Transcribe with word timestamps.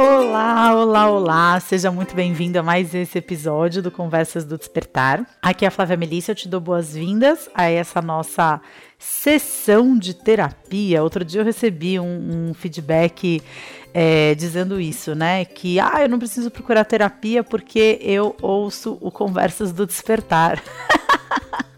Olá, 0.00 0.76
olá, 0.76 1.10
olá! 1.10 1.58
Seja 1.58 1.90
muito 1.90 2.14
bem-vindo 2.14 2.56
a 2.56 2.62
mais 2.62 2.94
esse 2.94 3.18
episódio 3.18 3.82
do 3.82 3.90
Conversas 3.90 4.44
do 4.44 4.56
Despertar. 4.56 5.26
Aqui 5.42 5.64
é 5.64 5.68
a 5.68 5.72
Flávia 5.72 5.96
Melissa, 5.96 6.30
eu 6.30 6.36
te 6.36 6.48
dou 6.48 6.60
boas-vindas 6.60 7.50
a 7.52 7.64
essa 7.64 8.00
nossa 8.00 8.60
sessão 8.96 9.98
de 9.98 10.14
terapia. 10.14 11.02
Outro 11.02 11.24
dia 11.24 11.40
eu 11.40 11.44
recebi 11.44 11.98
um, 11.98 12.50
um 12.50 12.54
feedback 12.54 13.42
é, 13.92 14.36
dizendo 14.36 14.80
isso, 14.80 15.16
né? 15.16 15.44
Que 15.44 15.80
ah, 15.80 16.02
eu 16.02 16.08
não 16.08 16.20
preciso 16.20 16.48
procurar 16.48 16.84
terapia 16.84 17.42
porque 17.42 17.98
eu 18.00 18.36
ouço 18.40 18.96
o 19.00 19.10
Conversas 19.10 19.72
do 19.72 19.84
Despertar. 19.84 20.62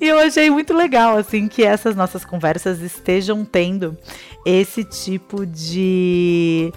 E 0.00 0.08
eu 0.08 0.18
achei 0.18 0.50
muito 0.50 0.74
legal, 0.74 1.16
assim, 1.16 1.46
que 1.46 1.62
essas 1.62 1.94
nossas 1.94 2.24
conversas 2.24 2.80
estejam 2.80 3.44
tendo 3.44 3.96
esse 4.44 4.82
tipo 4.82 5.46
de 5.46 6.72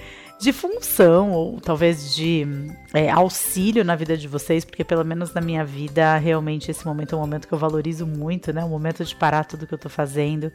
de 0.45 0.53
função, 0.53 1.31
ou 1.31 1.59
talvez 1.59 2.15
de 2.15 2.45
é, 2.93 3.09
auxílio 3.09 3.83
na 3.83 3.95
vida 3.95 4.15
de 4.15 4.27
vocês, 4.27 4.63
porque 4.63 4.83
pelo 4.83 5.03
menos 5.03 5.33
na 5.33 5.41
minha 5.41 5.65
vida, 5.65 6.17
realmente 6.17 6.69
esse 6.69 6.85
momento 6.85 7.15
é 7.15 7.17
um 7.17 7.21
momento 7.21 7.47
que 7.47 7.53
eu 7.53 7.57
valorizo 7.57 8.05
muito, 8.05 8.53
né? 8.53 8.63
Um 8.63 8.69
momento 8.69 9.03
de 9.03 9.15
parar 9.15 9.45
tudo 9.45 9.65
que 9.65 9.73
eu 9.73 9.77
tô 9.77 9.89
fazendo. 9.89 10.51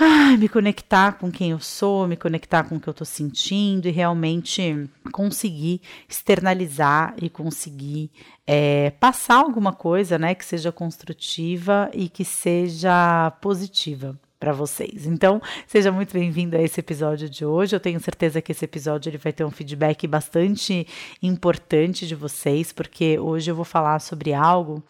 Ai, 0.00 0.36
me 0.36 0.48
conectar 0.48 1.12
com 1.12 1.30
quem 1.30 1.52
eu 1.52 1.60
sou, 1.60 2.08
me 2.08 2.16
conectar 2.16 2.64
com 2.64 2.74
o 2.74 2.80
que 2.80 2.88
eu 2.88 2.90
estou 2.90 3.06
sentindo 3.06 3.86
e 3.86 3.92
realmente 3.92 4.90
conseguir 5.12 5.80
externalizar 6.08 7.14
e 7.22 7.30
conseguir 7.30 8.10
é, 8.44 8.90
passar 8.98 9.36
alguma 9.36 9.72
coisa, 9.72 10.18
né, 10.18 10.34
que 10.34 10.44
seja 10.44 10.72
construtiva 10.72 11.88
e 11.94 12.08
que 12.08 12.24
seja 12.24 13.30
positiva 13.40 14.18
para 14.44 14.52
vocês. 14.52 15.06
Então, 15.06 15.40
seja 15.66 15.90
muito 15.90 16.12
bem-vindo 16.12 16.54
a 16.54 16.60
esse 16.60 16.78
episódio 16.78 17.30
de 17.30 17.46
hoje. 17.46 17.74
Eu 17.74 17.80
tenho 17.80 17.98
certeza 17.98 18.42
que 18.42 18.52
esse 18.52 18.62
episódio 18.62 19.08
ele 19.08 19.16
vai 19.16 19.32
ter 19.32 19.42
um 19.42 19.50
feedback 19.50 20.06
bastante 20.06 20.86
importante 21.22 22.06
de 22.06 22.14
vocês, 22.14 22.70
porque 22.70 23.18
hoje 23.18 23.50
eu 23.50 23.54
vou 23.54 23.64
falar 23.64 23.98
sobre 24.00 24.34
algo 24.34 24.82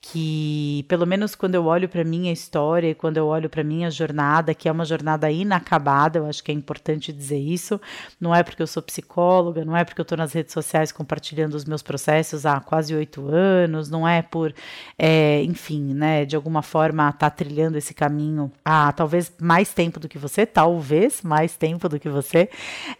que, 0.00 0.84
pelo 0.88 1.04
menos 1.04 1.34
quando 1.34 1.56
eu 1.56 1.64
olho 1.66 1.88
para 1.88 2.04
minha 2.04 2.32
história, 2.32 2.94
quando 2.94 3.16
eu 3.16 3.26
olho 3.26 3.50
para 3.50 3.64
minha 3.64 3.90
jornada, 3.90 4.54
que 4.54 4.68
é 4.68 4.72
uma 4.72 4.84
jornada 4.84 5.30
inacabada, 5.30 6.20
eu 6.20 6.26
acho 6.26 6.42
que 6.42 6.52
é 6.52 6.54
importante 6.54 7.12
dizer 7.12 7.38
isso. 7.38 7.80
Não 8.20 8.34
é 8.34 8.42
porque 8.42 8.62
eu 8.62 8.66
sou 8.66 8.82
psicóloga, 8.82 9.64
não 9.64 9.76
é 9.76 9.84
porque 9.84 10.00
eu 10.00 10.04
estou 10.04 10.16
nas 10.16 10.32
redes 10.32 10.52
sociais 10.52 10.92
compartilhando 10.92 11.54
os 11.54 11.64
meus 11.64 11.82
processos 11.82 12.46
há 12.46 12.60
quase 12.60 12.94
oito 12.94 13.26
anos, 13.28 13.90
não 13.90 14.06
é 14.06 14.22
por, 14.22 14.54
é, 14.96 15.42
enfim, 15.42 15.92
né, 15.92 16.24
de 16.24 16.36
alguma 16.36 16.62
forma 16.62 17.08
estar 17.08 17.30
tá 17.30 17.30
trilhando 17.30 17.76
esse 17.76 17.92
caminho 17.92 18.52
há 18.64 18.92
talvez 18.92 19.32
mais 19.40 19.74
tempo 19.74 19.98
do 19.98 20.08
que 20.08 20.18
você, 20.18 20.46
talvez 20.46 21.22
mais 21.22 21.56
tempo 21.56 21.88
do 21.88 21.98
que 21.98 22.08
você, 22.08 22.48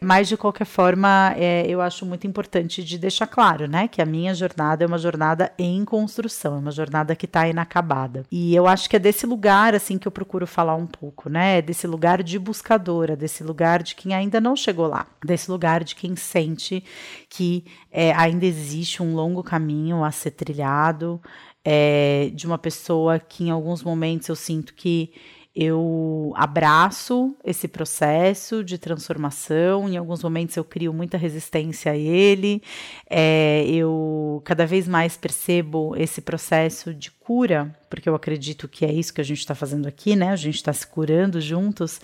mas 0.01 0.29
de 0.29 0.37
qualquer 0.37 0.67
forma, 0.67 1.33
é, 1.37 1.65
eu 1.69 1.81
acho 1.81 2.05
muito 2.05 2.27
importante 2.27 2.83
de 2.83 2.99
deixar 2.99 3.29
claro, 3.29 3.69
né, 3.69 3.87
que 3.87 4.03
a 4.03 4.07
minha 4.07 4.35
jornada 4.35 4.83
é 4.85 4.87
uma 4.87 4.99
jornada 4.99 5.53
em 5.57 5.85
construção, 5.85 6.57
é 6.57 6.59
uma 6.59 6.71
jornada 6.73 6.88
jornada 6.89 7.15
que 7.15 7.27
está 7.27 7.47
inacabada. 7.47 8.25
E 8.33 8.55
eu 8.55 8.67
acho 8.67 8.89
que 8.89 8.97
é 8.97 8.99
desse 8.99 9.27
lugar 9.27 9.75
assim 9.75 9.99
que 9.99 10.09
eu 10.09 10.13
procuro 10.13 10.47
falar 10.47 10.75
um 10.75 10.87
pouco, 10.87 11.29
né? 11.29 11.61
Desse 11.61 11.87
lugar 11.87 12.23
de 12.23 12.39
buscadora, 12.39 13.15
desse 13.15 13.45
lugar 13.45 13.83
de 13.83 13.95
quem 13.95 14.15
ainda 14.15 14.41
não 14.41 14.57
chegou 14.57 14.87
lá, 14.87 15.07
desse 15.25 15.51
lugar 15.51 15.85
de 15.85 15.95
quem 15.95 16.17
sente 16.17 16.83
que 17.29 17.65
é, 17.93 18.13
ainda 18.13 18.47
existe 18.47 19.03
um 19.03 19.15
longo 19.15 19.43
caminho 19.43 20.03
a 20.03 20.11
ser 20.11 20.31
trilhado, 20.33 21.21
é, 21.65 22.31
de 22.35 22.47
uma 22.47 22.59
pessoa 22.59 23.19
que 23.19 23.45
em 23.45 23.51
alguns 23.51 23.83
momentos 23.83 24.29
eu 24.29 24.37
sinto 24.37 24.75
que 24.75 25.13
eu 25.61 26.33
abraço 26.37 27.35
esse 27.45 27.67
processo 27.67 28.63
de 28.63 28.79
transformação. 28.79 29.89
Em 29.89 29.97
alguns 29.97 30.23
momentos 30.23 30.57
eu 30.57 30.63
crio 30.63 30.95
muita 30.95 31.19
resistência 31.19 31.91
a 31.91 31.97
ele. 31.97 32.63
É, 33.11 33.67
eu 33.69 34.41
cada 34.45 34.65
vez 34.65 34.87
mais 34.87 35.17
percebo 35.17 35.97
esse 35.97 36.21
processo 36.21 36.95
de 36.95 37.11
cura, 37.11 37.77
porque 37.91 38.09
eu 38.09 38.15
acredito 38.15 38.69
que 38.69 38.85
é 38.85 38.93
isso 38.93 39.13
que 39.13 39.21
a 39.21 39.25
gente 39.25 39.41
está 39.41 39.53
fazendo 39.53 39.89
aqui, 39.89 40.15
né? 40.15 40.29
A 40.29 40.37
gente 40.37 40.55
está 40.55 40.73
se 40.73 40.87
curando 40.87 41.41
juntos 41.41 42.01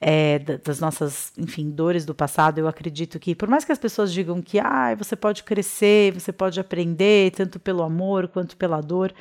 é, 0.00 0.38
das 0.38 0.78
nossas, 0.78 1.32
enfim, 1.36 1.70
dores 1.70 2.04
do 2.04 2.14
passado. 2.14 2.58
Eu 2.58 2.68
acredito 2.68 3.18
que, 3.18 3.34
por 3.34 3.48
mais 3.48 3.64
que 3.64 3.72
as 3.72 3.78
pessoas 3.80 4.12
digam 4.12 4.40
que 4.40 4.60
ah, 4.60 4.94
você 4.94 5.16
pode 5.16 5.42
crescer, 5.42 6.12
você 6.12 6.32
pode 6.32 6.60
aprender, 6.60 7.32
tanto 7.32 7.58
pelo 7.58 7.82
amor 7.82 8.28
quanto 8.28 8.56
pela 8.56 8.80
dor 8.80 9.12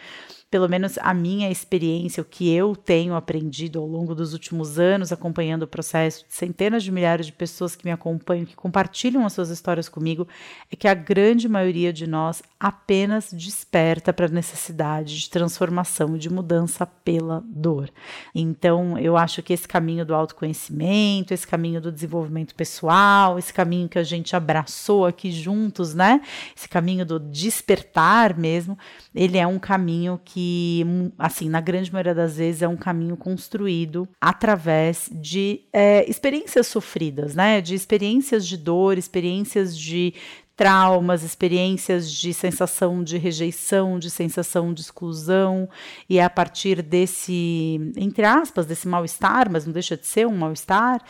pelo 0.52 0.68
menos 0.68 0.98
a 0.98 1.14
minha 1.14 1.50
experiência, 1.50 2.22
o 2.22 2.26
que 2.26 2.54
eu 2.54 2.76
tenho 2.76 3.16
aprendido 3.16 3.80
ao 3.80 3.88
longo 3.88 4.14
dos 4.14 4.34
últimos 4.34 4.78
anos, 4.78 5.14
acompanhando 5.14 5.64
o 5.64 5.68
processo 5.68 6.26
de 6.28 6.34
centenas 6.34 6.84
de 6.84 6.92
milhares 6.92 7.26
de 7.26 7.32
pessoas 7.32 7.74
que 7.74 7.86
me 7.86 7.92
acompanham, 7.92 8.46
que 8.46 8.56
compartilham 8.56 9.26
as 9.26 9.32
suas 9.32 9.50
histórias 9.50 9.88
comigo, 9.88 10.28
é 10.70 10.76
que 10.76 10.90
a 10.90 10.94
grande 10.94 11.48
maioria 11.48 11.94
de 11.94 12.06
nós 12.06 12.44
apenas 12.60 13.32
desperta 13.32 14.12
para 14.12 14.26
a 14.26 14.30
necessidade 14.30 15.22
de 15.22 15.30
transformação 15.30 16.18
e 16.18 16.20
de 16.20 16.30
mudança 16.30 16.86
pela 16.86 17.42
dor. 17.48 17.90
Então, 18.36 19.00
eu 19.00 19.16
acho 19.16 19.42
que 19.42 19.54
esse 19.54 19.68
caminho 19.68 20.06
do 20.06 20.14
autoconhecimento, 20.14 21.34
esse 21.34 21.48
caminho 21.48 21.80
do 21.80 21.94
desenvolvimento 21.94 22.54
pessoal, 22.56 23.40
esse 23.40 23.54
caminho 23.54 23.88
que 23.88 23.98
a 23.98 24.04
gente 24.04 24.36
abraçou 24.36 25.06
aqui 25.06 25.32
juntos, 25.32 25.96
né? 25.96 26.20
Esse 26.54 26.68
caminho 26.68 27.06
do 27.06 27.18
despertar 27.18 28.38
mesmo, 28.38 28.78
ele 29.16 29.38
é 29.38 29.48
um 29.48 29.58
caminho 29.58 30.20
que 30.26 30.41
que, 30.42 30.84
assim, 31.20 31.50
na 31.50 31.62
grande 31.62 31.92
maioria 31.92 32.16
das 32.16 32.38
vezes 32.38 32.62
é 32.64 32.68
um 32.68 32.76
caminho 32.76 33.16
construído 33.16 34.08
através 34.20 35.08
de 35.12 35.62
é, 35.72 36.10
experiências 36.10 36.68
sofridas, 36.68 37.36
né? 37.36 37.62
De 37.62 37.76
experiências 37.76 38.48
de 38.48 38.58
dor, 38.58 38.98
experiências 38.98 39.78
de 39.78 40.14
traumas, 40.56 41.24
experiências 41.24 42.12
de 42.12 42.34
sensação 42.34 43.04
de 43.04 43.18
rejeição, 43.18 43.98
de 43.98 44.12
sensação 44.12 44.74
de 44.74 44.82
exclusão, 44.82 45.68
e 46.08 46.20
é 46.20 46.24
a 46.24 46.30
partir 46.30 46.84
desse, 46.84 47.94
entre 47.98 48.26
aspas, 48.26 48.66
desse 48.66 48.88
mal-estar, 48.88 49.50
mas 49.50 49.66
não 49.66 49.74
deixa 49.74 49.98
de 49.98 50.06
ser 50.06 50.28
um 50.28 50.38
mal-estar, 50.38 51.02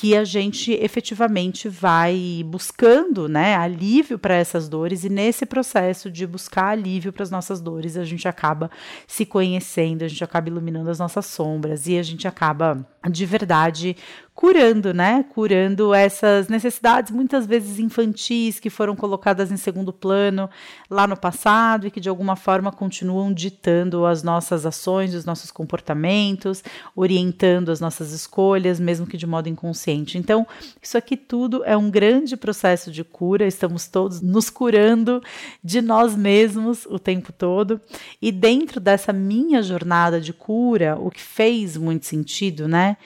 que 0.00 0.16
a 0.16 0.22
gente 0.22 0.70
efetivamente 0.74 1.68
vai 1.68 2.44
buscando, 2.46 3.28
né, 3.28 3.56
alívio 3.56 4.16
para 4.16 4.36
essas 4.36 4.68
dores 4.68 5.02
e 5.02 5.08
nesse 5.08 5.44
processo 5.44 6.08
de 6.08 6.24
buscar 6.24 6.66
alívio 6.66 7.12
para 7.12 7.24
as 7.24 7.32
nossas 7.32 7.60
dores, 7.60 7.96
a 7.96 8.04
gente 8.04 8.28
acaba 8.28 8.70
se 9.08 9.26
conhecendo, 9.26 10.04
a 10.04 10.08
gente 10.08 10.22
acaba 10.22 10.48
iluminando 10.48 10.88
as 10.88 11.00
nossas 11.00 11.26
sombras 11.26 11.88
e 11.88 11.98
a 11.98 12.02
gente 12.04 12.28
acaba 12.28 12.86
de 13.10 13.26
verdade 13.26 13.96
curando, 14.38 14.94
né? 14.94 15.24
Curando 15.34 15.92
essas 15.92 16.46
necessidades 16.46 17.10
muitas 17.10 17.44
vezes 17.44 17.80
infantis 17.80 18.60
que 18.60 18.70
foram 18.70 18.94
colocadas 18.94 19.50
em 19.50 19.56
segundo 19.56 19.92
plano 19.92 20.48
lá 20.88 21.08
no 21.08 21.16
passado 21.16 21.88
e 21.88 21.90
que 21.90 21.98
de 21.98 22.08
alguma 22.08 22.36
forma 22.36 22.70
continuam 22.70 23.32
ditando 23.32 24.06
as 24.06 24.22
nossas 24.22 24.64
ações, 24.64 25.12
os 25.12 25.24
nossos 25.24 25.50
comportamentos, 25.50 26.62
orientando 26.94 27.72
as 27.72 27.80
nossas 27.80 28.12
escolhas, 28.12 28.78
mesmo 28.78 29.08
que 29.08 29.16
de 29.16 29.26
modo 29.26 29.48
inconsciente. 29.48 29.87
Então, 30.18 30.46
isso 30.82 30.98
aqui 30.98 31.16
tudo 31.16 31.64
é 31.64 31.76
um 31.76 31.90
grande 31.90 32.36
processo 32.36 32.90
de 32.90 33.02
cura, 33.04 33.46
estamos 33.46 33.86
todos 33.86 34.20
nos 34.20 34.50
curando 34.50 35.22
de 35.62 35.80
nós 35.80 36.14
mesmos 36.16 36.86
o 36.86 36.98
tempo 36.98 37.32
todo. 37.32 37.80
E 38.20 38.30
dentro 38.32 38.80
dessa 38.80 39.12
minha 39.12 39.62
jornada 39.62 40.20
de 40.20 40.32
cura, 40.32 40.96
o 41.00 41.10
que 41.10 41.20
fez 41.20 41.76
muito 41.76 42.06
sentido, 42.06 42.68
né? 42.68 42.96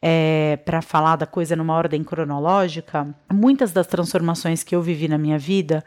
é, 0.00 0.56
para 0.64 0.82
falar 0.82 1.16
da 1.16 1.26
coisa 1.26 1.56
numa 1.56 1.74
ordem 1.74 2.04
cronológica, 2.04 3.14
muitas 3.32 3.72
das 3.72 3.86
transformações 3.86 4.62
que 4.62 4.74
eu 4.74 4.82
vivi 4.82 5.08
na 5.08 5.18
minha 5.18 5.38
vida, 5.38 5.84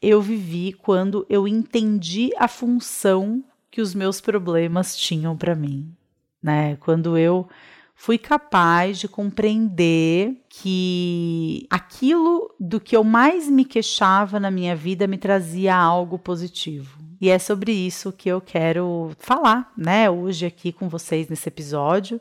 eu 0.00 0.20
vivi 0.20 0.72
quando 0.72 1.24
eu 1.28 1.46
entendi 1.46 2.30
a 2.36 2.48
função 2.48 3.42
que 3.70 3.80
os 3.80 3.94
meus 3.94 4.20
problemas 4.20 4.96
tinham 4.96 5.36
para 5.36 5.54
mim, 5.54 5.90
né? 6.42 6.76
Quando 6.80 7.16
eu 7.16 7.48
fui 8.02 8.18
capaz 8.18 8.98
de 8.98 9.06
compreender 9.06 10.36
que 10.48 11.68
aquilo 11.70 12.52
do 12.58 12.80
que 12.80 12.96
eu 12.96 13.04
mais 13.04 13.48
me 13.48 13.64
queixava 13.64 14.40
na 14.40 14.50
minha 14.50 14.74
vida 14.74 15.06
me 15.06 15.16
trazia 15.16 15.76
algo 15.76 16.18
positivo. 16.18 16.98
E 17.20 17.28
é 17.28 17.38
sobre 17.38 17.70
isso 17.70 18.10
que 18.10 18.28
eu 18.28 18.40
quero 18.40 19.12
falar, 19.20 19.72
né, 19.78 20.10
hoje 20.10 20.44
aqui 20.44 20.72
com 20.72 20.88
vocês 20.88 21.28
nesse 21.28 21.48
episódio. 21.48 22.20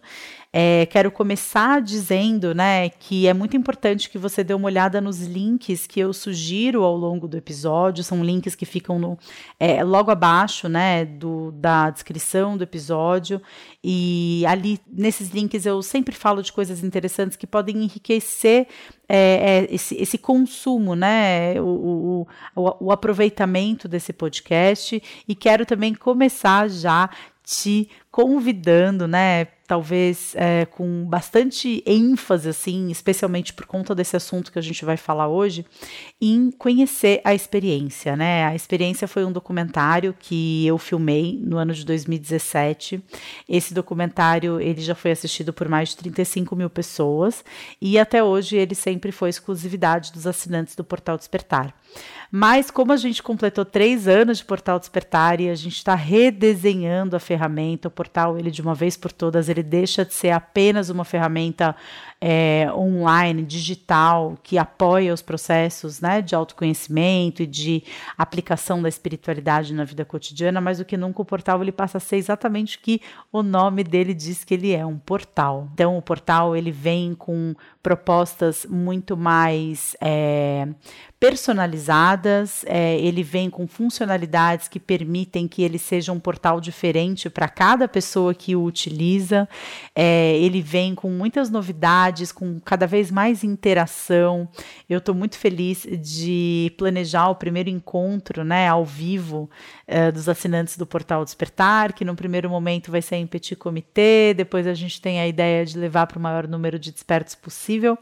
É, 0.53 0.85
quero 0.87 1.09
começar 1.09 1.81
dizendo, 1.81 2.53
né, 2.53 2.89
que 2.89 3.25
é 3.25 3.33
muito 3.33 3.55
importante 3.55 4.09
que 4.09 4.17
você 4.17 4.43
dê 4.43 4.53
uma 4.53 4.65
olhada 4.65 4.99
nos 4.99 5.21
links 5.21 5.87
que 5.87 5.97
eu 5.97 6.11
sugiro 6.11 6.83
ao 6.83 6.97
longo 6.97 7.25
do 7.25 7.37
episódio. 7.37 8.03
São 8.03 8.21
links 8.21 8.53
que 8.53 8.65
ficam 8.65 8.99
no, 8.99 9.17
é, 9.57 9.81
logo 9.81 10.11
abaixo, 10.11 10.67
né, 10.67 11.05
do, 11.05 11.51
da 11.53 11.89
descrição 11.89 12.57
do 12.57 12.65
episódio. 12.65 13.41
E 13.81 14.43
ali, 14.45 14.77
nesses 14.91 15.29
links, 15.29 15.65
eu 15.65 15.81
sempre 15.81 16.13
falo 16.13 16.43
de 16.43 16.51
coisas 16.51 16.83
interessantes 16.83 17.37
que 17.37 17.47
podem 17.47 17.83
enriquecer 17.83 18.67
é, 19.07 19.67
é, 19.69 19.73
esse, 19.73 19.95
esse, 19.95 20.17
consumo, 20.17 20.95
né, 20.95 21.61
o, 21.61 22.27
o, 22.55 22.67
o 22.79 22.91
aproveitamento 22.91 23.87
desse 23.87 24.11
podcast. 24.11 25.01
E 25.25 25.33
quero 25.33 25.65
também 25.65 25.93
começar 25.93 26.69
já 26.69 27.09
te 27.43 27.89
convidando, 28.11 29.07
né, 29.07 29.47
talvez 29.71 30.35
é, 30.35 30.65
com 30.65 31.05
bastante 31.05 31.81
ênfase, 31.85 32.49
assim, 32.49 32.91
especialmente 32.91 33.53
por 33.53 33.65
conta 33.65 33.95
desse 33.95 34.17
assunto 34.17 34.51
que 34.51 34.59
a 34.59 34.61
gente 34.61 34.83
vai 34.83 34.97
falar 34.97 35.29
hoje, 35.29 35.65
em 36.19 36.51
conhecer 36.51 37.21
a 37.23 37.33
experiência, 37.33 38.17
né? 38.17 38.43
A 38.47 38.53
experiência 38.53 39.07
foi 39.07 39.23
um 39.23 39.31
documentário 39.31 40.13
que 40.19 40.67
eu 40.67 40.77
filmei 40.77 41.39
no 41.41 41.55
ano 41.55 41.73
de 41.73 41.85
2017. 41.85 43.01
Esse 43.47 43.73
documentário 43.73 44.59
ele 44.59 44.81
já 44.81 44.93
foi 44.93 45.11
assistido 45.11 45.53
por 45.53 45.69
mais 45.69 45.89
de 45.89 45.97
35 45.97 46.53
mil 46.53 46.69
pessoas 46.69 47.41
e 47.79 47.97
até 47.97 48.21
hoje 48.21 48.57
ele 48.57 48.75
sempre 48.75 49.13
foi 49.13 49.29
exclusividade 49.29 50.11
dos 50.11 50.27
assinantes 50.27 50.75
do 50.75 50.83
Portal 50.83 51.15
Despertar. 51.15 51.73
Mas 52.29 52.71
como 52.71 52.93
a 52.93 52.97
gente 52.97 53.21
completou 53.21 53.65
três 53.65 54.07
anos 54.07 54.37
de 54.37 54.45
Portal 54.45 54.79
Despertar 54.79 55.41
e 55.41 55.49
a 55.49 55.55
gente 55.55 55.75
está 55.75 55.95
redesenhando 55.95 57.15
a 57.15 57.19
ferramenta, 57.19 57.89
o 57.89 57.91
portal 58.01 58.35
ele 58.35 58.49
de 58.49 58.63
uma 58.63 58.73
vez 58.73 58.97
por 58.97 59.11
todas 59.11 59.47
ele 59.47 59.61
deixa 59.61 60.03
de 60.03 60.11
ser 60.11 60.31
apenas 60.31 60.89
uma 60.89 61.05
ferramenta 61.05 61.75
é, 62.23 62.71
online, 62.75 63.41
digital, 63.41 64.37
que 64.43 64.59
apoia 64.59 65.11
os 65.11 65.23
processos 65.23 65.99
né, 65.99 66.21
de 66.21 66.35
autoconhecimento 66.35 67.41
e 67.41 67.47
de 67.47 67.83
aplicação 68.15 68.79
da 68.79 68.87
espiritualidade 68.87 69.73
na 69.73 69.83
vida 69.83 70.05
cotidiana, 70.05 70.61
mas 70.61 70.79
o 70.79 70.85
que 70.85 70.95
nunca 70.95 71.23
o 71.23 71.25
portal 71.25 71.61
ele 71.63 71.71
passa 71.71 71.97
a 71.97 72.01
ser 72.01 72.17
exatamente 72.17 72.77
o 72.77 72.81
que 72.81 73.01
o 73.31 73.41
nome 73.41 73.83
dele 73.83 74.13
diz 74.13 74.43
que 74.43 74.53
ele 74.53 74.71
é, 74.71 74.85
um 74.85 74.99
portal. 74.99 75.67
Então 75.73 75.97
o 75.97 76.01
portal 76.01 76.55
ele 76.55 76.71
vem 76.71 77.15
com 77.15 77.55
propostas 77.81 78.67
muito 78.69 79.17
mais 79.17 79.95
é, 79.99 80.67
personalizadas, 81.19 82.63
é, 82.67 82.99
ele 82.99 83.23
vem 83.23 83.49
com 83.49 83.67
funcionalidades 83.67 84.67
que 84.67 84.79
permitem 84.79 85.47
que 85.47 85.63
ele 85.63 85.79
seja 85.79 86.11
um 86.11 86.19
portal 86.19 86.59
diferente 86.59 87.29
para 87.29 87.47
cada 87.47 87.87
pessoa 87.87 88.33
que 88.33 88.55
o 88.55 88.63
utiliza, 88.63 89.47
é, 89.95 90.35
ele 90.37 90.61
vem 90.61 90.93
com 90.93 91.09
muitas 91.09 91.49
novidades, 91.49 92.10
com 92.31 92.59
cada 92.59 92.85
vez 92.85 93.09
mais 93.09 93.43
interação. 93.43 94.49
Eu 94.89 94.97
estou 94.97 95.15
muito 95.15 95.37
feliz 95.37 95.87
de 95.89 96.73
planejar 96.77 97.29
o 97.29 97.35
primeiro 97.35 97.69
encontro 97.69 98.43
né, 98.43 98.67
ao 98.67 98.83
vivo 98.83 99.49
é, 99.87 100.11
dos 100.11 100.27
assinantes 100.27 100.77
do 100.77 100.85
Portal 100.85 101.23
Despertar, 101.23 101.93
que 101.93 102.03
no 102.03 102.15
primeiro 102.15 102.49
momento 102.49 102.91
vai 102.91 103.01
ser 103.01 103.15
em 103.15 103.27
petit 103.27 103.55
comitê, 103.55 104.33
depois 104.35 104.67
a 104.67 104.73
gente 104.73 104.99
tem 104.99 105.19
a 105.19 105.27
ideia 105.27 105.65
de 105.65 105.77
levar 105.77 106.07
para 106.07 106.17
o 106.17 106.21
maior 106.21 106.47
número 106.47 106.77
de 106.77 106.91
despertos 106.91 107.35
possível, 107.35 107.97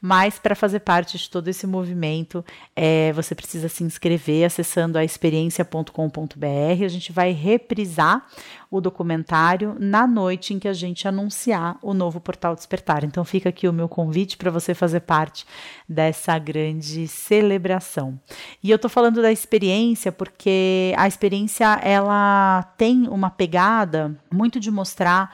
mas 0.00 0.38
para 0.38 0.54
fazer 0.54 0.80
parte 0.80 1.16
de 1.16 1.30
todo 1.30 1.48
esse 1.48 1.66
movimento, 1.66 2.44
é, 2.76 3.12
você 3.12 3.34
precisa 3.34 3.68
se 3.68 3.84
inscrever 3.84 4.44
acessando 4.44 4.98
a 4.98 5.04
experiência.com.br. 5.04 6.84
A 6.84 6.88
gente 6.88 7.12
vai 7.12 7.32
reprisar 7.32 8.26
o 8.74 8.80
documentário 8.80 9.76
na 9.78 10.04
noite 10.04 10.52
em 10.52 10.58
que 10.58 10.66
a 10.66 10.72
gente 10.72 11.06
anunciar 11.06 11.78
o 11.80 11.94
novo 11.94 12.18
Portal 12.18 12.56
Despertar. 12.56 13.04
Então 13.04 13.24
fica 13.24 13.50
aqui 13.50 13.68
o 13.68 13.72
meu 13.72 13.88
convite 13.88 14.36
para 14.36 14.50
você 14.50 14.74
fazer 14.74 14.98
parte 14.98 15.46
dessa 15.88 16.36
grande 16.40 17.06
celebração. 17.06 18.18
E 18.60 18.72
eu 18.72 18.74
estou 18.74 18.90
falando 18.90 19.22
da 19.22 19.30
experiência 19.30 20.10
porque 20.10 20.92
a 20.96 21.06
experiência 21.06 21.78
ela 21.84 22.64
tem 22.76 23.06
uma 23.06 23.30
pegada 23.30 24.20
muito 24.28 24.58
de 24.58 24.72
mostrar 24.72 25.32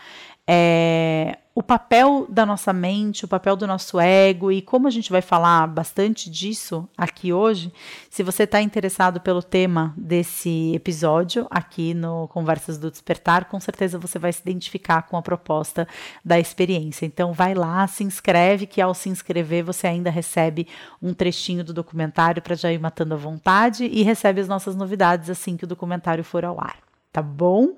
é, 0.52 1.38
o 1.54 1.62
papel 1.62 2.26
da 2.28 2.44
nossa 2.44 2.72
mente, 2.72 3.24
o 3.24 3.28
papel 3.28 3.54
do 3.54 3.68
nosso 3.68 4.00
ego 4.00 4.50
e 4.50 4.60
como 4.60 4.88
a 4.88 4.90
gente 4.90 5.08
vai 5.08 5.22
falar 5.22 5.64
bastante 5.68 6.28
disso 6.28 6.88
aqui 6.98 7.32
hoje. 7.32 7.72
Se 8.10 8.24
você 8.24 8.42
está 8.42 8.60
interessado 8.60 9.20
pelo 9.20 9.44
tema 9.44 9.94
desse 9.96 10.74
episódio 10.74 11.46
aqui 11.48 11.94
no 11.94 12.26
Conversas 12.26 12.78
do 12.78 12.90
Despertar, 12.90 13.44
com 13.44 13.60
certeza 13.60 13.96
você 13.96 14.18
vai 14.18 14.32
se 14.32 14.40
identificar 14.40 15.02
com 15.02 15.16
a 15.16 15.22
proposta 15.22 15.86
da 16.24 16.40
experiência. 16.40 17.06
Então 17.06 17.32
vai 17.32 17.54
lá, 17.54 17.86
se 17.86 18.02
inscreve, 18.02 18.66
que 18.66 18.80
ao 18.80 18.92
se 18.92 19.08
inscrever 19.08 19.62
você 19.62 19.86
ainda 19.86 20.10
recebe 20.10 20.66
um 21.00 21.14
trechinho 21.14 21.62
do 21.62 21.72
documentário 21.72 22.42
para 22.42 22.56
já 22.56 22.72
ir 22.72 22.80
matando 22.80 23.14
a 23.14 23.16
vontade 23.16 23.84
e 23.84 24.02
recebe 24.02 24.40
as 24.40 24.48
nossas 24.48 24.74
novidades 24.74 25.30
assim 25.30 25.56
que 25.56 25.62
o 25.62 25.68
documentário 25.68 26.24
for 26.24 26.44
ao 26.44 26.60
ar. 26.60 26.78
Tá 27.12 27.22
bom? 27.22 27.68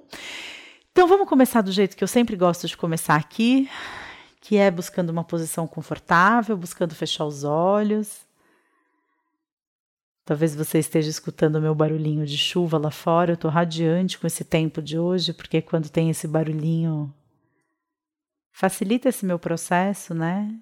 Então 0.92 1.08
vamos 1.08 1.26
começar 1.26 1.62
do 1.62 1.72
jeito 1.72 1.96
que 1.96 2.04
eu 2.04 2.08
sempre 2.08 2.36
gosto 2.36 2.68
de 2.68 2.76
começar 2.76 3.16
aqui, 3.16 3.66
que 4.42 4.58
é 4.58 4.70
buscando 4.70 5.08
uma 5.08 5.24
posição 5.24 5.66
confortável, 5.66 6.54
buscando 6.54 6.94
fechar 6.94 7.24
os 7.24 7.44
olhos. 7.44 8.26
Talvez 10.22 10.54
você 10.54 10.78
esteja 10.78 11.08
escutando 11.08 11.56
o 11.56 11.62
meu 11.62 11.74
barulhinho 11.74 12.26
de 12.26 12.36
chuva 12.36 12.76
lá 12.76 12.90
fora. 12.90 13.30
Eu 13.32 13.36
estou 13.36 13.50
radiante 13.50 14.18
com 14.18 14.26
esse 14.26 14.44
tempo 14.44 14.82
de 14.82 14.98
hoje, 14.98 15.32
porque 15.32 15.62
quando 15.62 15.88
tem 15.88 16.10
esse 16.10 16.28
barulhinho 16.28 17.12
facilita 18.52 19.08
esse 19.08 19.24
meu 19.24 19.38
processo, 19.38 20.14
né? 20.14 20.54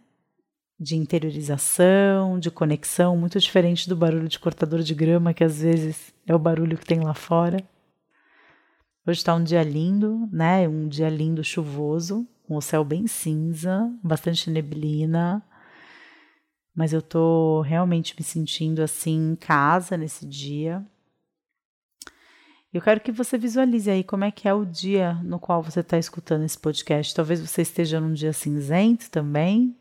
De 0.78 0.94
interiorização, 0.96 2.38
de 2.38 2.52
conexão, 2.52 3.16
muito 3.16 3.38
diferente 3.40 3.88
do 3.88 3.96
barulho 3.96 4.28
de 4.28 4.38
cortador 4.38 4.80
de 4.80 4.94
grama, 4.94 5.34
que 5.34 5.42
às 5.42 5.60
vezes 5.60 6.14
é 6.24 6.32
o 6.32 6.38
barulho 6.38 6.78
que 6.78 6.86
tem 6.86 7.00
lá 7.00 7.14
fora. 7.14 7.58
Hoje 9.06 9.20
está 9.20 9.34
um 9.34 9.42
dia 9.42 9.62
lindo, 9.62 10.28
né? 10.30 10.68
Um 10.68 10.86
dia 10.86 11.08
lindo, 11.08 11.42
chuvoso, 11.42 12.28
com 12.46 12.56
o 12.56 12.60
céu 12.60 12.84
bem 12.84 13.06
cinza, 13.06 13.90
bastante 14.02 14.50
neblina. 14.50 15.42
Mas 16.74 16.92
eu 16.92 17.00
tô 17.00 17.62
realmente 17.62 18.14
me 18.16 18.22
sentindo 18.22 18.82
assim 18.82 19.32
em 19.32 19.36
casa 19.36 19.96
nesse 19.96 20.26
dia. 20.26 20.84
Eu 22.72 22.82
quero 22.82 23.00
que 23.00 23.10
você 23.10 23.38
visualize 23.38 23.90
aí 23.90 24.04
como 24.04 24.24
é 24.24 24.30
que 24.30 24.46
é 24.46 24.52
o 24.52 24.66
dia 24.66 25.14
no 25.24 25.40
qual 25.40 25.62
você 25.62 25.80
está 25.80 25.98
escutando 25.98 26.44
esse 26.44 26.58
podcast. 26.58 27.14
Talvez 27.14 27.40
você 27.40 27.62
esteja 27.62 27.98
num 27.98 28.12
dia 28.12 28.34
cinzento 28.34 29.10
também, 29.10 29.74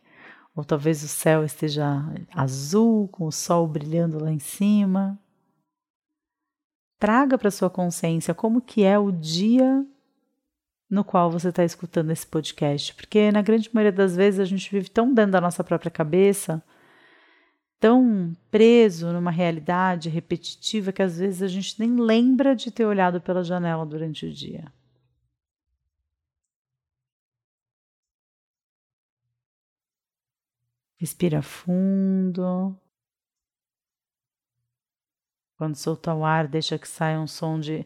ou 0.55 0.63
talvez 0.63 1.03
o 1.03 1.09
céu 1.09 1.43
esteja 1.43 1.85
azul, 2.33 3.09
com 3.09 3.25
o 3.25 3.31
sol 3.33 3.67
brilhando 3.67 4.23
lá 4.23 4.31
em 4.31 4.39
cima 4.39 5.19
traga 6.99 7.37
para 7.37 7.49
sua 7.49 7.69
consciência 7.69 8.33
como 8.33 8.61
que 8.61 8.83
é 8.83 8.99
o 8.99 9.11
dia 9.11 9.85
no 10.89 11.03
qual 11.03 11.31
você 11.31 11.49
está 11.49 11.63
escutando 11.63 12.11
esse 12.11 12.25
podcast, 12.27 12.93
porque 12.95 13.31
na 13.31 13.41
grande 13.41 13.69
maioria 13.73 13.91
das 13.91 14.15
vezes 14.15 14.39
a 14.39 14.45
gente 14.45 14.69
vive 14.71 14.89
tão 14.89 15.13
dentro 15.13 15.31
da 15.33 15.41
nossa 15.41 15.63
própria 15.63 15.91
cabeça, 15.91 16.63
tão 17.79 18.35
preso 18.51 19.13
numa 19.13 19.31
realidade 19.31 20.09
repetitiva 20.09 20.91
que 20.91 21.01
às 21.01 21.19
vezes 21.19 21.41
a 21.43 21.47
gente 21.47 21.79
nem 21.79 21.95
lembra 21.95 22.55
de 22.55 22.71
ter 22.71 22.85
olhado 22.85 23.21
pela 23.21 23.43
janela 23.43 23.85
durante 23.85 24.25
o 24.25 24.33
dia. 24.33 24.71
Respira 30.97 31.41
fundo. 31.41 32.75
Quando 35.59 35.75
solta 35.75 36.15
o 36.15 36.23
ar, 36.23 36.47
deixa 36.47 36.79
que 36.79 36.87
saia 36.87 37.19
um 37.19 37.27
som 37.27 37.59
de. 37.59 37.85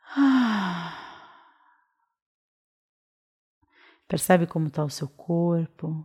Percebe 4.08 4.48
como 4.48 4.66
está 4.66 4.84
o 4.84 4.90
seu 4.90 5.08
corpo. 5.08 6.04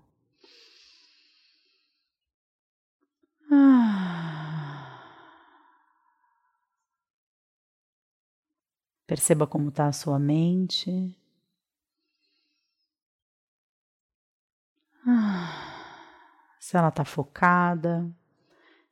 Perceba 9.08 9.48
como 9.48 9.70
está 9.70 9.88
a 9.88 9.92
sua 9.92 10.20
mente. 10.20 11.18
Se 16.60 16.78
ela 16.78 16.90
está 16.90 17.04
focada 17.04 18.16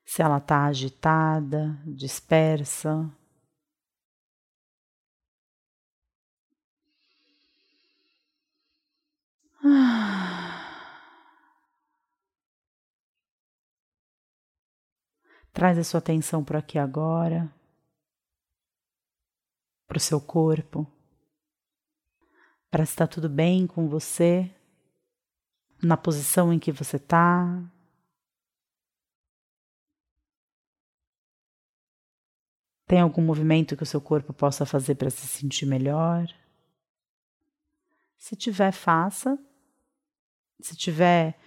se 0.08 0.22
ela 0.22 0.38
está 0.38 0.66
agitada, 0.66 1.78
dispersa. 1.86 3.12
Traz 15.52 15.78
a 15.78 15.84
sua 15.84 15.98
atenção 15.98 16.42
para 16.42 16.60
aqui 16.60 16.80
agora, 16.80 17.54
para 19.86 19.98
o 19.98 20.00
seu 20.00 20.22
corpo, 20.22 20.90
para 22.72 22.86
se 22.86 22.94
está 22.94 23.06
tudo 23.06 23.28
bem 23.28 23.68
com 23.68 23.90
você, 23.90 24.50
na 25.84 25.98
posição 25.98 26.54
em 26.54 26.60
que 26.60 26.72
você 26.72 26.96
está, 26.96 27.70
Tem 32.88 33.02
algum 33.02 33.22
movimento 33.22 33.76
que 33.76 33.84
o 33.84 33.86
seu 33.86 34.00
corpo 34.00 34.34
possa 34.34 34.66
fazer 34.66 34.96
para 34.96 35.10
se 35.10 35.28
sentir 35.28 35.66
melhor? 35.66 36.28
Se 38.18 38.36
tiver, 38.36 38.72
faça. 38.72 39.38
Se 40.60 40.76
tiver 40.76 41.38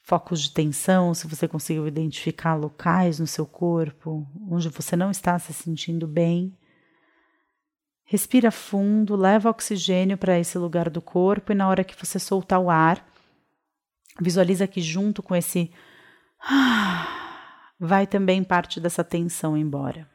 focos 0.00 0.40
de 0.40 0.52
tensão, 0.52 1.12
se 1.12 1.26
você 1.26 1.48
conseguiu 1.48 1.86
identificar 1.88 2.54
locais 2.54 3.18
no 3.18 3.26
seu 3.26 3.44
corpo 3.46 4.26
onde 4.48 4.68
você 4.68 4.94
não 4.96 5.10
está 5.10 5.38
se 5.38 5.52
sentindo 5.52 6.06
bem, 6.06 6.56
Respira 8.06 8.50
fundo, 8.50 9.16
leva 9.16 9.48
oxigênio 9.48 10.18
para 10.18 10.38
esse 10.38 10.58
lugar 10.58 10.90
do 10.90 11.00
corpo 11.00 11.52
e 11.52 11.54
na 11.54 11.66
hora 11.66 11.82
que 11.82 11.96
você 11.96 12.18
soltar 12.18 12.60
o 12.60 12.68
ar, 12.68 13.04
visualiza 14.20 14.66
que 14.66 14.80
junto 14.80 15.22
com 15.22 15.34
esse 15.34 15.72
vai 17.80 18.06
também 18.06 18.44
parte 18.44 18.78
dessa 18.78 19.02
tensão 19.02 19.56
embora. 19.56 20.08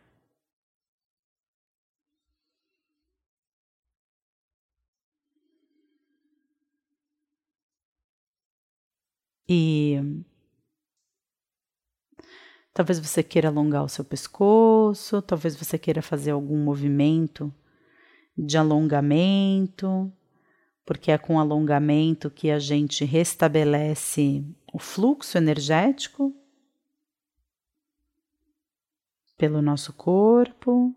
E 9.51 10.23
talvez 12.71 12.99
você 12.99 13.23
queira 13.23 13.47
alongar 13.47 13.83
o 13.83 13.89
seu 13.89 14.05
pescoço, 14.05 15.23
talvez 15.23 15.55
você 15.55 15.79
queira 15.79 16.03
fazer 16.03 16.29
algum 16.29 16.63
movimento 16.63 17.51
de 18.37 18.59
alongamento, 18.59 20.13
porque 20.85 21.11
é 21.11 21.17
com 21.17 21.39
alongamento 21.39 22.29
que 22.29 22.51
a 22.51 22.59
gente 22.59 23.03
restabelece 23.03 24.45
o 24.71 24.77
fluxo 24.77 25.35
energético 25.35 26.31
pelo 29.35 29.63
nosso 29.63 29.91
corpo. 29.93 30.95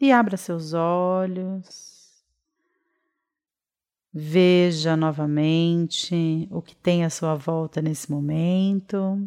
E 0.00 0.10
abra 0.10 0.36
seus 0.36 0.72
olhos. 0.72 2.00
Veja 4.12 4.96
novamente 4.96 6.48
o 6.50 6.60
que 6.60 6.74
tem 6.74 7.04
à 7.04 7.10
sua 7.10 7.34
volta 7.34 7.80
nesse 7.82 8.10
momento. 8.10 9.20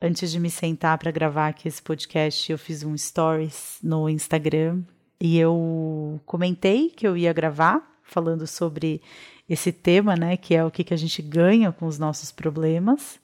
Antes 0.00 0.30
de 0.30 0.38
me 0.38 0.50
sentar 0.50 0.98
para 0.98 1.10
gravar 1.10 1.48
aqui 1.48 1.68
esse 1.68 1.80
podcast, 1.80 2.52
eu 2.52 2.58
fiz 2.58 2.82
um 2.84 2.96
stories 2.96 3.78
no 3.82 4.08
Instagram 4.08 4.82
e 5.20 5.38
eu 5.38 6.20
comentei 6.26 6.90
que 6.90 7.06
eu 7.06 7.16
ia 7.16 7.32
gravar 7.32 8.00
falando 8.02 8.46
sobre 8.46 9.00
esse 9.48 9.72
tema, 9.72 10.14
né, 10.14 10.36
que 10.36 10.54
é 10.54 10.64
o 10.64 10.70
que, 10.70 10.84
que 10.84 10.94
a 10.94 10.96
gente 10.96 11.22
ganha 11.22 11.72
com 11.72 11.86
os 11.86 11.98
nossos 11.98 12.30
problemas 12.30 13.18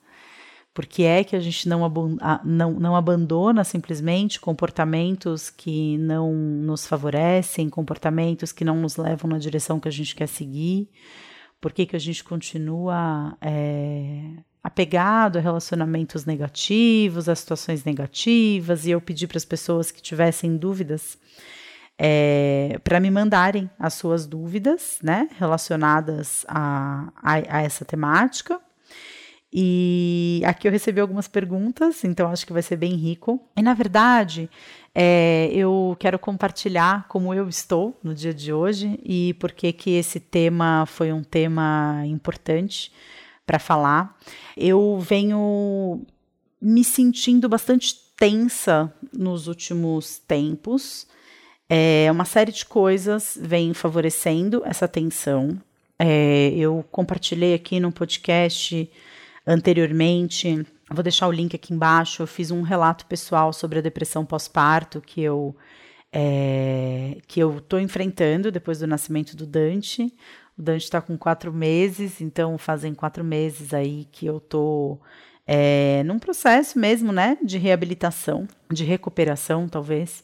porque 0.75 1.03
é 1.03 1.23
que 1.23 1.37
a 1.37 1.39
gente 1.39 1.69
não, 1.69 1.89
não, 2.43 2.71
não 2.73 2.95
abandona 2.97 3.63
simplesmente 3.63 4.41
comportamentos 4.41 5.49
que 5.49 5.97
não 5.97 6.33
nos 6.33 6.85
favorecem, 6.85 7.69
comportamentos 7.69 8.51
que 8.51 8.65
não 8.65 8.75
nos 8.75 8.97
levam 8.97 9.29
na 9.29 9.37
direção 9.37 9.79
que 9.79 9.87
a 9.87 9.91
gente 9.91 10.13
quer 10.13 10.27
seguir, 10.27 10.89
por 11.61 11.71
que, 11.71 11.85
que 11.85 11.95
a 11.95 11.99
gente 11.99 12.21
continua 12.25 13.37
é, 13.39 14.33
apegado 14.61 15.37
a 15.37 15.41
relacionamentos 15.41 16.25
negativos, 16.25 17.29
a 17.29 17.35
situações 17.35 17.85
negativas, 17.85 18.85
e 18.85 18.91
eu 18.91 18.99
pedi 18.99 19.27
para 19.27 19.37
as 19.37 19.45
pessoas 19.45 19.91
que 19.91 20.01
tivessem 20.01 20.57
dúvidas 20.57 21.17
é, 21.97 22.81
para 22.83 22.99
me 22.99 23.09
mandarem 23.09 23.69
as 23.79 23.93
suas 23.93 24.27
dúvidas 24.27 24.99
né, 25.01 25.29
relacionadas 25.39 26.45
a, 26.49 27.13
a, 27.15 27.59
a 27.59 27.61
essa 27.61 27.85
temática. 27.85 28.59
E 29.57 30.41
aqui 30.43 30.67
eu 30.67 30.71
recebi 30.73 30.99
algumas 30.99 31.29
perguntas, 31.29 32.03
então 32.03 32.29
acho 32.29 32.45
que 32.45 32.51
vai 32.51 32.61
ser 32.61 32.75
bem 32.75 32.93
rico. 32.95 33.39
E 33.55 33.61
na 33.61 33.73
verdade, 33.73 34.49
é, 34.93 35.49
eu 35.53 35.95
quero 35.97 36.19
compartilhar 36.19 37.07
como 37.07 37.33
eu 37.33 37.47
estou 37.47 37.97
no 38.03 38.13
dia 38.13 38.33
de 38.33 38.51
hoje 38.51 38.99
e 39.01 39.33
por 39.35 39.53
que 39.53 39.71
que 39.71 39.91
esse 39.91 40.19
tema 40.19 40.85
foi 40.85 41.13
um 41.13 41.23
tema 41.23 42.03
importante 42.05 42.91
para 43.47 43.57
falar. 43.57 44.17
Eu 44.57 44.99
venho 44.99 46.01
me 46.61 46.83
sentindo 46.83 47.47
bastante 47.47 47.95
tensa 48.17 48.93
nos 49.13 49.47
últimos 49.47 50.19
tempos. 50.19 51.07
É, 51.69 52.09
uma 52.11 52.25
série 52.25 52.51
de 52.51 52.65
coisas 52.65 53.39
vem 53.41 53.73
favorecendo 53.73 54.63
essa 54.65 54.85
tensão. 54.85 55.57
É, 55.97 56.49
eu 56.57 56.83
compartilhei 56.91 57.53
aqui 57.53 57.79
no 57.79 57.89
podcast 57.89 58.91
anteriormente. 59.45 60.65
Vou 60.89 61.03
deixar 61.03 61.27
o 61.27 61.31
link 61.31 61.55
aqui 61.55 61.73
embaixo. 61.73 62.23
Eu 62.23 62.27
fiz 62.27 62.51
um 62.51 62.61
relato 62.61 63.05
pessoal 63.05 63.51
sobre 63.51 63.79
a 63.79 63.81
depressão 63.81 64.25
pós-parto 64.25 65.01
que 65.01 65.21
eu 65.21 65.55
é, 66.11 67.17
que 67.27 67.41
eu 67.41 67.57
estou 67.57 67.79
enfrentando 67.79 68.49
depois 68.49 68.79
do 68.79 68.87
nascimento 68.87 69.35
do 69.35 69.45
Dante. 69.45 70.13
O 70.57 70.61
Dante 70.61 70.83
está 70.83 71.01
com 71.01 71.17
quatro 71.17 71.51
meses, 71.51 72.21
então 72.21 72.57
fazem 72.57 72.93
quatro 72.93 73.23
meses 73.23 73.73
aí 73.73 74.07
que 74.11 74.25
eu 74.25 74.37
estou 74.37 75.01
é, 75.45 76.01
num 76.03 76.17
processo 76.17 76.79
mesmo, 76.79 77.11
né, 77.11 77.37
de 77.43 77.57
reabilitação, 77.57 78.47
de 78.71 78.85
recuperação, 78.85 79.67
talvez, 79.67 80.23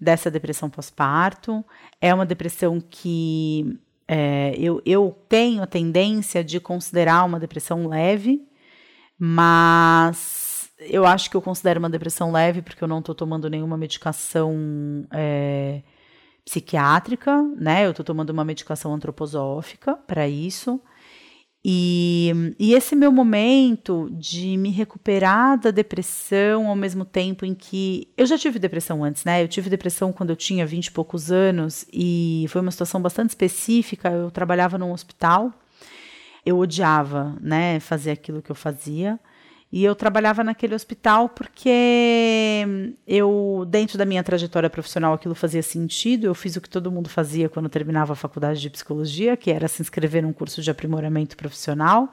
dessa 0.00 0.30
depressão 0.30 0.68
pós-parto. 0.68 1.64
É 2.00 2.12
uma 2.12 2.26
depressão 2.26 2.80
que 2.80 3.78
é, 4.08 4.54
eu, 4.58 4.82
eu 4.84 5.16
tenho 5.28 5.62
a 5.62 5.66
tendência 5.66 6.42
de 6.42 6.58
considerar 6.58 7.24
uma 7.24 7.38
depressão 7.38 7.86
leve, 7.86 8.44
mas 9.18 10.70
eu 10.78 11.04
acho 11.04 11.30
que 11.30 11.36
eu 11.36 11.42
considero 11.42 11.80
uma 11.80 11.90
depressão 11.90 12.30
leve 12.30 12.62
porque 12.62 12.82
eu 12.82 12.88
não 12.88 13.00
estou 13.00 13.14
tomando 13.14 13.50
nenhuma 13.50 13.76
medicação 13.76 15.06
é, 15.12 15.82
psiquiátrica, 16.44 17.42
né? 17.56 17.86
Eu 17.86 17.90
estou 17.90 18.04
tomando 18.04 18.30
uma 18.30 18.44
medicação 18.44 18.94
antroposófica 18.94 19.96
para 19.96 20.28
isso. 20.28 20.80
E, 21.64 22.54
e, 22.58 22.72
esse 22.72 22.94
meu 22.94 23.10
momento 23.10 24.08
de 24.12 24.56
me 24.56 24.70
recuperar 24.70 25.58
da 25.58 25.72
depressão 25.72 26.68
ao 26.68 26.76
mesmo 26.76 27.04
tempo 27.04 27.44
em 27.44 27.54
que. 27.54 28.08
Eu 28.16 28.26
já 28.26 28.38
tive 28.38 28.58
depressão 28.60 29.02
antes, 29.02 29.24
né? 29.24 29.42
Eu 29.42 29.48
tive 29.48 29.68
depressão 29.68 30.12
quando 30.12 30.30
eu 30.30 30.36
tinha 30.36 30.64
20 30.64 30.86
e 30.86 30.92
poucos 30.92 31.32
anos 31.32 31.84
e 31.92 32.46
foi 32.48 32.60
uma 32.60 32.70
situação 32.70 33.02
bastante 33.02 33.30
específica. 33.30 34.08
Eu 34.08 34.30
trabalhava 34.30 34.78
num 34.78 34.92
hospital 34.92 35.52
eu 36.48 36.58
odiava, 36.58 37.36
né, 37.40 37.78
fazer 37.78 38.10
aquilo 38.10 38.40
que 38.40 38.50
eu 38.50 38.54
fazia. 38.56 39.20
E 39.70 39.84
eu 39.84 39.94
trabalhava 39.94 40.42
naquele 40.42 40.74
hospital 40.74 41.28
porque 41.28 42.94
eu, 43.06 43.66
dentro 43.68 43.98
da 43.98 44.06
minha 44.06 44.24
trajetória 44.24 44.70
profissional, 44.70 45.12
aquilo 45.12 45.34
fazia 45.34 45.62
sentido. 45.62 46.24
Eu 46.24 46.34
fiz 46.34 46.56
o 46.56 46.60
que 46.60 46.70
todo 46.70 46.90
mundo 46.90 47.10
fazia 47.10 47.50
quando 47.50 47.68
terminava 47.68 48.14
a 48.14 48.16
faculdade 48.16 48.62
de 48.62 48.70
psicologia, 48.70 49.36
que 49.36 49.50
era 49.50 49.68
se 49.68 49.82
inscrever 49.82 50.22
num 50.22 50.32
curso 50.32 50.62
de 50.62 50.70
aprimoramento 50.70 51.36
profissional. 51.36 52.10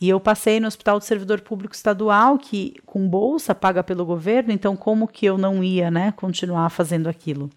E 0.00 0.08
eu 0.08 0.20
passei 0.20 0.60
no 0.60 0.68
Hospital 0.68 1.00
do 1.00 1.04
Servidor 1.04 1.40
Público 1.40 1.74
Estadual, 1.74 2.38
que 2.38 2.76
com 2.86 3.08
bolsa 3.08 3.56
paga 3.56 3.82
pelo 3.82 4.04
governo, 4.04 4.52
então 4.52 4.76
como 4.76 5.08
que 5.08 5.26
eu 5.26 5.36
não 5.36 5.64
ia, 5.64 5.90
né, 5.90 6.12
continuar 6.16 6.70
fazendo 6.70 7.08
aquilo? 7.08 7.50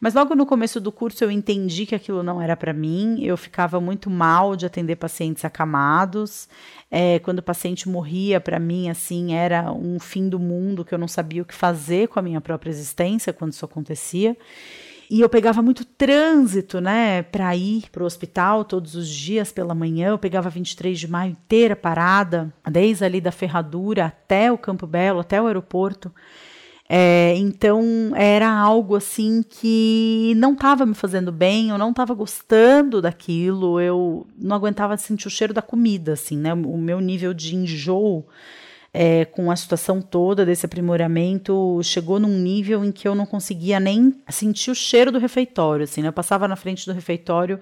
Mas 0.00 0.14
logo 0.14 0.34
no 0.34 0.46
começo 0.46 0.80
do 0.80 0.90
curso 0.90 1.22
eu 1.22 1.30
entendi 1.30 1.84
que 1.84 1.94
aquilo 1.94 2.22
não 2.22 2.40
era 2.40 2.56
para 2.56 2.72
mim. 2.72 3.22
Eu 3.22 3.36
ficava 3.36 3.78
muito 3.78 4.08
mal 4.08 4.56
de 4.56 4.64
atender 4.64 4.96
pacientes 4.96 5.44
acamados. 5.44 6.48
É, 6.90 7.18
quando 7.18 7.40
o 7.40 7.42
paciente 7.42 7.86
morria, 7.86 8.40
para 8.40 8.58
mim, 8.58 8.88
assim, 8.88 9.34
era 9.34 9.70
um 9.70 10.00
fim 10.00 10.28
do 10.28 10.38
mundo 10.38 10.84
que 10.86 10.94
eu 10.94 10.98
não 10.98 11.06
sabia 11.06 11.42
o 11.42 11.44
que 11.44 11.54
fazer 11.54 12.08
com 12.08 12.18
a 12.18 12.22
minha 12.22 12.40
própria 12.40 12.70
existência 12.70 13.32
quando 13.32 13.52
isso 13.52 13.64
acontecia. 13.64 14.34
E 15.10 15.20
eu 15.20 15.28
pegava 15.28 15.60
muito 15.60 15.84
trânsito, 15.84 16.80
né, 16.80 17.24
para 17.24 17.54
ir 17.56 17.90
para 17.90 18.04
o 18.04 18.06
hospital 18.06 18.64
todos 18.64 18.94
os 18.94 19.08
dias 19.08 19.50
pela 19.50 19.74
manhã. 19.74 20.10
Eu 20.10 20.18
pegava 20.18 20.48
23 20.48 20.98
de 20.98 21.08
maio 21.08 21.32
inteira 21.32 21.74
parada, 21.74 22.54
desde 22.70 23.04
ali 23.04 23.20
da 23.20 23.32
ferradura 23.32 24.06
até 24.06 24.52
o 24.52 24.56
Campo 24.56 24.86
Belo, 24.86 25.18
até 25.18 25.42
o 25.42 25.46
aeroporto. 25.48 26.14
É, 26.92 27.36
então 27.36 28.10
era 28.16 28.50
algo 28.50 28.96
assim 28.96 29.44
que 29.48 30.32
não 30.36 30.54
estava 30.54 30.84
me 30.84 30.92
fazendo 30.92 31.30
bem, 31.30 31.68
eu 31.68 31.78
não 31.78 31.90
estava 31.90 32.12
gostando 32.14 33.00
daquilo, 33.00 33.80
eu 33.80 34.26
não 34.36 34.56
aguentava 34.56 34.96
sentir 34.96 35.28
o 35.28 35.30
cheiro 35.30 35.54
da 35.54 35.62
comida, 35.62 36.14
assim, 36.14 36.36
né? 36.36 36.52
O 36.52 36.76
meu 36.76 36.98
nível 36.98 37.32
de 37.32 37.54
enjoo 37.54 38.26
é, 38.92 39.24
com 39.24 39.52
a 39.52 39.56
situação 39.56 40.02
toda 40.02 40.44
desse 40.44 40.66
aprimoramento 40.66 41.80
chegou 41.84 42.18
num 42.18 42.36
nível 42.36 42.84
em 42.84 42.90
que 42.90 43.06
eu 43.06 43.14
não 43.14 43.24
conseguia 43.24 43.78
nem 43.78 44.12
sentir 44.28 44.72
o 44.72 44.74
cheiro 44.74 45.12
do 45.12 45.20
refeitório, 45.20 45.84
assim, 45.84 46.02
né? 46.02 46.08
Eu 46.08 46.12
passava 46.12 46.48
na 46.48 46.56
frente 46.56 46.86
do 46.86 46.92
refeitório 46.92 47.60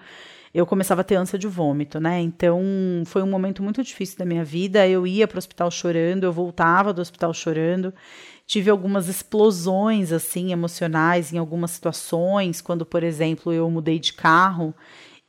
eu 0.54 0.64
começava 0.64 1.02
a 1.02 1.04
ter 1.04 1.16
ânsia 1.16 1.38
de 1.38 1.46
vômito, 1.46 2.00
né? 2.00 2.20
Então 2.20 2.62
foi 3.04 3.22
um 3.22 3.28
momento 3.28 3.62
muito 3.62 3.82
difícil 3.84 4.18
da 4.18 4.24
minha 4.24 4.42
vida. 4.42 4.88
Eu 4.88 5.06
ia 5.06 5.28
para 5.28 5.36
o 5.36 5.38
hospital 5.38 5.70
chorando, 5.70 6.24
eu 6.24 6.32
voltava 6.32 6.92
do 6.92 7.02
hospital 7.02 7.34
chorando 7.34 7.92
tive 8.48 8.70
algumas 8.70 9.08
explosões 9.08 10.10
assim 10.10 10.52
emocionais 10.52 11.34
em 11.34 11.38
algumas 11.38 11.70
situações, 11.70 12.62
quando, 12.62 12.86
por 12.86 13.02
exemplo, 13.04 13.52
eu 13.52 13.70
mudei 13.70 13.98
de 13.98 14.14
carro 14.14 14.74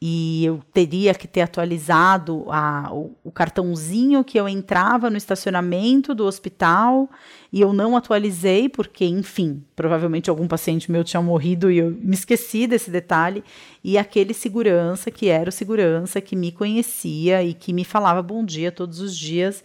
e 0.01 0.45
eu 0.45 0.61
teria 0.73 1.13
que 1.13 1.27
ter 1.27 1.41
atualizado 1.41 2.45
a, 2.47 2.87
o, 2.93 3.13
o, 3.21 3.29
cartãozinho 3.29 4.23
que 4.23 4.39
eu 4.39 4.47
entrava 4.47 5.09
no 5.09 5.17
estacionamento 5.17 6.15
do 6.15 6.23
hospital 6.23 7.09
e 7.51 7.59
eu 7.59 7.73
não 7.73 7.97
atualizei 7.97 8.69
porque, 8.69 9.03
enfim, 9.03 9.61
provavelmente 9.75 10.29
algum 10.29 10.47
paciente 10.47 10.89
meu 10.89 11.03
tinha 11.03 11.21
morrido 11.21 11.69
e 11.69 11.79
eu 11.79 11.91
me 11.91 12.13
esqueci 12.13 12.65
desse 12.65 12.89
detalhe. 12.89 13.43
E 13.83 13.97
aquele 13.97 14.33
segurança 14.33 15.11
que 15.11 15.27
era 15.27 15.49
o 15.49 15.51
segurança 15.51 16.21
que 16.21 16.37
me 16.37 16.53
conhecia 16.53 17.43
e 17.43 17.53
que 17.53 17.73
me 17.73 17.83
falava 17.83 18.21
bom 18.21 18.45
dia 18.45 18.71
todos 18.71 19.01
os 19.01 19.13
dias 19.17 19.61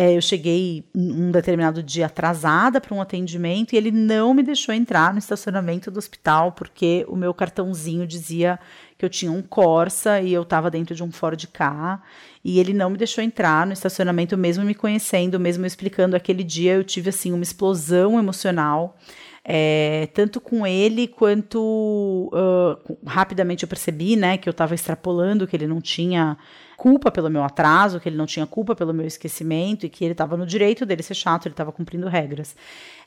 é, 0.00 0.16
eu 0.16 0.22
cheguei 0.22 0.84
um 0.94 1.32
determinado 1.32 1.82
dia 1.82 2.06
atrasada 2.06 2.80
para 2.80 2.94
um 2.94 3.00
atendimento 3.00 3.72
e 3.72 3.76
ele 3.76 3.90
não 3.90 4.32
me 4.32 4.44
deixou 4.44 4.72
entrar 4.72 5.12
no 5.12 5.18
estacionamento 5.18 5.90
do 5.90 5.98
hospital 5.98 6.52
porque 6.52 7.04
o 7.08 7.16
meu 7.16 7.34
cartãozinho 7.34 8.06
dizia 8.06 8.60
que 8.96 9.04
eu 9.04 9.10
tinha 9.10 9.32
um 9.32 9.42
Corsa 9.42 10.20
e 10.20 10.32
eu 10.32 10.42
estava 10.42 10.70
dentro 10.70 10.94
de 10.94 11.02
um 11.02 11.10
Ford 11.10 11.44
Ka 11.48 12.00
e 12.44 12.60
ele 12.60 12.72
não 12.72 12.90
me 12.90 12.96
deixou 12.96 13.24
entrar 13.24 13.66
no 13.66 13.72
estacionamento 13.72 14.38
mesmo 14.38 14.64
me 14.64 14.72
conhecendo, 14.72 15.40
mesmo 15.40 15.66
explicando 15.66 16.14
aquele 16.14 16.44
dia 16.44 16.74
eu 16.74 16.84
tive 16.84 17.08
assim 17.08 17.32
uma 17.32 17.42
explosão 17.42 18.20
emocional. 18.20 18.96
É, 19.44 20.08
tanto 20.14 20.40
com 20.40 20.64
ele 20.64 21.08
quanto 21.08 22.30
uh, 22.32 22.98
rapidamente 23.04 23.64
eu 23.64 23.68
percebi 23.68 24.14
né, 24.14 24.36
que 24.38 24.48
eu 24.48 24.52
estava 24.52 24.76
extrapolando, 24.76 25.46
que 25.46 25.56
ele 25.56 25.66
não 25.66 25.80
tinha 25.80 26.36
culpa 26.78 27.10
pelo 27.10 27.28
meu 27.28 27.42
atraso, 27.42 27.98
que 27.98 28.08
ele 28.08 28.16
não 28.16 28.24
tinha 28.24 28.46
culpa 28.46 28.72
pelo 28.72 28.94
meu 28.94 29.04
esquecimento 29.04 29.84
e 29.84 29.88
que 29.88 30.04
ele 30.04 30.12
estava 30.12 30.36
no 30.36 30.46
direito 30.46 30.86
dele 30.86 31.02
ser 31.02 31.14
chato, 31.14 31.46
ele 31.46 31.52
estava 31.52 31.72
cumprindo 31.72 32.06
regras. 32.06 32.54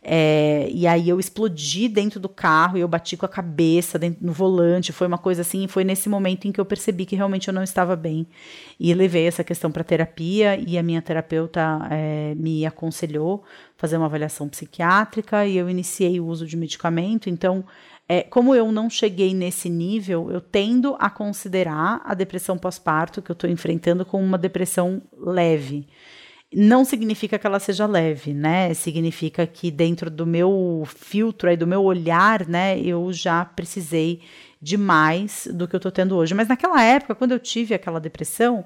É, 0.04 0.68
e 0.70 0.86
aí 0.86 1.08
eu 1.08 1.22
explodi 1.22 1.88
dentro 1.88 2.20
do 2.20 2.28
carro 2.28 2.78
e 2.78 2.82
eu 2.82 2.88
bati 2.88 3.16
com 3.16 3.26
a 3.26 3.30
cabeça 3.30 3.98
dentro, 3.98 4.26
no 4.26 4.34
volante. 4.34 4.92
Foi 4.92 5.08
uma 5.08 5.18
coisa 5.18 5.42
assim, 5.42 5.70
foi 5.70 5.86
nesse 5.86 6.10
momento 6.10 6.50
em 6.50 6.52
que 6.52 6.60
eu 6.60 6.66
percebi 6.66 7.06
que 7.06 7.16
realmente 7.16 7.48
eu 7.48 7.54
não 7.54 7.64
estava 7.64 7.96
bem. 7.96 8.28
E 8.78 8.94
levei 8.94 9.26
essa 9.26 9.42
questão 9.42 9.72
para 9.72 9.86
terapia 9.86 10.60
e 10.60 10.78
a 10.78 10.84
minha 10.84 11.02
terapeuta 11.02 11.88
é, 11.90 12.36
me 12.36 12.66
aconselhou 12.66 13.42
fazer 13.78 13.96
uma 13.96 14.08
avaliação 14.08 14.50
psiquiátrica 14.50 15.48
e 15.48 15.56
eu 15.56 15.70
iniciei 15.70 16.20
o 16.20 16.26
uso 16.26 16.46
de 16.46 16.58
medicamento. 16.58 17.30
Então, 17.30 17.64
é, 18.12 18.24
como 18.24 18.54
eu 18.54 18.74
não 18.74 18.90
cheguei 18.90 19.34
nesse 19.34 19.70
nível, 19.70 20.30
eu 20.30 20.42
tendo 20.42 20.98
a 21.00 21.10
considerar 21.10 22.02
a 22.04 22.14
depressão 22.14 22.58
pós-parto 22.58 23.22
que 23.22 23.32
eu 23.32 23.34
estou 23.34 23.50
enfrentando 23.50 24.06
como 24.06 24.22
uma 24.22 24.38
depressão 24.38 25.02
leve. 25.18 25.88
Não 26.54 26.84
significa 26.84 27.40
que 27.40 27.48
ela 27.48 27.58
seja 27.58 27.86
leve, 27.86 28.34
né? 28.34 28.74
Significa 28.74 29.48
que 29.48 29.72
dentro 29.72 30.12
do 30.12 30.28
meu 30.28 30.84
filtro 30.86 31.50
aí, 31.50 31.56
do 31.56 31.66
meu 31.66 31.82
olhar, 31.84 32.46
né, 32.46 32.78
eu 32.82 33.14
já 33.14 33.46
precisei 33.46 34.20
de 34.62 34.76
mais 34.76 35.48
do 35.50 35.66
que 35.66 35.74
eu 35.74 35.78
estou 35.78 35.90
tendo 35.90 36.18
hoje. 36.18 36.34
Mas 36.34 36.50
naquela 36.50 36.84
época, 36.84 37.16
quando 37.16 37.32
eu 37.32 37.40
tive 37.40 37.74
aquela 37.74 37.98
depressão, 38.02 38.66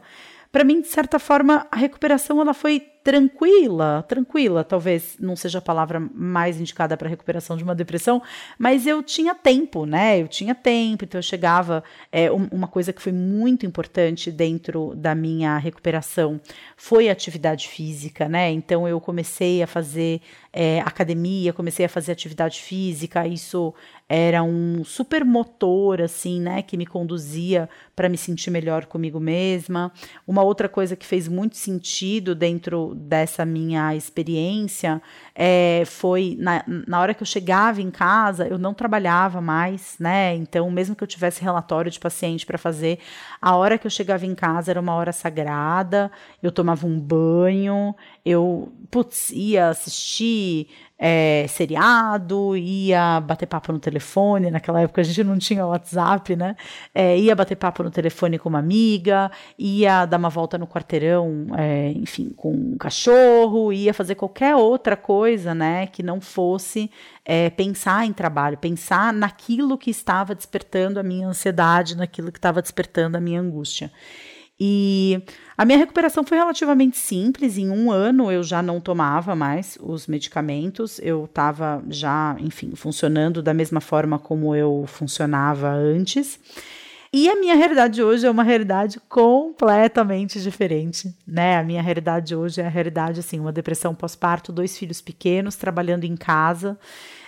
para 0.56 0.64
mim, 0.64 0.80
de 0.80 0.88
certa 0.88 1.20
forma, 1.20 1.68
a 1.70 1.76
recuperação 1.76 2.40
ela 2.40 2.54
foi 2.54 2.80
tranquila, 3.04 4.04
tranquila, 4.08 4.64
talvez 4.64 5.16
não 5.20 5.36
seja 5.36 5.60
a 5.60 5.62
palavra 5.62 6.00
mais 6.00 6.60
indicada 6.60 6.98
para 6.98 7.08
recuperação 7.08 7.56
de 7.56 7.64
uma 7.64 7.76
depressão, 7.76 8.20
mas 8.58 8.88
eu 8.88 9.04
tinha 9.04 9.36
tempo, 9.36 9.86
né? 9.86 10.20
Eu 10.20 10.28
tinha 10.28 10.56
tempo, 10.56 11.04
então 11.04 11.20
eu 11.20 11.24
chegava. 11.24 11.84
É, 12.12 12.32
uma 12.32 12.68
coisa 12.68 12.92
que 12.92 13.00
foi 13.00 13.12
muito 13.12 13.64
importante 13.64 14.32
dentro 14.32 14.96
da 14.96 15.14
minha 15.14 15.56
recuperação 15.58 16.42
foi 16.76 17.10
a 17.10 17.12
atividade 17.12 17.68
física, 17.68 18.28
né? 18.28 18.50
Então 18.50 18.88
eu 18.88 19.00
comecei 19.00 19.62
a 19.62 19.68
fazer 19.68 20.20
é, 20.52 20.80
academia, 20.80 21.54
comecei 21.54 21.86
a 21.86 21.90
fazer 21.90 22.14
atividade 22.14 22.60
física, 22.62 23.28
isso 23.28 23.72
era 24.08 24.44
um 24.44 24.84
super 24.84 25.26
motor, 25.26 26.00
assim, 26.00 26.40
né, 26.40 26.62
que 26.62 26.78
me 26.78 26.86
conduzia 26.86 27.68
para 27.96 28.08
me 28.08 28.18
sentir 28.18 28.52
melhor 28.52 28.86
comigo 28.86 29.20
mesma. 29.20 29.92
Uma 30.28 30.44
outra 30.44 30.70
coisa 30.70 30.96
que 30.96 31.06
fez 31.06 31.28
muito 31.28 31.58
sentido 31.58 32.36
dentro 32.36 32.94
dessa 32.96 33.44
minha 33.46 33.96
experiência 33.96 35.02
é, 35.34 35.84
foi 35.88 36.38
na, 36.40 36.64
na 36.68 37.02
hora 37.02 37.14
que 37.16 37.24
eu 37.24 37.28
chegava 37.28 37.82
em 37.82 37.90
casa, 37.90 38.48
eu 38.48 38.60
não 38.60 38.76
trabalhava 38.76 39.42
mais, 39.42 39.96
né? 40.00 40.36
Então, 40.36 40.70
mesmo 40.70 40.96
que 40.96 41.04
eu 41.04 41.08
tivesse 41.08 41.42
relatório 41.42 41.90
de 41.90 42.00
paciente 42.00 42.46
para 42.46 42.60
fazer, 42.60 43.00
a 43.42 43.56
hora 43.56 43.78
que 43.78 43.88
eu 43.88 43.92
chegava 43.92 44.26
em 44.26 44.36
casa 44.36 44.72
era 44.72 44.80
uma 44.80 44.94
hora 44.94 45.12
sagrada, 45.12 46.12
eu 46.44 46.52
tomava 46.52 46.86
um 46.86 47.00
banho, 47.00 47.96
eu 48.24 48.72
putz, 48.92 49.32
ia 49.32 49.70
assistir 49.70 50.68
é, 50.98 51.46
seriado, 51.50 52.56
ia 52.56 53.20
bater 53.20 53.46
papo 53.46 53.72
no 53.72 53.80
telefone. 53.80 54.50
Naquela 54.50 54.82
época 54.82 55.02
a 55.02 55.04
gente 55.04 55.24
não 55.24 55.38
tinha 55.38 55.66
WhatsApp, 55.66 56.36
né? 56.36 56.56
É, 56.94 57.18
ia 57.18 57.36
bater 57.36 57.56
papo 57.56 57.84
no 57.84 57.92
telefone 57.92 58.40
com 58.40 58.50
uma 58.50 58.60
amiga, 58.60 59.30
ia 59.58 60.06
dar 60.06 60.18
uma 60.18 60.30
volta 60.30 60.58
no 60.58 60.68
quarteirão, 60.68 61.48
é, 61.58 61.92
enfim, 61.92 62.30
com 62.36 62.52
um 62.54 62.78
cachorro, 62.78 63.74
ia 63.74 63.94
fazer 63.94 64.16
qualquer 64.16 64.56
outra 64.56 64.96
coisa, 64.96 65.54
né? 65.54 65.88
Que 65.88 66.02
não 66.02 66.22
fosse 66.22 66.90
é, 67.26 67.50
pensar 67.50 68.06
em 68.06 68.14
trabalho, 68.14 68.58
pensar 68.58 69.14
naquilo 69.14 69.78
que 69.78 69.92
estava 69.92 70.34
despertando 70.34 71.00
a 71.00 71.04
minha 71.04 71.28
ansiedade, 71.28 71.98
naquilo 71.98 72.32
que 72.32 72.38
estava 72.38 72.62
despertando 72.62 73.18
a 73.18 73.22
minha 73.22 73.42
angústia. 73.42 73.92
E 74.60 75.22
a 75.58 75.66
minha 75.66 75.78
recuperação 75.78 76.24
foi 76.24 76.38
relativamente 76.38 76.98
simples. 76.98 77.58
Em 77.58 77.70
um 77.70 77.92
ano 77.92 78.32
eu 78.32 78.42
já 78.42 78.62
não 78.62 78.80
tomava 78.80 79.36
mais 79.36 79.78
os 79.82 80.08
medicamentos. 80.08 81.00
Eu 81.00 81.26
estava 81.26 81.84
já, 81.90 82.36
enfim, 82.40 82.72
funcionando 82.76 83.44
da 83.44 83.54
mesma 83.54 83.82
forma 83.82 84.18
como 84.18 84.56
eu 84.56 84.86
funcionava 84.88 85.70
antes. 85.70 86.40
E 87.18 87.30
a 87.30 87.36
minha 87.36 87.56
realidade 87.56 88.04
hoje 88.04 88.28
é 88.28 88.30
uma 88.30 88.44
realidade 88.44 89.00
completamente 89.08 90.42
diferente, 90.42 91.16
né? 91.26 91.58
A 91.58 91.64
minha 91.64 91.82
realidade 91.82 92.36
hoje 92.36 92.60
é 92.60 92.66
a 92.66 92.70
realidade 92.70 93.22
assim, 93.22 93.40
uma 93.40 93.54
depressão 93.54 93.96
pós-parto, 93.96 94.52
dois 94.52 94.78
filhos 94.78 95.00
pequenos, 95.00 95.56
trabalhando 95.56 96.04
em 96.04 96.18
casa. 96.18 96.78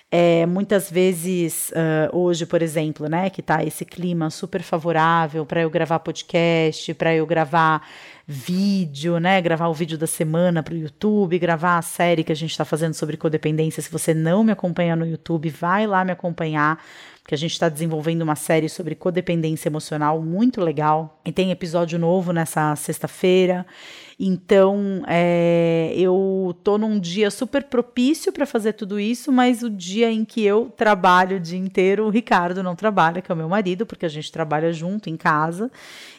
É, 0.10 0.46
muitas 0.46 0.90
vezes, 0.90 1.70
uh, 1.72 2.18
hoje, 2.18 2.46
por 2.46 2.62
exemplo, 2.62 3.10
né, 3.10 3.30
que 3.30 3.42
tá 3.42 3.62
esse 3.64 3.84
clima 3.84 4.30
super 4.30 4.62
favorável 4.62 5.46
para 5.46 5.62
eu 5.62 5.70
gravar 5.70 6.00
podcast, 6.00 6.94
para 6.94 7.14
eu 7.14 7.26
gravar 7.26 7.86
vídeo, 8.26 9.20
né, 9.20 9.42
gravar 9.42 9.68
o 9.68 9.74
vídeo 9.74 9.98
da 9.98 10.08
semana 10.08 10.64
para 10.64 10.74
o 10.74 10.78
YouTube, 10.78 11.38
gravar 11.38 11.78
a 11.78 11.82
série 11.82 12.24
que 12.24 12.32
a 12.32 12.36
gente 12.36 12.52
está 12.52 12.64
fazendo 12.64 12.94
sobre 12.94 13.18
codependência. 13.18 13.84
Se 13.84 13.92
você 13.92 14.14
não 14.14 14.46
me 14.46 14.52
acompanha 14.54 14.96
no 14.96 15.06
YouTube, 15.06 15.50
vai 15.50 15.86
lá 15.86 16.06
me 16.06 16.14
acompanhar 16.14 16.82
que 17.28 17.36
a 17.36 17.38
gente 17.38 17.52
está 17.52 17.68
desenvolvendo 17.68 18.22
uma 18.22 18.38
série 18.38 18.70
sobre 18.70 18.96
codependência 18.96 19.68
emocional 19.68 20.22
muito 20.22 20.62
legal. 20.62 21.20
E 21.26 21.34
tem 21.34 21.52
episódio 21.52 22.00
novo 22.00 22.32
nessa 22.32 22.74
sexta-feira. 22.78 23.66
Então, 24.20 25.04
é, 25.08 25.94
eu 25.96 26.58
tô 26.64 26.76
num 26.80 27.00
dia 27.00 27.30
super 27.30 27.66
propício 27.66 28.34
para 28.34 28.48
fazer 28.48 28.74
tudo 28.74 29.00
isso, 29.00 29.32
mas 29.32 29.62
o 29.62 29.70
dia 29.70 30.12
em 30.12 30.26
que 30.26 30.44
eu 30.44 30.74
trabalho 30.76 31.38
o 31.38 31.40
dia 31.40 31.60
inteiro, 31.60 32.06
o 32.06 32.10
Ricardo 32.10 32.64
não 32.64 32.76
trabalha, 32.76 33.22
que 33.22 33.32
é 33.32 33.36
o 33.36 33.38
meu 33.38 33.48
marido, 33.48 33.86
porque 33.86 34.08
a 34.08 34.10
gente 34.10 34.32
trabalha 34.32 34.74
junto 34.74 35.08
em 35.08 35.16
casa. 35.16 35.72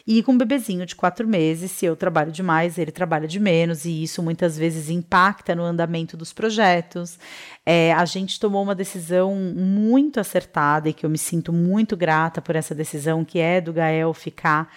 E 0.07 0.23
com 0.23 0.31
um 0.31 0.37
bebezinho 0.37 0.85
de 0.85 0.95
quatro 0.95 1.27
meses, 1.27 1.71
se 1.71 1.85
eu 1.85 1.93
trabalho 1.93 2.31
demais, 2.31 2.77
ele 2.77 2.91
trabalha 2.91 3.27
de 3.27 3.37
menos, 3.37 3.83
e 3.83 4.01
isso 4.01 4.23
muitas 4.23 4.57
vezes 4.57 4.89
impacta 4.89 5.53
no 5.53 5.63
andamento 5.63 6.15
dos 6.15 6.31
projetos. 6.31 7.19
É, 7.65 7.91
a 7.91 8.05
gente 8.05 8.39
tomou 8.39 8.63
uma 8.63 8.73
decisão 8.73 9.35
muito 9.35 10.21
acertada 10.21 10.87
e 10.87 10.93
que 10.93 11.05
eu 11.05 11.09
me 11.09 11.17
sinto 11.17 11.51
muito 11.51 11.97
grata 11.97 12.41
por 12.41 12.55
essa 12.55 12.73
decisão, 12.73 13.25
que 13.25 13.39
é 13.39 13.59
do 13.59 13.73
Gael 13.73 14.13
ficar 14.13 14.71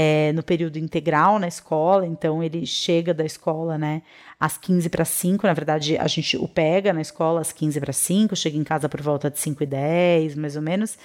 é, 0.00 0.32
no 0.32 0.44
período 0.44 0.78
integral 0.78 1.40
na 1.40 1.48
escola, 1.48 2.06
então 2.06 2.40
ele 2.40 2.64
chega 2.64 3.12
da 3.12 3.24
escola, 3.24 3.76
né, 3.76 4.00
às 4.38 4.56
15 4.56 4.88
para 4.88 5.04
5, 5.04 5.44
na 5.44 5.52
verdade 5.52 5.98
a 5.98 6.06
gente 6.06 6.36
o 6.36 6.46
pega 6.46 6.92
na 6.92 7.00
escola 7.00 7.40
às 7.40 7.50
15 7.50 7.80
para 7.80 7.92
5, 7.92 8.36
chega 8.36 8.56
em 8.56 8.62
casa 8.62 8.88
por 8.88 9.02
volta 9.02 9.28
de 9.28 9.40
5 9.40 9.60
e 9.60 9.66
10, 9.66 10.36
mais 10.36 10.54
ou 10.54 10.62
menos, 10.62 10.96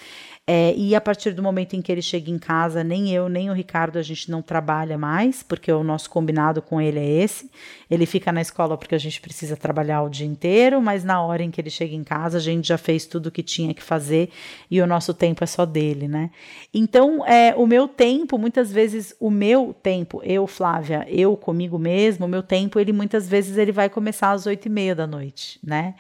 é, 0.46 0.76
e 0.76 0.94
a 0.94 1.00
partir 1.00 1.32
do 1.32 1.42
momento 1.42 1.74
em 1.74 1.82
que 1.82 1.90
ele 1.90 2.02
chega 2.02 2.30
em 2.30 2.38
casa, 2.38 2.84
nem 2.84 3.10
eu, 3.10 3.30
nem 3.30 3.50
o 3.50 3.54
Ricardo, 3.54 3.98
a 3.98 4.02
gente 4.02 4.30
não 4.30 4.42
trabalha 4.42 4.98
mais, 4.98 5.42
porque 5.42 5.72
o 5.72 5.86
nosso 5.86 6.10
combinado 6.10 6.62
com 6.62 6.82
ele 6.82 7.00
é 7.00 7.24
esse. 7.24 7.50
Ele 7.90 8.06
fica 8.06 8.30
na 8.30 8.42
escola 8.42 8.78
porque 8.78 8.94
a 8.94 8.98
gente 8.98 9.22
precisa 9.22 9.56
trabalhar 9.56 10.02
o 10.02 10.10
dia 10.10 10.28
inteiro, 10.28 10.82
mas 10.82 11.02
na 11.06 11.22
hora 11.22 11.44
em 11.44 11.50
que 11.50 11.62
ele 11.62 11.70
chega 11.70 11.96
em 11.96 12.04
casa, 12.04 12.40
a 12.40 12.42
gente 12.42 12.68
já 12.68 12.78
fez 12.78 13.06
tudo 13.06 13.28
o 13.28 13.32
que 13.32 13.42
tinha 13.42 13.74
que 13.74 13.82
fazer 13.82 14.32
e 14.70 14.82
o 14.82 14.88
nosso 14.88 15.14
tempo 15.14 15.46
é 15.46 15.48
só 15.48 15.66
dele, 15.66 16.10
né? 16.10 16.30
Então, 16.74 17.26
é, 17.26 17.56
o 17.56 17.66
meu 17.66 17.88
tempo, 17.88 18.38
muitas 18.38 18.70
vezes, 18.70 19.16
o 19.22 19.32
meu 19.32 19.74
tempo, 19.82 20.22
eu, 20.26 20.46
Flávia, 20.46 21.06
eu 21.08 21.38
comigo 21.38 21.80
mesmo, 21.80 22.26
o 22.26 22.30
meu 22.30 22.44
tempo, 22.44 22.82
ele 22.82 22.92
muitas 22.92 23.30
vezes 23.30 23.58
ele 23.58 23.72
vai 23.72 23.90
começar 23.90 24.32
às 24.32 24.46
oito 24.46 24.66
e 24.66 24.70
meia 24.70 24.94
da 24.94 25.08
noite, 25.08 25.58
né? 25.64 25.96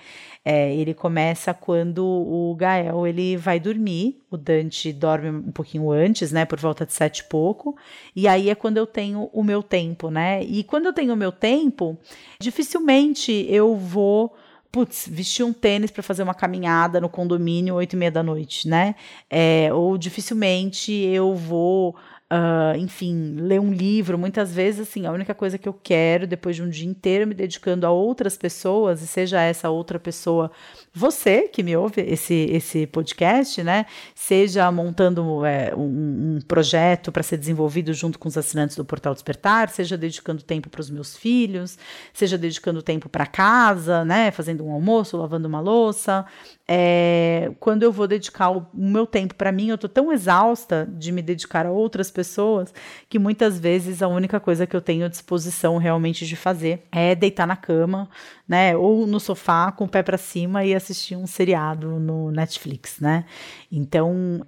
É, 0.45 0.75
ele 0.75 0.93
começa 0.93 1.53
quando 1.53 2.05
o 2.05 2.53
Gael 2.55 3.07
ele 3.07 3.37
vai 3.37 3.59
dormir. 3.59 4.21
O 4.29 4.37
Dante 4.37 4.91
dorme 4.91 5.29
um 5.29 5.51
pouquinho 5.51 5.89
antes, 5.91 6.31
né? 6.31 6.43
Por 6.45 6.59
volta 6.59 6.85
de 6.85 6.93
sete 6.93 7.19
e 7.19 7.23
pouco. 7.23 7.77
E 8.15 8.27
aí 8.27 8.49
é 8.49 8.55
quando 8.55 8.77
eu 8.77 8.85
tenho 8.85 9.29
o 9.31 9.43
meu 9.43 9.63
tempo, 9.63 10.09
né? 10.09 10.43
E 10.43 10.63
quando 10.63 10.87
eu 10.87 10.93
tenho 10.93 11.13
o 11.13 11.17
meu 11.17 11.31
tempo, 11.31 11.97
dificilmente 12.39 13.45
eu 13.49 13.75
vou 13.75 14.35
putz, 14.73 15.07
vestir 15.07 15.45
um 15.45 15.53
tênis 15.53 15.91
para 15.91 16.01
fazer 16.01 16.23
uma 16.23 16.33
caminhada 16.33 16.99
no 16.99 17.07
condomínio 17.07 17.75
oito 17.75 17.93
e 17.93 17.95
meia 17.95 18.09
da 18.09 18.23
noite, 18.23 18.67
né? 18.67 18.95
É, 19.29 19.71
ou 19.71 19.99
dificilmente 19.99 20.91
eu 20.91 21.35
vou 21.35 21.95
uh, 22.33 22.77
enfim, 22.77 23.35
ler 23.37 23.59
um 23.59 23.71
livro. 23.71 24.17
Muitas 24.17 24.53
vezes, 24.53 24.87
assim, 24.89 25.05
a 25.05 25.11
única 25.11 25.35
coisa 25.35 25.57
que 25.57 25.69
eu 25.69 25.73
quero, 25.73 26.25
depois 26.25 26.55
de 26.55 26.63
um 26.63 26.69
dia 26.69 26.89
inteiro 26.89 27.27
me 27.27 27.33
dedicando 27.33 27.85
a 27.85 27.91
outras 27.91 28.35
pessoas, 28.35 29.01
e 29.01 29.07
seja 29.07 29.41
essa 29.41 29.69
outra 29.69 29.99
pessoa 29.99 30.51
você 30.95 31.47
que 31.47 31.63
me 31.63 31.75
ouve 31.75 32.01
esse, 32.01 32.47
esse 32.51 32.85
podcast, 32.85 33.63
né? 33.63 33.87
Seja 34.13 34.71
montando 34.71 35.43
é, 35.43 35.73
um, 35.75 36.35
um 36.35 36.39
projeto 36.47 37.11
para 37.11 37.23
ser 37.23 37.37
desenvolvido 37.37 37.91
junto 37.93 38.19
com 38.19 38.27
os 38.27 38.37
assinantes 38.37 38.75
do 38.75 38.85
Portal 38.85 39.13
Despertar, 39.13 39.69
seja 39.69 39.97
dedicando 39.97 40.43
tempo 40.43 40.69
para 40.69 40.81
os 40.81 40.91
meus 40.91 41.17
filhos, 41.17 41.79
seja 42.13 42.37
dedicando 42.37 42.83
tempo 42.83 43.09
para 43.09 43.25
casa, 43.25 44.05
né? 44.05 44.29
Fazendo 44.29 44.63
um 44.63 44.71
almoço, 44.71 45.17
lavando 45.17 45.47
uma 45.47 45.59
louça, 45.59 46.25
é, 46.65 47.51
quando 47.59 47.83
eu 47.83 47.91
vou 47.91 48.07
dedicar 48.07 48.49
o, 48.49 48.65
meu 48.73 49.05
tempo 49.05 49.35
para 49.35 49.51
mim, 49.51 49.69
eu 49.69 49.77
tô 49.77 49.89
tão 49.89 50.13
exausta 50.13 50.87
de 50.89 51.11
me 51.11 51.21
dedicar 51.21 51.65
a 51.65 51.71
outras 51.71 52.09
pessoas 52.09 52.73
que 53.09 53.19
muitas 53.19 53.59
vezes 53.59 54.01
a 54.01 54.07
única 54.07 54.39
coisa 54.39 54.65
que 54.65 54.75
eu 54.75 54.81
tenho 54.81 55.09
disposição 55.09 55.77
realmente 55.77 56.25
de 56.25 56.35
fazer 56.37 56.83
é 56.89 57.13
deitar 57.15 57.45
na 57.45 57.57
cama, 57.57 58.09
né, 58.47 58.77
ou 58.77 59.05
no 59.05 59.19
sofá 59.19 59.71
com 59.71 59.85
o 59.85 59.89
pé 59.89 60.01
para 60.01 60.17
cima 60.17 60.63
e 60.63 60.73
assistir 60.83 61.15
um 61.15 61.25
seriado 61.25 61.99
no 61.99 62.31
Netflix, 62.31 62.99
né? 62.99 63.25
Então, 63.71 64.45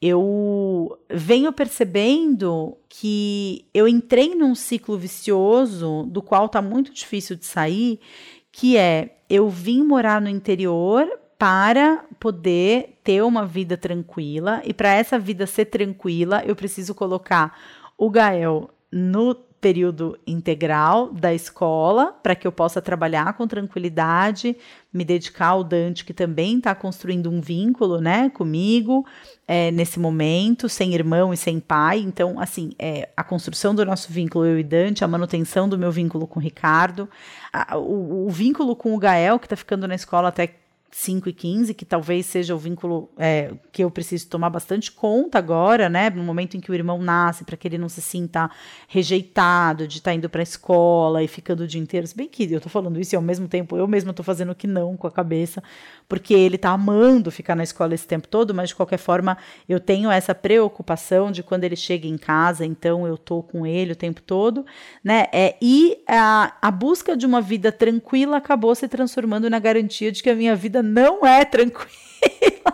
eu 0.00 0.98
venho 1.10 1.52
percebendo 1.52 2.76
que 2.88 3.64
eu 3.72 3.88
entrei 3.88 4.34
num 4.34 4.54
ciclo 4.54 4.98
vicioso 4.98 6.04
do 6.04 6.20
qual 6.20 6.48
tá 6.48 6.60
muito 6.60 6.92
difícil 6.92 7.36
de 7.36 7.46
sair, 7.46 8.00
que 8.52 8.76
é 8.76 9.16
eu 9.28 9.48
vim 9.48 9.82
morar 9.82 10.20
no 10.20 10.28
interior 10.28 11.08
para 11.38 12.04
poder 12.18 12.98
ter 13.02 13.22
uma 13.22 13.44
vida 13.44 13.76
tranquila. 13.76 14.62
E 14.64 14.72
para 14.72 14.94
essa 14.94 15.18
vida 15.18 15.46
ser 15.46 15.66
tranquila, 15.66 16.42
eu 16.46 16.56
preciso 16.56 16.94
colocar 16.94 17.58
o 17.96 18.10
Gael 18.10 18.70
no 18.90 19.34
período 19.66 20.16
integral 20.24 21.12
da 21.12 21.34
escola, 21.34 22.12
para 22.22 22.36
que 22.36 22.46
eu 22.46 22.52
possa 22.52 22.80
trabalhar 22.80 23.32
com 23.32 23.48
tranquilidade, 23.48 24.56
me 24.92 25.04
dedicar 25.04 25.48
ao 25.48 25.64
Dante, 25.64 26.04
que 26.04 26.14
também 26.14 26.58
está 26.58 26.72
construindo 26.72 27.28
um 27.28 27.40
vínculo 27.40 28.00
né, 28.00 28.30
comigo 28.30 29.04
é, 29.44 29.72
nesse 29.72 29.98
momento, 29.98 30.68
sem 30.68 30.94
irmão 30.94 31.34
e 31.34 31.36
sem 31.36 31.58
pai. 31.58 31.98
Então, 31.98 32.38
assim, 32.38 32.74
é, 32.78 33.08
a 33.16 33.24
construção 33.24 33.74
do 33.74 33.84
nosso 33.84 34.12
vínculo, 34.12 34.46
eu 34.46 34.56
e 34.56 34.62
Dante, 34.62 35.02
a 35.02 35.08
manutenção 35.08 35.68
do 35.68 35.76
meu 35.76 35.90
vínculo 35.90 36.28
com 36.28 36.38
o 36.38 36.42
Ricardo, 36.42 37.08
a, 37.52 37.76
o, 37.76 38.28
o 38.28 38.30
vínculo 38.30 38.76
com 38.76 38.94
o 38.94 38.98
Gael, 38.98 39.36
que 39.40 39.46
está 39.46 39.56
ficando 39.56 39.88
na 39.88 39.96
escola 39.96 40.28
até 40.28 40.54
5 40.90 41.28
e 41.28 41.32
15, 41.32 41.74
que 41.74 41.84
talvez 41.84 42.26
seja 42.26 42.54
o 42.54 42.58
vínculo 42.58 43.10
é, 43.18 43.52
que 43.70 43.84
eu 43.84 43.90
preciso 43.90 44.28
tomar 44.28 44.48
bastante 44.50 44.90
conta 44.90 45.38
agora, 45.38 45.88
né? 45.88 46.08
No 46.10 46.22
momento 46.22 46.56
em 46.56 46.60
que 46.60 46.70
o 46.70 46.74
irmão 46.74 46.98
nasce, 47.02 47.44
para 47.44 47.56
que 47.56 47.68
ele 47.68 47.76
não 47.76 47.88
se 47.88 48.00
sinta 48.00 48.50
rejeitado 48.88 49.86
de 49.86 49.98
estar 49.98 50.12
tá 50.12 50.14
indo 50.14 50.28
para 50.30 50.40
a 50.40 50.42
escola 50.42 51.22
e 51.22 51.28
ficando 51.28 51.64
o 51.64 51.66
dia 51.66 51.80
inteiro. 51.80 52.06
Se 52.06 52.16
bem 52.16 52.28
que 52.28 52.50
eu 52.50 52.60
tô 52.60 52.68
falando 52.68 52.98
isso 53.00 53.14
e 53.14 53.16
ao 53.16 53.22
mesmo 53.22 53.48
tempo 53.48 53.76
eu 53.76 53.86
mesma 53.86 54.12
tô 54.12 54.22
fazendo 54.22 54.54
que 54.54 54.66
não 54.66 54.96
com 54.96 55.06
a 55.06 55.10
cabeça, 55.10 55.62
porque 56.08 56.32
ele 56.32 56.56
tá 56.56 56.70
amando 56.70 57.30
ficar 57.30 57.54
na 57.54 57.62
escola 57.62 57.94
esse 57.94 58.06
tempo 58.06 58.28
todo, 58.28 58.54
mas 58.54 58.70
de 58.70 58.74
qualquer 58.74 58.98
forma 58.98 59.36
eu 59.68 59.80
tenho 59.80 60.10
essa 60.10 60.34
preocupação 60.34 61.30
de 61.30 61.42
quando 61.42 61.64
ele 61.64 61.76
chega 61.76 62.06
em 62.06 62.16
casa, 62.16 62.64
então 62.64 63.06
eu 63.06 63.18
tô 63.18 63.42
com 63.42 63.66
ele 63.66 63.92
o 63.92 63.96
tempo 63.96 64.22
todo, 64.22 64.64
né? 65.02 65.26
É, 65.32 65.56
e 65.60 65.98
a, 66.08 66.56
a 66.62 66.70
busca 66.70 67.16
de 67.16 67.26
uma 67.26 67.40
vida 67.40 67.70
tranquila 67.70 68.36
acabou 68.36 68.74
se 68.74 68.88
transformando 68.88 69.50
na 69.50 69.58
garantia 69.58 70.10
de 70.10 70.22
que 70.22 70.30
a 70.30 70.34
minha 70.34 70.54
vida 70.54 70.75
não 70.82 71.26
é 71.26 71.44
tranquila. 71.44 71.90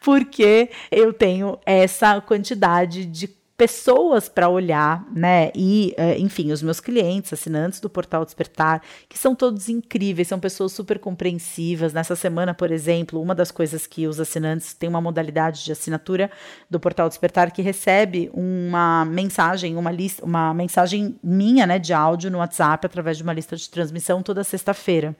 porque 0.00 0.70
eu 0.90 1.12
tenho 1.12 1.58
essa 1.64 2.20
quantidade 2.20 3.04
de 3.04 3.37
pessoas 3.58 4.28
para 4.28 4.48
olhar, 4.48 5.04
né? 5.12 5.50
E, 5.52 5.92
eh, 5.98 6.16
enfim, 6.16 6.52
os 6.52 6.62
meus 6.62 6.78
clientes, 6.78 7.32
assinantes 7.32 7.80
do 7.80 7.90
Portal 7.90 8.24
Despertar, 8.24 8.80
que 9.08 9.18
são 9.18 9.34
todos 9.34 9.68
incríveis, 9.68 10.28
são 10.28 10.38
pessoas 10.38 10.70
super 10.70 11.00
compreensivas. 11.00 11.92
Nessa 11.92 12.14
semana, 12.14 12.54
por 12.54 12.70
exemplo, 12.70 13.20
uma 13.20 13.34
das 13.34 13.50
coisas 13.50 13.84
que 13.84 14.06
os 14.06 14.20
assinantes 14.20 14.74
têm 14.74 14.88
uma 14.88 15.00
modalidade 15.00 15.64
de 15.64 15.72
assinatura 15.72 16.30
do 16.70 16.78
Portal 16.78 17.08
Despertar 17.08 17.50
que 17.50 17.60
recebe 17.60 18.30
uma 18.32 19.04
mensagem, 19.04 19.76
uma 19.76 19.90
lista, 19.90 20.24
uma 20.24 20.54
mensagem 20.54 21.18
minha, 21.20 21.66
né, 21.66 21.80
de 21.80 21.92
áudio 21.92 22.30
no 22.30 22.38
WhatsApp 22.38 22.86
através 22.86 23.16
de 23.16 23.24
uma 23.24 23.32
lista 23.32 23.56
de 23.56 23.68
transmissão 23.68 24.22
toda 24.22 24.44
sexta-feira. 24.44 25.16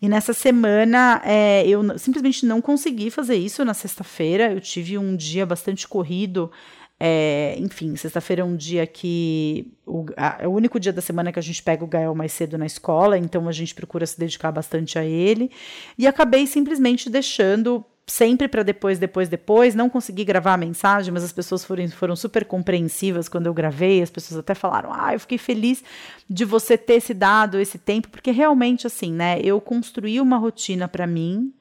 E 0.00 0.08
nessa 0.08 0.32
semana 0.32 1.20
é, 1.24 1.66
eu 1.66 1.98
simplesmente 1.98 2.46
não 2.46 2.60
consegui 2.60 3.10
fazer 3.10 3.34
isso 3.34 3.64
na 3.64 3.74
sexta-feira. 3.74 4.52
Eu 4.52 4.60
tive 4.60 4.96
um 4.96 5.16
dia 5.16 5.44
bastante 5.44 5.88
corrido 5.88 6.48
é, 7.04 7.56
enfim, 7.58 7.96
sexta-feira 7.96 8.42
é 8.42 8.44
um 8.44 8.54
dia 8.54 8.86
que. 8.86 9.66
O, 9.84 10.06
a, 10.16 10.36
é 10.42 10.46
o 10.46 10.52
único 10.52 10.78
dia 10.78 10.92
da 10.92 11.02
semana 11.02 11.32
que 11.32 11.38
a 11.40 11.42
gente 11.42 11.60
pega 11.60 11.82
o 11.82 11.88
Gael 11.88 12.14
mais 12.14 12.30
cedo 12.32 12.56
na 12.56 12.64
escola, 12.64 13.18
então 13.18 13.48
a 13.48 13.52
gente 13.52 13.74
procura 13.74 14.06
se 14.06 14.16
dedicar 14.16 14.52
bastante 14.52 14.96
a 14.96 15.04
ele. 15.04 15.50
E 15.98 16.06
acabei 16.06 16.46
simplesmente 16.46 17.10
deixando 17.10 17.84
sempre 18.06 18.46
para 18.46 18.62
depois, 18.62 19.00
depois, 19.00 19.28
depois. 19.28 19.74
Não 19.74 19.90
consegui 19.90 20.24
gravar 20.24 20.54
a 20.54 20.56
mensagem, 20.56 21.12
mas 21.12 21.24
as 21.24 21.32
pessoas 21.32 21.64
foram, 21.64 21.88
foram 21.88 22.14
super 22.14 22.44
compreensivas 22.44 23.28
quando 23.28 23.48
eu 23.48 23.54
gravei. 23.54 24.00
As 24.00 24.10
pessoas 24.10 24.38
até 24.38 24.54
falaram: 24.54 24.90
Ah, 24.92 25.12
eu 25.12 25.18
fiquei 25.18 25.38
feliz 25.38 25.82
de 26.30 26.44
você 26.44 26.78
ter 26.78 27.00
se 27.00 27.12
dado 27.12 27.58
esse 27.58 27.78
tempo, 27.78 28.10
porque 28.10 28.30
realmente, 28.30 28.86
assim, 28.86 29.12
né, 29.12 29.40
eu 29.42 29.60
construí 29.60 30.20
uma 30.20 30.38
rotina 30.38 30.86
para 30.86 31.04
mim 31.08 31.52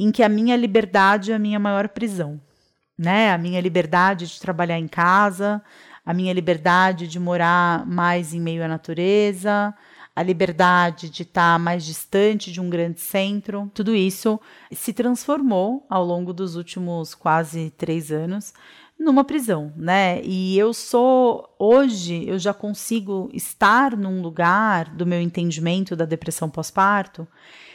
em 0.00 0.10
que 0.10 0.22
a 0.22 0.30
minha 0.30 0.56
liberdade 0.56 1.30
é 1.30 1.34
a 1.34 1.38
minha 1.38 1.58
maior 1.58 1.90
prisão 1.90 2.40
né? 2.98 3.32
A 3.32 3.38
minha 3.38 3.60
liberdade 3.60 4.26
de 4.26 4.40
trabalhar 4.40 4.78
em 4.78 4.88
casa, 4.88 5.62
a 6.04 6.12
minha 6.12 6.32
liberdade 6.32 7.06
de 7.06 7.18
morar 7.18 7.86
mais 7.86 8.34
em 8.34 8.40
meio 8.40 8.64
à 8.64 8.68
natureza, 8.68 9.74
a 10.14 10.22
liberdade 10.22 11.08
de 11.08 11.22
estar 11.22 11.58
mais 11.58 11.84
distante 11.84 12.52
de 12.52 12.60
um 12.60 12.68
grande 12.68 13.00
centro. 13.00 13.70
Tudo 13.72 13.94
isso 13.94 14.38
se 14.70 14.92
transformou 14.92 15.86
ao 15.88 16.04
longo 16.04 16.32
dos 16.32 16.54
últimos 16.56 17.14
quase 17.14 17.70
três 17.70 18.12
anos 18.12 18.52
numa 18.98 19.24
prisão, 19.24 19.72
né? 19.76 20.22
E 20.22 20.56
eu 20.56 20.72
sou 20.72 21.54
hoje 21.58 22.24
eu 22.28 22.38
já 22.38 22.54
consigo 22.54 23.28
estar 23.32 23.96
num 23.96 24.22
lugar 24.22 24.90
do 24.94 25.06
meu 25.06 25.20
entendimento 25.20 25.96
da 25.96 26.04
depressão 26.04 26.48
pós-parto 26.48 27.26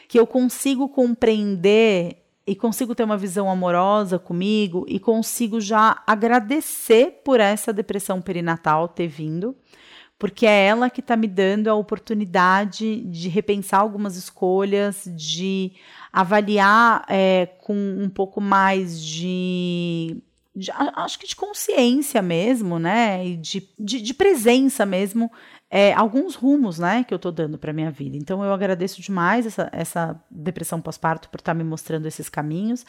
que 0.08 0.18
eu 0.18 0.26
consigo 0.26 0.88
compreender 0.88 2.24
e 2.48 2.56
consigo 2.56 2.96
ter 2.96 3.04
uma 3.04 3.18
visão 3.18 3.52
amorosa 3.52 4.18
comigo 4.18 4.86
e 4.88 5.00
consigo 5.00 5.60
já 5.60 6.02
agradecer 6.08 7.22
por 7.26 7.42
essa 7.42 7.74
depressão 7.74 8.22
perinatal 8.22 8.88
ter 8.88 9.08
vindo, 9.08 9.54
porque 10.18 10.46
é 10.46 10.68
ela 10.68 10.90
que 10.90 11.02
está 11.02 11.18
me 11.18 11.28
dando 11.28 11.68
a 11.68 11.76
oportunidade 11.76 13.02
de 13.02 13.28
repensar 13.28 13.82
algumas 13.82 14.16
escolhas, 14.16 15.04
de 15.14 15.74
avaliar 16.12 17.06
é, 17.10 17.48
com 17.60 17.76
um 17.76 18.10
pouco 18.10 18.40
mais 18.40 19.00
de, 19.04 20.24
de, 20.56 20.72
acho 20.72 21.20
que 21.20 21.28
de 21.28 21.36
consciência 21.36 22.22
mesmo, 22.22 22.80
né, 22.80 23.28
e 23.28 23.36
de, 23.36 23.70
de, 23.78 24.02
de 24.02 24.14
presença 24.14 24.86
mesmo 24.86 25.30
é, 25.70 25.94
alguns 25.94 26.36
rumos 26.36 26.80
né, 26.80 27.04
que 27.04 27.14
eu 27.14 27.18
estou 27.18 27.32
dando 27.32 27.58
para 27.58 27.74
minha 27.74 27.92
vida. 27.92 28.16
Então 28.16 28.44
eu 28.44 28.54
agradeço 28.54 29.02
demais 29.02 29.46
essa, 29.46 29.70
essa 29.74 30.24
depressão 30.32 30.80
pós-parto 30.80 31.30
por 31.30 31.40
estar 31.40 31.54
tá 31.54 31.58
me 31.58 31.64
mostrando 31.64 32.06
esses 32.06 32.30
caminhos. 32.30 32.86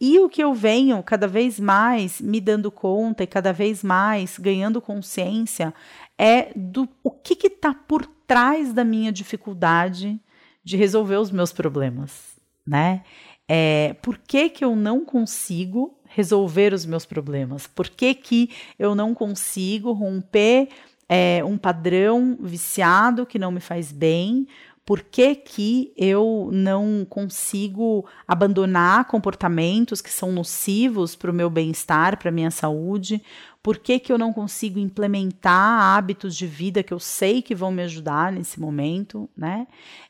E 0.00 0.18
o 0.20 0.28
que 0.28 0.42
eu 0.42 0.54
venho 0.54 1.02
cada 1.02 1.26
vez 1.26 1.58
mais 1.58 2.20
me 2.20 2.40
dando 2.40 2.70
conta 2.70 3.24
e 3.24 3.26
cada 3.26 3.52
vez 3.52 3.82
mais 3.82 4.38
ganhando 4.38 4.80
consciência 4.80 5.74
é 6.16 6.52
do 6.54 6.88
o 7.02 7.10
que 7.10 7.46
está 7.46 7.74
por 7.74 8.06
trás 8.26 8.72
da 8.72 8.84
minha 8.84 9.10
dificuldade 9.10 10.20
de 10.62 10.76
resolver 10.76 11.16
os 11.16 11.30
meus 11.30 11.52
problemas, 11.52 12.36
né? 12.64 13.02
É, 13.48 13.94
por 13.94 14.16
que, 14.16 14.48
que 14.48 14.64
eu 14.64 14.76
não 14.76 15.04
consigo 15.04 15.98
resolver 16.04 16.72
os 16.72 16.86
meus 16.86 17.04
problemas? 17.04 17.66
Por 17.66 17.88
que, 17.88 18.14
que 18.14 18.50
eu 18.78 18.94
não 18.94 19.12
consigo 19.12 19.90
romper 19.90 20.68
é, 21.12 21.42
um 21.44 21.58
padrão 21.58 22.38
viciado 22.40 23.26
que 23.26 23.36
não 23.36 23.50
me 23.50 23.58
faz 23.58 23.90
bem? 23.90 24.46
Por 24.86 25.02
que, 25.02 25.34
que 25.34 25.92
eu 25.96 26.48
não 26.52 27.04
consigo 27.08 28.06
abandonar 28.26 29.04
comportamentos 29.06 30.00
que 30.00 30.10
são 30.10 30.30
nocivos 30.30 31.16
para 31.16 31.30
o 31.30 31.34
meu 31.34 31.50
bem-estar, 31.50 32.16
para 32.16 32.28
a 32.28 32.32
minha 32.32 32.50
saúde? 32.50 33.22
Por 33.62 33.78
que, 33.78 33.98
que 33.98 34.12
eu 34.12 34.16
não 34.16 34.32
consigo 34.32 34.78
implementar 34.78 35.82
hábitos 35.82 36.34
de 36.34 36.46
vida 36.46 36.82
que 36.82 36.94
eu 36.94 36.98
sei 36.98 37.42
que 37.42 37.54
vão 37.54 37.70
me 37.70 37.82
ajudar 37.82 38.32
nesse 38.32 38.58
momento, 38.58 39.28
né? 39.36 39.66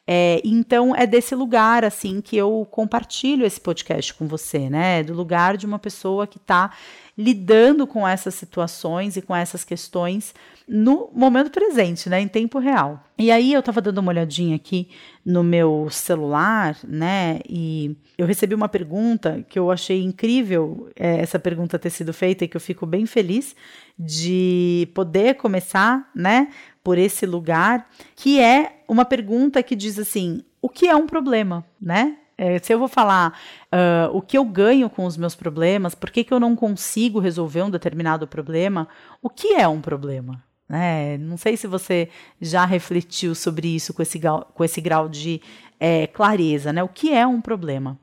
É, 0.06 0.40
então 0.44 0.94
é 0.94 1.06
desse 1.06 1.34
lugar 1.34 1.84
assim 1.84 2.20
que 2.20 2.36
eu 2.36 2.66
compartilho 2.70 3.44
esse 3.44 3.60
podcast 3.60 4.14
com 4.14 4.28
você, 4.28 4.70
né? 4.70 5.02
Do 5.02 5.14
lugar 5.14 5.56
de 5.56 5.66
uma 5.66 5.78
pessoa 5.78 6.26
que 6.26 6.38
está 6.38 6.70
lidando 7.16 7.86
com 7.86 8.06
essas 8.06 8.34
situações 8.34 9.16
e 9.16 9.22
com 9.22 9.34
essas 9.34 9.64
questões 9.64 10.34
no 10.66 11.10
momento 11.12 11.50
presente, 11.50 12.08
né, 12.08 12.20
em 12.20 12.28
tempo 12.28 12.58
real. 12.58 13.04
E 13.18 13.30
aí 13.30 13.52
eu 13.52 13.60
estava 13.60 13.80
dando 13.80 13.98
uma 13.98 14.12
olhadinha 14.12 14.54
aqui 14.56 14.88
no 15.24 15.42
meu 15.42 15.88
celular, 15.90 16.76
né? 16.84 17.40
E 17.48 17.96
eu 18.16 18.24
recebi 18.24 18.54
uma 18.54 18.68
pergunta 18.68 19.44
que 19.48 19.58
eu 19.58 19.70
achei 19.70 20.02
incrível 20.02 20.88
é, 20.96 21.20
essa 21.20 21.38
pergunta 21.38 21.78
ter 21.78 21.90
sido 21.90 22.12
feita 22.12 22.44
e 22.44 22.48
que 22.48 22.56
eu 22.56 22.60
fico 22.60 22.86
bem 22.86 23.04
feliz 23.04 23.54
de 23.98 24.88
poder 24.94 25.34
começar, 25.34 26.08
né? 26.14 26.48
Por 26.82 26.96
esse 26.96 27.26
lugar, 27.26 27.90
que 28.16 28.40
é 28.40 28.80
uma 28.88 29.04
pergunta 29.04 29.62
que 29.62 29.76
diz 29.76 29.98
assim: 29.98 30.42
o 30.62 30.68
que 30.68 30.86
é 30.86 30.96
um 30.96 31.06
problema, 31.06 31.64
né? 31.80 32.16
É, 32.42 32.58
se 32.58 32.72
eu 32.72 32.78
vou 32.78 32.88
falar 32.88 33.38
uh, 33.66 34.16
o 34.16 34.22
que 34.22 34.38
eu 34.38 34.46
ganho 34.46 34.88
com 34.88 35.04
os 35.04 35.14
meus 35.14 35.34
problemas, 35.34 35.94
por 35.94 36.10
que, 36.10 36.24
que 36.24 36.32
eu 36.32 36.40
não 36.40 36.56
consigo 36.56 37.18
resolver 37.18 37.62
um 37.62 37.68
determinado 37.68 38.26
problema, 38.26 38.88
o 39.20 39.28
que 39.28 39.48
é 39.56 39.68
um 39.68 39.82
problema? 39.82 40.42
É, 40.70 41.18
não 41.18 41.36
sei 41.36 41.54
se 41.58 41.66
você 41.66 42.08
já 42.40 42.64
refletiu 42.64 43.34
sobre 43.34 43.68
isso 43.68 43.92
com 43.92 44.00
esse, 44.00 44.18
grau, 44.18 44.50
com 44.54 44.64
esse 44.64 44.80
grau 44.80 45.06
de 45.06 45.42
é, 45.78 46.06
clareza, 46.06 46.72
né? 46.72 46.82
O 46.82 46.88
que 46.88 47.12
é 47.12 47.26
um 47.26 47.42
problema? 47.42 47.98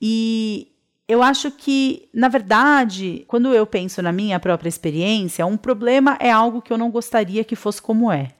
E 0.00 0.72
eu 1.06 1.22
acho 1.22 1.50
que, 1.50 2.08
na 2.14 2.28
verdade, 2.28 3.22
quando 3.28 3.52
eu 3.52 3.66
penso 3.66 4.00
na 4.00 4.12
minha 4.12 4.40
própria 4.40 4.70
experiência, 4.70 5.44
um 5.44 5.58
problema 5.58 6.16
é 6.20 6.30
algo 6.30 6.62
que 6.62 6.72
eu 6.72 6.78
não 6.78 6.90
gostaria 6.90 7.44
que 7.44 7.54
fosse 7.54 7.82
como 7.82 8.10
é. 8.10 8.30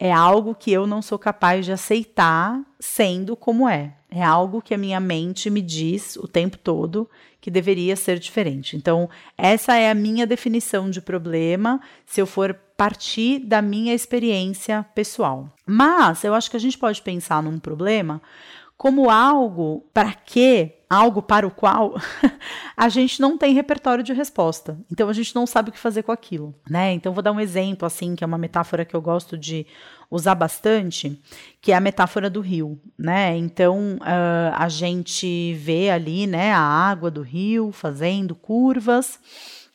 É 0.00 0.10
algo 0.10 0.52
que 0.52 0.72
eu 0.72 0.84
não 0.84 1.00
sou 1.00 1.16
capaz 1.16 1.64
de 1.64 1.70
aceitar 1.70 2.60
sendo 2.80 3.36
como 3.36 3.68
é. 3.68 3.99
É 4.10 4.22
algo 4.22 4.60
que 4.60 4.74
a 4.74 4.78
minha 4.78 4.98
mente 4.98 5.48
me 5.48 5.62
diz 5.62 6.16
o 6.16 6.26
tempo 6.26 6.58
todo 6.58 7.08
que 7.40 7.50
deveria 7.50 7.96
ser 7.96 8.18
diferente. 8.18 8.76
Então, 8.76 9.08
essa 9.38 9.76
é 9.76 9.90
a 9.90 9.94
minha 9.94 10.26
definição 10.26 10.90
de 10.90 11.00
problema, 11.00 11.80
se 12.04 12.20
eu 12.20 12.26
for 12.26 12.54
partir 12.76 13.38
da 13.40 13.62
minha 13.62 13.94
experiência 13.94 14.84
pessoal. 14.94 15.48
Mas 15.66 16.24
eu 16.24 16.34
acho 16.34 16.50
que 16.50 16.56
a 16.56 16.60
gente 16.60 16.78
pode 16.78 17.00
pensar 17.02 17.42
num 17.42 17.58
problema 17.58 18.20
como 18.80 19.10
algo 19.10 19.84
para 19.92 20.14
que, 20.14 20.72
algo 20.88 21.20
para 21.20 21.46
o 21.46 21.50
qual 21.50 21.96
a 22.74 22.88
gente 22.88 23.20
não 23.20 23.36
tem 23.36 23.52
repertório 23.52 24.02
de 24.02 24.14
resposta. 24.14 24.78
Então 24.90 25.10
a 25.10 25.12
gente 25.12 25.34
não 25.34 25.46
sabe 25.46 25.68
o 25.68 25.72
que 25.72 25.78
fazer 25.78 26.02
com 26.02 26.10
aquilo, 26.10 26.54
né? 26.66 26.94
Então 26.94 27.12
vou 27.12 27.22
dar 27.22 27.32
um 27.32 27.38
exemplo 27.38 27.84
assim, 27.84 28.16
que 28.16 28.24
é 28.24 28.26
uma 28.26 28.38
metáfora 28.38 28.86
que 28.86 28.96
eu 28.96 29.02
gosto 29.02 29.36
de 29.36 29.66
usar 30.10 30.34
bastante, 30.34 31.20
que 31.60 31.72
é 31.72 31.76
a 31.76 31.80
metáfora 31.80 32.28
do 32.28 32.40
rio, 32.40 32.80
né? 32.98 33.36
Então 33.36 33.96
uh, 34.00 34.54
a 34.54 34.68
gente 34.68 35.54
vê 35.54 35.90
ali, 35.90 36.26
né, 36.26 36.52
a 36.52 36.60
água 36.60 37.10
do 37.10 37.22
rio 37.22 37.70
fazendo 37.70 38.34
curvas 38.34 39.18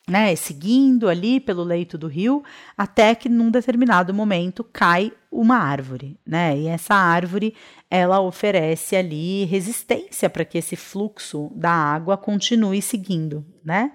né, 0.08 0.36
seguindo 0.36 1.10
ali 1.10 1.39
pelo 1.39 1.63
leito 1.63 1.98
do 1.98 2.08
rio, 2.08 2.43
até 2.78 3.15
que 3.15 3.28
num 3.28 3.50
determinado 3.50 4.13
momento 4.13 4.63
cai 4.63 5.12
uma 5.32 5.58
árvore, 5.58 6.17
né? 6.26 6.58
E 6.58 6.67
essa 6.67 6.93
árvore 6.93 7.56
ela 7.89 8.21
oferece 8.21 8.95
ali 8.95 9.45
resistência 9.45 10.30
para 10.30 10.45
que 10.45 10.58
esse 10.58 10.76
fluxo 10.76 11.52
da 11.56 11.71
água 11.71 12.17
continue 12.17 12.82
seguindo, 12.82 13.43
né? 13.63 13.91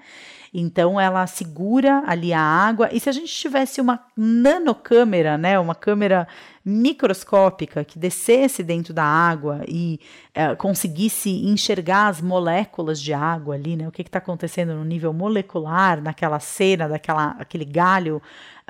Então 0.52 1.00
ela 1.00 1.26
segura 1.26 2.02
ali 2.06 2.32
a 2.32 2.40
água. 2.40 2.88
E 2.92 2.98
se 2.98 3.08
a 3.08 3.12
gente 3.12 3.32
tivesse 3.32 3.80
uma 3.80 4.04
nanocâmera, 4.16 5.38
né, 5.38 5.58
uma 5.58 5.74
câmera 5.74 6.26
microscópica 6.64 7.84
que 7.84 7.98
descesse 7.98 8.62
dentro 8.62 8.92
da 8.92 9.04
água 9.04 9.62
e 9.66 9.98
é, 10.34 10.54
conseguisse 10.54 11.30
enxergar 11.46 12.08
as 12.08 12.20
moléculas 12.20 13.00
de 13.00 13.12
água 13.12 13.54
ali, 13.54 13.76
né, 13.76 13.88
o 13.88 13.92
que 13.92 14.02
está 14.02 14.18
acontecendo 14.18 14.74
no 14.74 14.84
nível 14.84 15.12
molecular, 15.12 16.02
naquela 16.02 16.40
cena, 16.40 16.88
daquela, 16.88 17.36
aquele 17.38 17.64
galho 17.64 18.20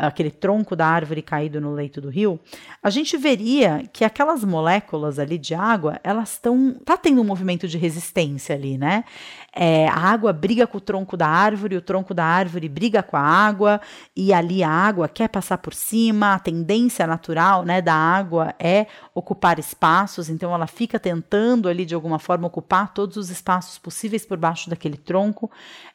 aquele 0.06 0.30
tronco 0.30 0.74
da 0.74 0.86
árvore 0.86 1.22
caído 1.22 1.60
no 1.60 1.72
leito 1.72 2.00
do 2.00 2.08
rio, 2.08 2.40
a 2.82 2.88
gente 2.90 3.16
veria 3.16 3.84
que 3.92 4.04
aquelas 4.04 4.44
moléculas 4.44 5.18
ali 5.18 5.36
de 5.36 5.54
água, 5.54 6.00
elas 6.02 6.32
estão. 6.32 6.74
tá 6.84 6.96
tendo 6.96 7.20
um 7.20 7.24
movimento 7.24 7.68
de 7.68 7.76
resistência 7.76 8.54
ali, 8.54 8.78
né? 8.78 9.04
É, 9.54 9.88
a 9.88 9.96
água 9.96 10.32
briga 10.32 10.66
com 10.66 10.78
o 10.78 10.80
tronco 10.80 11.16
da 11.16 11.26
árvore, 11.26 11.76
o 11.76 11.82
tronco 11.82 12.14
da 12.14 12.24
árvore 12.24 12.68
briga 12.68 13.02
com 13.02 13.16
a 13.16 13.20
água, 13.20 13.80
e 14.14 14.32
ali 14.32 14.62
a 14.62 14.70
água 14.70 15.08
quer 15.08 15.28
passar 15.28 15.58
por 15.58 15.74
cima, 15.74 16.34
a 16.34 16.38
tendência 16.38 17.06
natural 17.06 17.64
né, 17.64 17.82
da 17.82 17.94
água 17.94 18.54
é 18.58 18.86
ocupar 19.14 19.58
espaços, 19.58 20.28
então 20.28 20.54
ela 20.54 20.66
fica 20.66 21.00
tentando 21.00 21.68
ali 21.68 21.84
de 21.84 21.94
alguma 21.94 22.18
forma 22.18 22.46
ocupar 22.46 22.94
todos 22.94 23.16
os 23.16 23.30
espaços 23.30 23.76
possíveis 23.78 24.24
por 24.24 24.38
baixo 24.38 24.70
daquele 24.70 24.96
tronco, 24.96 25.50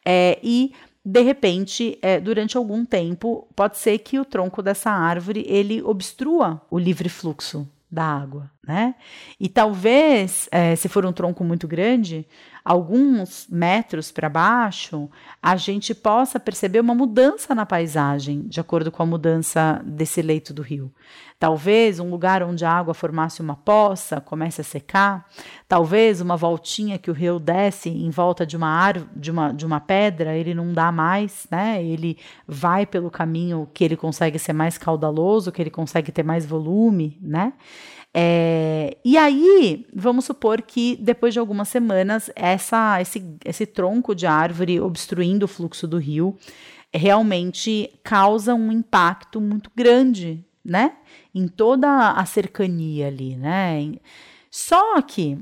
é, 0.05 0.37
e 0.43 0.73
de 1.05 1.21
repente, 1.21 1.99
é, 2.01 2.19
durante 2.19 2.57
algum 2.57 2.83
tempo, 2.83 3.47
pode 3.55 3.77
ser 3.77 3.99
que 3.99 4.19
o 4.19 4.25
tronco 4.25 4.63
dessa 4.63 4.89
árvore 4.89 5.45
ele 5.47 5.81
obstrua 5.83 6.59
o 6.69 6.79
livre 6.79 7.09
fluxo 7.09 7.69
da 7.91 8.03
água, 8.03 8.49
né? 8.67 8.95
E 9.39 9.47
talvez, 9.47 10.49
é, 10.51 10.75
se 10.75 10.89
for 10.89 11.05
um 11.05 11.13
tronco 11.13 11.43
muito 11.43 11.67
grande, 11.67 12.27
alguns 12.65 13.47
metros 13.47 14.11
para 14.11 14.27
baixo, 14.27 15.07
a 15.41 15.55
gente 15.55 15.93
possa 15.93 16.39
perceber 16.39 16.79
uma 16.79 16.95
mudança 16.95 17.53
na 17.53 17.63
paisagem, 17.63 18.41
de 18.47 18.59
acordo 18.59 18.91
com 18.91 19.03
a 19.03 19.05
mudança 19.05 19.79
desse 19.85 20.19
leito 20.19 20.51
do 20.51 20.63
rio. 20.63 20.91
Talvez 21.37 21.99
um 21.99 22.09
lugar 22.09 22.41
onde 22.41 22.65
a 22.65 22.71
água 22.71 22.95
formasse 22.95 23.39
uma 23.39 23.55
poça 23.55 24.19
comece 24.19 24.61
a 24.61 24.63
secar, 24.63 25.29
talvez 25.67 26.21
uma 26.21 26.35
voltinha 26.35 26.97
que 26.97 27.11
o 27.11 27.13
rio 27.13 27.37
desce 27.37 27.89
em 27.89 28.09
volta 28.09 28.47
de 28.47 28.57
uma 28.57 28.69
árvore, 28.69 29.09
de 29.15 29.29
uma, 29.29 29.53
de 29.53 29.65
uma 29.65 29.79
pedra, 29.79 30.35
ele 30.35 30.55
não 30.55 30.73
dá 30.73 30.91
mais, 30.91 31.45
né? 31.51 31.83
Ele 31.83 32.17
vai 32.47 32.85
pelo 32.85 33.11
caminho 33.11 33.69
que 33.75 33.83
ele 33.83 33.95
consegue 33.95 34.39
ser 34.39 34.53
mais 34.53 34.75
caudaloso, 34.75 35.51
que 35.51 35.61
ele 35.61 35.69
consegue 35.69 36.11
ter 36.11 36.23
mais 36.23 36.47
volume, 36.47 37.19
né? 37.21 37.53
É, 38.17 38.95
e 39.03 39.17
aí, 39.17 39.85
vamos 39.93 40.23
supor 40.23 40.61
que 40.61 40.95
depois 41.01 41.33
de 41.33 41.39
algumas 41.39 41.67
semanas, 41.67 42.31
essa, 42.33 43.01
esse, 43.01 43.21
esse 43.43 43.65
tronco 43.65 44.15
de 44.15 44.25
árvore 44.25 44.79
obstruindo 44.79 45.43
o 45.43 45.49
fluxo 45.49 45.85
do 45.85 45.97
rio 45.97 46.37
realmente 46.93 47.91
causa 48.01 48.55
um 48.55 48.71
impacto 48.71 49.41
muito 49.41 49.69
grande, 49.75 50.45
né? 50.63 50.93
Em 51.33 51.45
toda 51.45 52.11
a 52.11 52.25
cercania 52.25 53.07
ali, 53.07 53.35
né? 53.35 53.95
Só 54.49 55.01
que, 55.01 55.37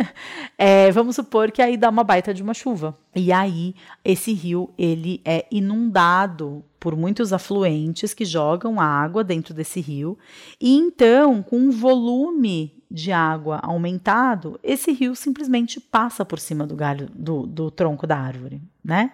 é, 0.56 0.90
vamos 0.92 1.16
supor 1.16 1.52
que 1.52 1.60
aí 1.60 1.76
dá 1.76 1.90
uma 1.90 2.02
baita 2.02 2.32
de 2.32 2.42
uma 2.42 2.54
chuva. 2.54 2.98
E 3.14 3.30
aí, 3.30 3.74
esse 4.02 4.32
rio, 4.32 4.72
ele 4.78 5.20
é 5.26 5.44
inundado 5.50 6.64
por 6.84 6.94
muitos 6.94 7.32
afluentes 7.32 8.12
que 8.12 8.26
jogam 8.26 8.78
água 8.78 9.24
dentro 9.24 9.54
desse 9.54 9.80
rio. 9.80 10.18
E 10.60 10.76
então, 10.76 11.42
com 11.42 11.56
um 11.56 11.70
volume 11.70 12.84
de 12.90 13.10
água 13.10 13.58
aumentado, 13.62 14.60
esse 14.62 14.92
rio 14.92 15.16
simplesmente 15.16 15.80
passa 15.80 16.26
por 16.26 16.38
cima 16.38 16.66
do 16.66 16.76
galho, 16.76 17.08
do, 17.14 17.46
do 17.46 17.70
tronco 17.70 18.06
da 18.06 18.18
árvore, 18.18 18.60
né? 18.84 19.12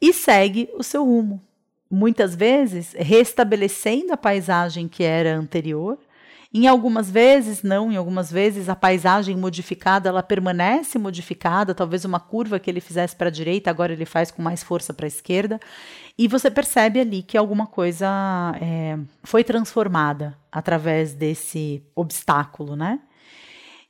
E 0.00 0.12
segue 0.12 0.70
o 0.78 0.84
seu 0.84 1.04
rumo. 1.04 1.42
Muitas 1.90 2.36
vezes, 2.36 2.94
restabelecendo 2.96 4.12
a 4.12 4.16
paisagem 4.16 4.86
que 4.86 5.02
era 5.02 5.36
anterior, 5.36 5.98
em 6.56 6.68
algumas 6.68 7.10
vezes, 7.10 7.64
não, 7.64 7.90
em 7.90 7.96
algumas 7.96 8.30
vezes 8.30 8.68
a 8.68 8.76
paisagem 8.76 9.36
modificada, 9.36 10.08
ela 10.08 10.22
permanece 10.22 11.00
modificada, 11.00 11.74
talvez 11.74 12.04
uma 12.04 12.20
curva 12.20 12.60
que 12.60 12.70
ele 12.70 12.80
fizesse 12.80 13.16
para 13.16 13.26
a 13.26 13.32
direita, 13.32 13.70
agora 13.70 13.92
ele 13.92 14.04
faz 14.04 14.30
com 14.30 14.40
mais 14.40 14.62
força 14.62 14.94
para 14.94 15.04
a 15.04 15.08
esquerda, 15.08 15.58
e 16.16 16.28
você 16.28 16.50
percebe 16.50 17.00
ali 17.00 17.22
que 17.22 17.36
alguma 17.36 17.66
coisa 17.66 18.08
é, 18.60 18.98
foi 19.22 19.42
transformada 19.42 20.38
através 20.50 21.12
desse 21.12 21.82
obstáculo, 21.94 22.76
né? 22.76 23.00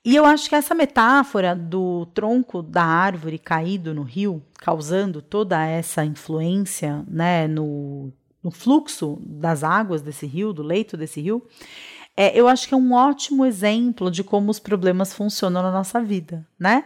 E 0.04 0.14
eu 0.14 0.24
acho 0.26 0.48
que 0.48 0.54
essa 0.54 0.74
metáfora 0.74 1.54
do 1.54 2.06
tronco 2.06 2.62
da 2.62 2.84
árvore 2.84 3.38
caído 3.38 3.94
no 3.94 4.02
rio, 4.02 4.42
causando 4.58 5.22
toda 5.22 5.64
essa 5.64 6.04
influência 6.04 7.02
né, 7.08 7.48
no, 7.48 8.12
no 8.42 8.50
fluxo 8.50 9.18
das 9.22 9.64
águas 9.64 10.02
desse 10.02 10.26
rio, 10.26 10.52
do 10.52 10.62
leito 10.62 10.94
desse 10.94 11.22
rio, 11.22 11.42
é, 12.16 12.38
eu 12.38 12.46
acho 12.46 12.68
que 12.68 12.74
é 12.74 12.76
um 12.76 12.92
ótimo 12.92 13.44
exemplo 13.46 14.10
de 14.10 14.22
como 14.22 14.50
os 14.50 14.58
problemas 14.58 15.14
funcionam 15.14 15.62
na 15.62 15.72
nossa 15.72 16.00
vida, 16.00 16.46
né? 16.58 16.84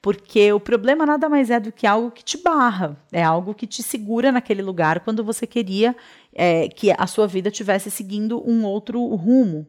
Porque 0.00 0.52
o 0.52 0.60
problema 0.60 1.04
nada 1.04 1.28
mais 1.28 1.50
é 1.50 1.58
do 1.58 1.72
que 1.72 1.86
algo 1.86 2.10
que 2.10 2.22
te 2.22 2.38
barra, 2.38 2.96
é 3.10 3.22
algo 3.22 3.52
que 3.52 3.66
te 3.66 3.82
segura 3.82 4.30
naquele 4.30 4.62
lugar 4.62 5.00
quando 5.00 5.24
você 5.24 5.46
queria 5.46 5.96
é, 6.34 6.68
que 6.68 6.92
a 6.96 7.06
sua 7.06 7.26
vida 7.26 7.50
tivesse 7.50 7.90
seguindo 7.90 8.42
um 8.48 8.64
outro 8.64 9.04
rumo. 9.14 9.66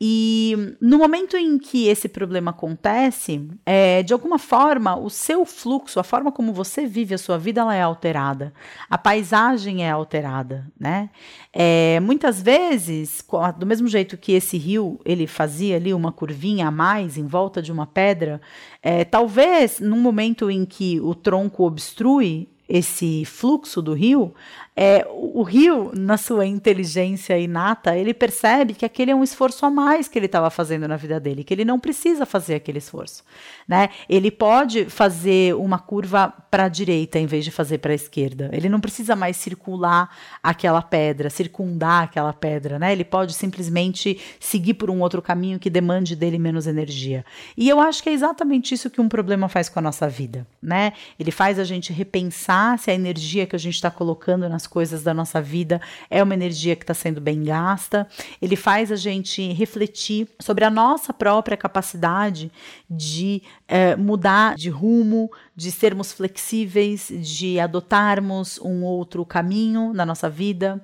E 0.00 0.76
no 0.80 0.98
momento 0.98 1.36
em 1.36 1.58
que 1.58 1.86
esse 1.88 2.08
problema 2.08 2.50
acontece, 2.50 3.48
é, 3.64 4.02
de 4.02 4.12
alguma 4.12 4.38
forma, 4.38 4.96
o 4.96 5.08
seu 5.08 5.44
fluxo, 5.44 5.98
a 5.98 6.04
forma 6.04 6.30
como 6.30 6.52
você 6.52 6.86
vive 6.86 7.14
a 7.14 7.18
sua 7.18 7.38
vida, 7.38 7.62
ela 7.62 7.74
é 7.74 7.82
alterada. 7.82 8.52
A 8.90 8.98
paisagem 8.98 9.84
é 9.84 9.90
alterada, 9.90 10.70
né? 10.78 11.10
É, 11.52 12.00
muitas 12.00 12.42
vezes, 12.42 13.24
do 13.56 13.64
mesmo 13.64 13.88
jeito 13.88 14.18
que 14.18 14.32
esse 14.32 14.58
rio 14.58 15.00
ele 15.04 15.26
fazia 15.26 15.76
ali 15.76 15.94
uma 15.94 16.12
curvinha 16.12 16.68
a 16.68 16.70
mais 16.70 17.16
em 17.16 17.26
volta 17.26 17.62
de 17.62 17.72
uma 17.72 17.86
pedra, 17.86 18.40
é, 18.82 19.04
talvez 19.04 19.80
num 19.80 20.00
momento 20.00 20.50
em 20.50 20.64
que 20.64 21.00
o 21.00 21.14
tronco 21.14 21.64
obstrui 21.64 22.48
esse 22.68 23.24
fluxo 23.24 23.82
do 23.82 23.92
rio, 23.92 24.34
é, 24.76 25.06
o, 25.08 25.42
Rio, 25.44 25.92
na 25.94 26.16
sua 26.16 26.44
inteligência 26.46 27.38
inata, 27.38 27.96
ele 27.96 28.12
percebe 28.12 28.74
que 28.74 28.84
aquele 28.84 29.12
é 29.12 29.14
um 29.14 29.22
esforço 29.22 29.64
a 29.64 29.70
mais 29.70 30.08
que 30.08 30.18
ele 30.18 30.26
estava 30.26 30.50
fazendo 30.50 30.88
na 30.88 30.96
vida 30.96 31.20
dele, 31.20 31.44
que 31.44 31.54
ele 31.54 31.64
não 31.64 31.78
precisa 31.78 32.26
fazer 32.26 32.56
aquele 32.56 32.78
esforço. 32.78 33.22
Né? 33.68 33.90
Ele 34.08 34.32
pode 34.32 34.86
fazer 34.86 35.54
uma 35.54 35.78
curva 35.78 36.32
para 36.50 36.64
a 36.64 36.68
direita 36.68 37.20
em 37.20 37.26
vez 37.26 37.44
de 37.44 37.52
fazer 37.52 37.78
para 37.78 37.92
a 37.92 37.94
esquerda. 37.94 38.50
Ele 38.52 38.68
não 38.68 38.80
precisa 38.80 39.14
mais 39.14 39.36
circular 39.36 40.10
aquela 40.42 40.82
pedra, 40.82 41.30
circundar 41.30 42.02
aquela 42.02 42.32
pedra. 42.32 42.76
Né? 42.76 42.92
Ele 42.92 43.04
pode 43.04 43.32
simplesmente 43.32 44.20
seguir 44.40 44.74
por 44.74 44.90
um 44.90 45.00
outro 45.00 45.22
caminho 45.22 45.60
que 45.60 45.70
demande 45.70 46.16
dele 46.16 46.38
menos 46.38 46.66
energia. 46.66 47.24
E 47.56 47.68
eu 47.68 47.78
acho 47.78 48.02
que 48.02 48.08
é 48.08 48.12
exatamente 48.12 48.74
isso 48.74 48.90
que 48.90 49.00
um 49.00 49.08
problema 49.08 49.48
faz 49.48 49.68
com 49.68 49.78
a 49.78 49.82
nossa 49.82 50.08
vida. 50.08 50.44
Né? 50.60 50.94
Ele 51.18 51.30
faz 51.30 51.60
a 51.60 51.64
gente 51.64 51.92
repensar 51.92 52.76
se 52.78 52.90
a 52.90 52.94
energia 52.94 53.46
que 53.46 53.54
a 53.54 53.58
gente 53.58 53.74
está 53.74 53.90
colocando 53.90 54.48
nas 54.48 54.63
coisas 54.66 55.02
da 55.02 55.14
nossa 55.14 55.40
vida 55.40 55.80
é 56.10 56.22
uma 56.22 56.34
energia 56.34 56.76
que 56.76 56.82
está 56.82 56.94
sendo 56.94 57.20
bem 57.20 57.44
gasta. 57.44 58.06
Ele 58.40 58.56
faz 58.56 58.90
a 58.90 58.96
gente 58.96 59.52
refletir 59.52 60.28
sobre 60.40 60.64
a 60.64 60.70
nossa 60.70 61.12
própria 61.12 61.56
capacidade 61.56 62.50
de 62.88 63.42
é, 63.66 63.96
mudar 63.96 64.54
de 64.56 64.70
rumo, 64.70 65.30
de 65.54 65.70
sermos 65.72 66.12
flexíveis, 66.12 67.08
de 67.10 67.58
adotarmos 67.58 68.58
um 68.60 68.84
outro 68.84 69.24
caminho 69.24 69.92
na 69.92 70.04
nossa 70.04 70.28
vida. 70.28 70.82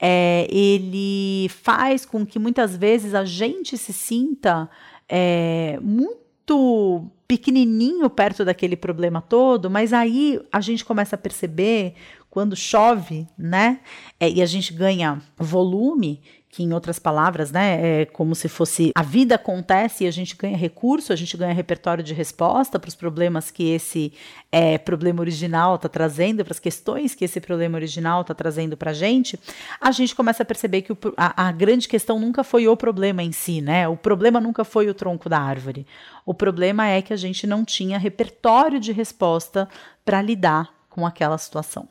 É, 0.00 0.46
ele 0.50 1.48
faz 1.48 2.04
com 2.04 2.24
que 2.24 2.38
muitas 2.38 2.76
vezes 2.76 3.14
a 3.14 3.24
gente 3.24 3.76
se 3.76 3.92
sinta 3.92 4.68
é, 5.08 5.78
muito 5.82 7.10
pequenininho 7.28 8.10
perto 8.10 8.44
daquele 8.44 8.76
problema 8.76 9.22
todo, 9.22 9.70
mas 9.70 9.92
aí 9.92 10.40
a 10.52 10.60
gente 10.60 10.84
começa 10.84 11.16
a 11.16 11.18
perceber 11.18 11.94
quando 12.32 12.56
chove, 12.56 13.28
né? 13.36 13.80
É, 14.18 14.26
e 14.26 14.40
a 14.40 14.46
gente 14.46 14.72
ganha 14.72 15.20
volume, 15.36 16.18
que 16.48 16.62
em 16.62 16.72
outras 16.72 16.98
palavras, 16.98 17.52
né, 17.52 18.00
é 18.00 18.06
como 18.06 18.34
se 18.34 18.48
fosse 18.48 18.90
a 18.94 19.02
vida 19.02 19.34
acontece 19.34 20.04
e 20.04 20.06
a 20.06 20.10
gente 20.10 20.34
ganha 20.34 20.56
recurso, 20.56 21.12
a 21.12 21.16
gente 21.16 21.36
ganha 21.36 21.52
repertório 21.52 22.02
de 22.02 22.14
resposta 22.14 22.78
para 22.78 22.88
os 22.88 22.94
problemas 22.94 23.50
que 23.50 23.68
esse 23.68 24.14
é, 24.50 24.78
problema 24.78 25.20
original 25.20 25.74
está 25.74 25.90
trazendo, 25.90 26.42
para 26.42 26.52
as 26.52 26.58
questões 26.58 27.14
que 27.14 27.26
esse 27.26 27.38
problema 27.38 27.76
original 27.76 28.22
está 28.22 28.32
trazendo 28.32 28.78
para 28.78 28.92
a 28.92 28.94
gente, 28.94 29.38
a 29.78 29.90
gente 29.92 30.14
começa 30.14 30.42
a 30.42 30.46
perceber 30.46 30.80
que 30.80 30.92
o, 30.92 30.98
a, 31.18 31.48
a 31.48 31.52
grande 31.52 31.86
questão 31.86 32.18
nunca 32.18 32.42
foi 32.42 32.66
o 32.66 32.74
problema 32.74 33.22
em 33.22 33.32
si, 33.32 33.60
né? 33.60 33.86
O 33.88 33.96
problema 33.96 34.40
nunca 34.40 34.64
foi 34.64 34.88
o 34.88 34.94
tronco 34.94 35.28
da 35.28 35.38
árvore. 35.38 35.86
O 36.24 36.32
problema 36.32 36.88
é 36.88 37.02
que 37.02 37.12
a 37.12 37.16
gente 37.16 37.46
não 37.46 37.62
tinha 37.62 37.98
repertório 37.98 38.80
de 38.80 38.90
resposta 38.90 39.68
para 40.02 40.22
lidar 40.22 40.72
com 40.88 41.06
aquela 41.06 41.36
situação. 41.36 41.86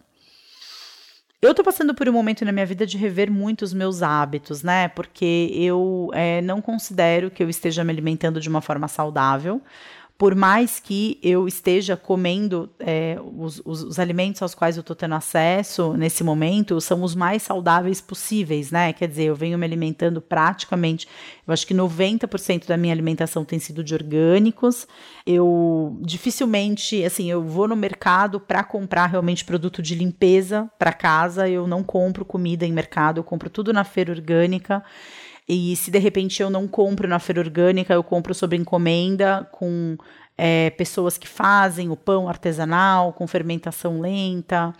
Eu 1.43 1.55
tô 1.55 1.63
passando 1.63 1.95
por 1.95 2.07
um 2.07 2.11
momento 2.11 2.45
na 2.45 2.51
minha 2.51 2.67
vida 2.67 2.85
de 2.85 2.99
rever 2.99 3.31
muito 3.31 3.63
os 3.63 3.73
meus 3.73 4.03
hábitos, 4.03 4.61
né? 4.61 4.87
Porque 4.89 5.49
eu 5.55 6.11
é, 6.13 6.39
não 6.39 6.61
considero 6.61 7.31
que 7.31 7.41
eu 7.41 7.49
esteja 7.49 7.83
me 7.83 7.91
alimentando 7.91 8.39
de 8.39 8.47
uma 8.47 8.61
forma 8.61 8.87
saudável 8.87 9.59
por 10.21 10.35
mais 10.35 10.79
que 10.79 11.17
eu 11.23 11.47
esteja 11.47 11.97
comendo 11.97 12.69
é, 12.79 13.17
os, 13.39 13.59
os, 13.65 13.81
os, 13.81 13.97
alimentos 13.97 14.39
aos 14.43 14.53
quais 14.53 14.77
eu 14.77 14.81
estou 14.81 14.95
tendo 14.95 15.15
acesso 15.15 15.93
nesse 15.93 16.23
momento, 16.23 16.79
são 16.79 17.01
os 17.01 17.15
mais 17.15 17.41
saudáveis 17.41 17.99
possíveis, 17.99 18.69
né? 18.69 18.93
Quer 18.93 19.07
dizer, 19.07 19.23
eu 19.23 19.35
venho 19.35 19.57
me 19.57 19.65
alimentando 19.65 20.21
praticamente, 20.21 21.07
eu 21.47 21.51
acho 21.51 21.65
que 21.65 21.73
90% 21.73 22.67
da 22.67 22.77
minha 22.77 22.93
alimentação 22.93 23.43
tem 23.43 23.57
sido 23.57 23.83
de 23.83 23.95
orgânicos. 23.95 24.87
Eu 25.25 25.97
dificilmente, 26.01 27.03
assim, 27.03 27.31
eu 27.31 27.41
vou 27.41 27.67
no 27.67 27.75
mercado 27.75 28.39
para 28.39 28.63
comprar 28.63 29.07
realmente 29.07 29.43
produto 29.43 29.81
de 29.81 29.95
limpeza 29.95 30.69
para 30.77 30.93
casa, 30.93 31.49
eu 31.49 31.65
não 31.65 31.81
compro 31.81 32.23
comida 32.23 32.63
em 32.63 32.71
mercado, 32.71 33.17
eu 33.17 33.23
compro 33.23 33.49
tudo 33.49 33.73
na 33.73 33.83
feira 33.83 34.11
orgânica. 34.11 34.83
E 35.53 35.75
se 35.75 35.91
de 35.91 35.99
repente 35.99 36.41
eu 36.41 36.49
não 36.49 36.65
compro 36.65 37.09
na 37.09 37.19
feira 37.19 37.41
orgânica, 37.41 37.93
eu 37.93 38.01
compro 38.01 38.33
sobre 38.33 38.55
encomenda 38.55 39.45
com 39.51 39.97
é, 40.37 40.69
pessoas 40.69 41.17
que 41.17 41.27
fazem 41.27 41.89
o 41.89 41.97
pão 41.97 42.29
artesanal 42.29 43.11
com 43.11 43.27
fermentação 43.27 43.99
lenta. 43.99 44.73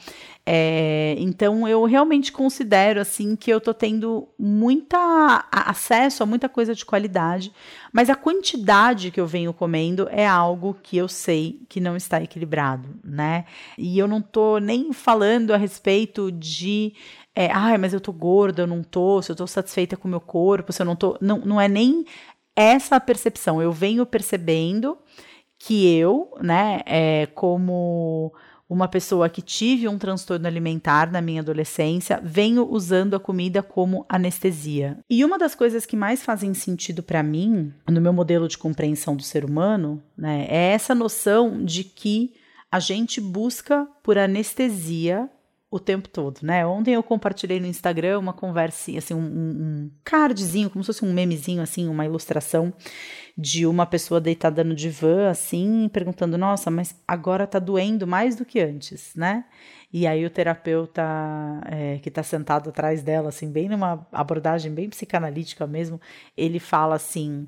É, 0.45 1.13
então 1.19 1.67
eu 1.67 1.84
realmente 1.84 2.31
considero 2.31 3.01
assim 3.01 3.36
que 3.36 3.51
eu 3.51 3.60
tô 3.60 3.73
tendo 3.73 4.29
muita 4.39 5.45
acesso 5.51 6.23
a 6.23 6.25
muita 6.25 6.47
coisa 6.47 6.73
de 6.73 6.86
qualidade, 6.86 7.51
mas 7.91 8.10
a 8.10 8.15
quantidade 8.15 9.12
que 9.12 9.19
eu 9.19 9.27
venho 9.27 9.53
comendo 9.53 10.07
é 10.10 10.25
algo 10.25 10.75
que 10.81 10.97
eu 10.97 11.07
sei 11.07 11.60
que 11.69 11.79
não 11.81 11.97
está 11.97 12.23
equilibrado, 12.23 12.89
né? 13.03 13.43
E 13.77 13.99
eu 13.99 14.07
não 14.07 14.21
tô 14.21 14.57
nem 14.57 14.93
falando 14.93 15.51
a 15.51 15.57
respeito 15.57 16.31
de 16.31 16.93
é, 17.36 17.50
ai, 17.52 17.78
mas 17.78 17.94
eu 17.94 18.02
tô 18.02 18.12
gorda, 18.12 18.63
eu 18.63 18.67
não 18.67 18.84
tô, 18.84 19.22
se 19.22 19.32
eu 19.32 19.36
tô 19.36 19.48
satisfeita 19.48 19.96
com 19.96 20.08
o 20.08 20.12
meu 20.12 20.20
corpo, 20.20 20.74
se 20.74 20.82
eu 20.82 20.86
não 20.86 20.96
tô. 20.96 21.17
Não, 21.22 21.39
não 21.39 21.62
é 21.62 21.67
nem 21.67 22.06
essa 22.56 22.98
a 22.98 23.00
percepção. 23.00 23.62
Eu 23.62 23.72
venho 23.72 24.06
percebendo 24.06 24.98
que 25.58 25.88
eu, 25.96 26.34
né, 26.41 26.82
é, 26.86 27.28
como 27.28 28.34
uma 28.67 28.88
pessoa 28.88 29.30
que 29.30 29.41
tive 29.41 29.88
um 29.88 29.98
transtorno 29.98 30.48
alimentar 30.48 31.12
na 31.12 31.22
minha 31.22 31.41
adolescência, 31.41 32.22
venho 32.24 32.65
usando 32.70 33.15
a 33.15 33.20
comida 33.20 33.62
como 33.62 34.06
anestesia. 34.08 34.98
E 35.10 35.26
uma 35.26 35.38
das 35.38 35.54
coisas 35.54 35.86
que 35.86 35.96
mais 35.96 36.24
fazem 36.24 36.54
sentido 36.54 37.04
para 37.04 37.22
mim, 37.22 37.74
no 37.89 38.00
meu 38.00 38.13
modelo 38.13 38.48
de 38.48 38.58
compreensão 38.58 39.15
do 39.15 39.24
ser 39.24 39.44
humano, 39.44 40.02
né, 40.17 40.48
é 40.50 40.72
essa 40.72 40.96
noção 40.96 41.63
de 41.63 41.84
que 41.84 42.34
a 42.72 42.80
gente 42.80 43.20
busca 43.20 43.86
por 44.02 44.17
anestesia 44.17 45.30
o 45.71 45.79
tempo 45.79 46.10
todo, 46.10 46.39
né? 46.43 46.65
Ontem 46.65 46.93
eu 46.93 47.01
compartilhei 47.01 47.57
no 47.57 47.65
Instagram 47.65 48.19
uma 48.19 48.34
conversa, 48.34 48.91
assim, 48.97 49.13
um, 49.13 49.21
um 49.21 49.91
cardzinho, 50.03 50.69
como 50.69 50.84
se 50.84 50.88
fosse 50.88 51.05
um 51.05 51.13
memezinho, 51.13 51.62
assim, 51.62 51.88
uma 51.88 52.05
ilustração 52.05 52.73
de 53.38 53.65
uma 53.65 53.86
pessoa 53.86 54.19
deitada 54.19 54.65
no 54.65 54.75
divã, 54.75 55.29
assim, 55.29 55.89
perguntando: 55.93 56.38
Nossa, 56.38 56.69
mas 56.69 56.93
agora 57.07 57.47
tá 57.47 57.57
doendo 57.57 58.05
mais 58.05 58.36
do 58.36 58.43
que 58.43 58.60
antes, 58.60 59.15
né? 59.15 59.45
E 59.93 60.05
aí 60.05 60.25
o 60.25 60.29
terapeuta 60.29 61.01
é, 61.65 61.99
que 61.99 62.12
tá 62.12 62.21
sentado 62.21 62.69
atrás 62.69 63.01
dela, 63.01 63.29
assim, 63.29 63.49
bem 63.49 63.69
numa 63.69 64.05
abordagem 64.12 64.73
bem 64.73 64.89
psicanalítica 64.89 65.65
mesmo, 65.65 66.01
ele 66.36 66.60
fala 66.60 66.95
assim. 66.95 67.47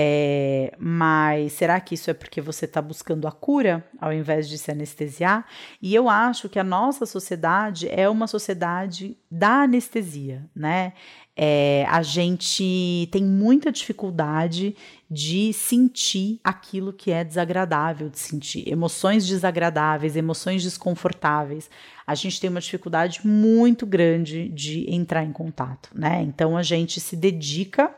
É, 0.00 0.72
mas 0.78 1.54
será 1.54 1.80
que 1.80 1.96
isso 1.96 2.08
é 2.08 2.14
porque 2.14 2.40
você 2.40 2.66
está 2.66 2.80
buscando 2.80 3.26
a 3.26 3.32
cura 3.32 3.84
ao 4.00 4.12
invés 4.12 4.48
de 4.48 4.56
se 4.56 4.70
anestesiar? 4.70 5.44
E 5.82 5.92
eu 5.92 6.08
acho 6.08 6.48
que 6.48 6.60
a 6.60 6.62
nossa 6.62 7.04
sociedade 7.04 7.88
é 7.90 8.08
uma 8.08 8.28
sociedade 8.28 9.18
da 9.28 9.62
anestesia, 9.62 10.48
né? 10.54 10.92
É, 11.36 11.84
a 11.88 12.00
gente 12.02 13.08
tem 13.10 13.24
muita 13.24 13.72
dificuldade 13.72 14.76
de 15.10 15.52
sentir 15.52 16.38
aquilo 16.44 16.92
que 16.92 17.10
é 17.10 17.24
desagradável 17.24 18.08
de 18.08 18.20
sentir, 18.20 18.68
emoções 18.68 19.26
desagradáveis, 19.26 20.14
emoções 20.14 20.62
desconfortáveis. 20.62 21.68
A 22.06 22.14
gente 22.14 22.40
tem 22.40 22.48
uma 22.48 22.60
dificuldade 22.60 23.26
muito 23.26 23.84
grande 23.84 24.48
de 24.50 24.88
entrar 24.88 25.24
em 25.24 25.32
contato, 25.32 25.90
né? 25.92 26.22
Então 26.22 26.56
a 26.56 26.62
gente 26.62 27.00
se 27.00 27.16
dedica 27.16 27.92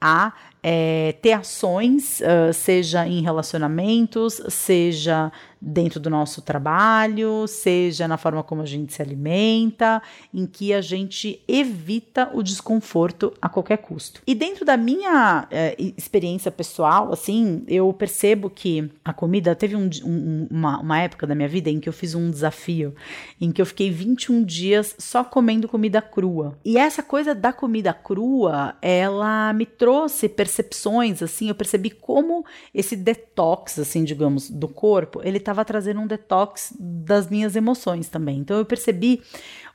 a 0.00 0.32
é, 0.62 1.14
ter 1.22 1.32
ações, 1.32 2.20
uh, 2.20 2.52
seja 2.52 3.06
em 3.06 3.22
relacionamentos, 3.22 4.40
seja 4.48 5.30
dentro 5.60 5.98
do 5.98 6.10
nosso 6.10 6.42
trabalho, 6.42 7.46
seja 7.46 8.06
na 8.06 8.16
forma 8.16 8.42
como 8.42 8.62
a 8.62 8.66
gente 8.66 8.92
se 8.92 9.00
alimenta, 9.00 10.02
em 10.32 10.46
que 10.46 10.72
a 10.72 10.80
gente 10.80 11.42
evita 11.48 12.30
o 12.32 12.42
desconforto 12.42 13.32
a 13.40 13.48
qualquer 13.48 13.78
custo. 13.78 14.20
E 14.26 14.34
dentro 14.34 14.64
da 14.64 14.76
minha 14.76 15.46
é, 15.50 15.74
experiência 15.96 16.50
pessoal, 16.50 17.12
assim, 17.12 17.64
eu 17.66 17.92
percebo 17.92 18.50
que 18.50 18.90
a 19.04 19.12
comida 19.12 19.54
teve 19.54 19.74
um, 19.74 19.88
um, 20.04 20.46
uma, 20.50 20.78
uma 20.78 21.00
época 21.00 21.26
da 21.26 21.34
minha 21.34 21.48
vida 21.48 21.70
em 21.70 21.80
que 21.80 21.88
eu 21.88 21.92
fiz 21.92 22.14
um 22.14 22.30
desafio, 22.30 22.94
em 23.40 23.50
que 23.50 23.60
eu 23.60 23.66
fiquei 23.66 23.90
21 23.90 24.44
dias 24.44 24.94
só 24.98 25.24
comendo 25.24 25.68
comida 25.68 26.02
crua. 26.02 26.58
E 26.64 26.76
essa 26.76 27.02
coisa 27.02 27.34
da 27.34 27.52
comida 27.52 27.92
crua, 27.92 28.74
ela 28.80 29.52
me 29.52 29.66
trouxe 29.66 30.28
percepções, 30.56 31.22
assim, 31.22 31.48
eu 31.48 31.54
percebi 31.54 31.90
como 31.90 32.44
esse 32.72 32.96
detox, 32.96 33.78
assim, 33.78 34.04
digamos, 34.04 34.50
do 34.50 34.68
corpo, 34.68 35.20
ele 35.22 35.38
estava 35.38 35.64
trazendo 35.64 36.00
um 36.00 36.06
detox 36.06 36.72
das 36.78 37.28
minhas 37.28 37.54
emoções 37.54 38.08
também. 38.08 38.38
Então 38.38 38.56
eu 38.56 38.64
percebi 38.64 39.22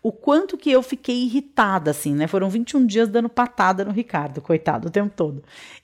o 0.02 0.12
quanto 0.12 0.58
que 0.58 0.72
eu 0.72 0.82
fiquei 0.82 1.24
irritada, 1.24 1.92
assim, 1.92 2.16
né? 2.16 2.26
Foram 2.28 2.50
21 2.50 2.86
dias 2.86 3.10
dando 3.10 3.30
patada 3.30 3.86
no 3.86 3.92
Ricardo, 3.92 4.42
coitado, 4.42 4.88
o 4.88 4.92
tempo 4.92 5.14
todo. 5.16 5.44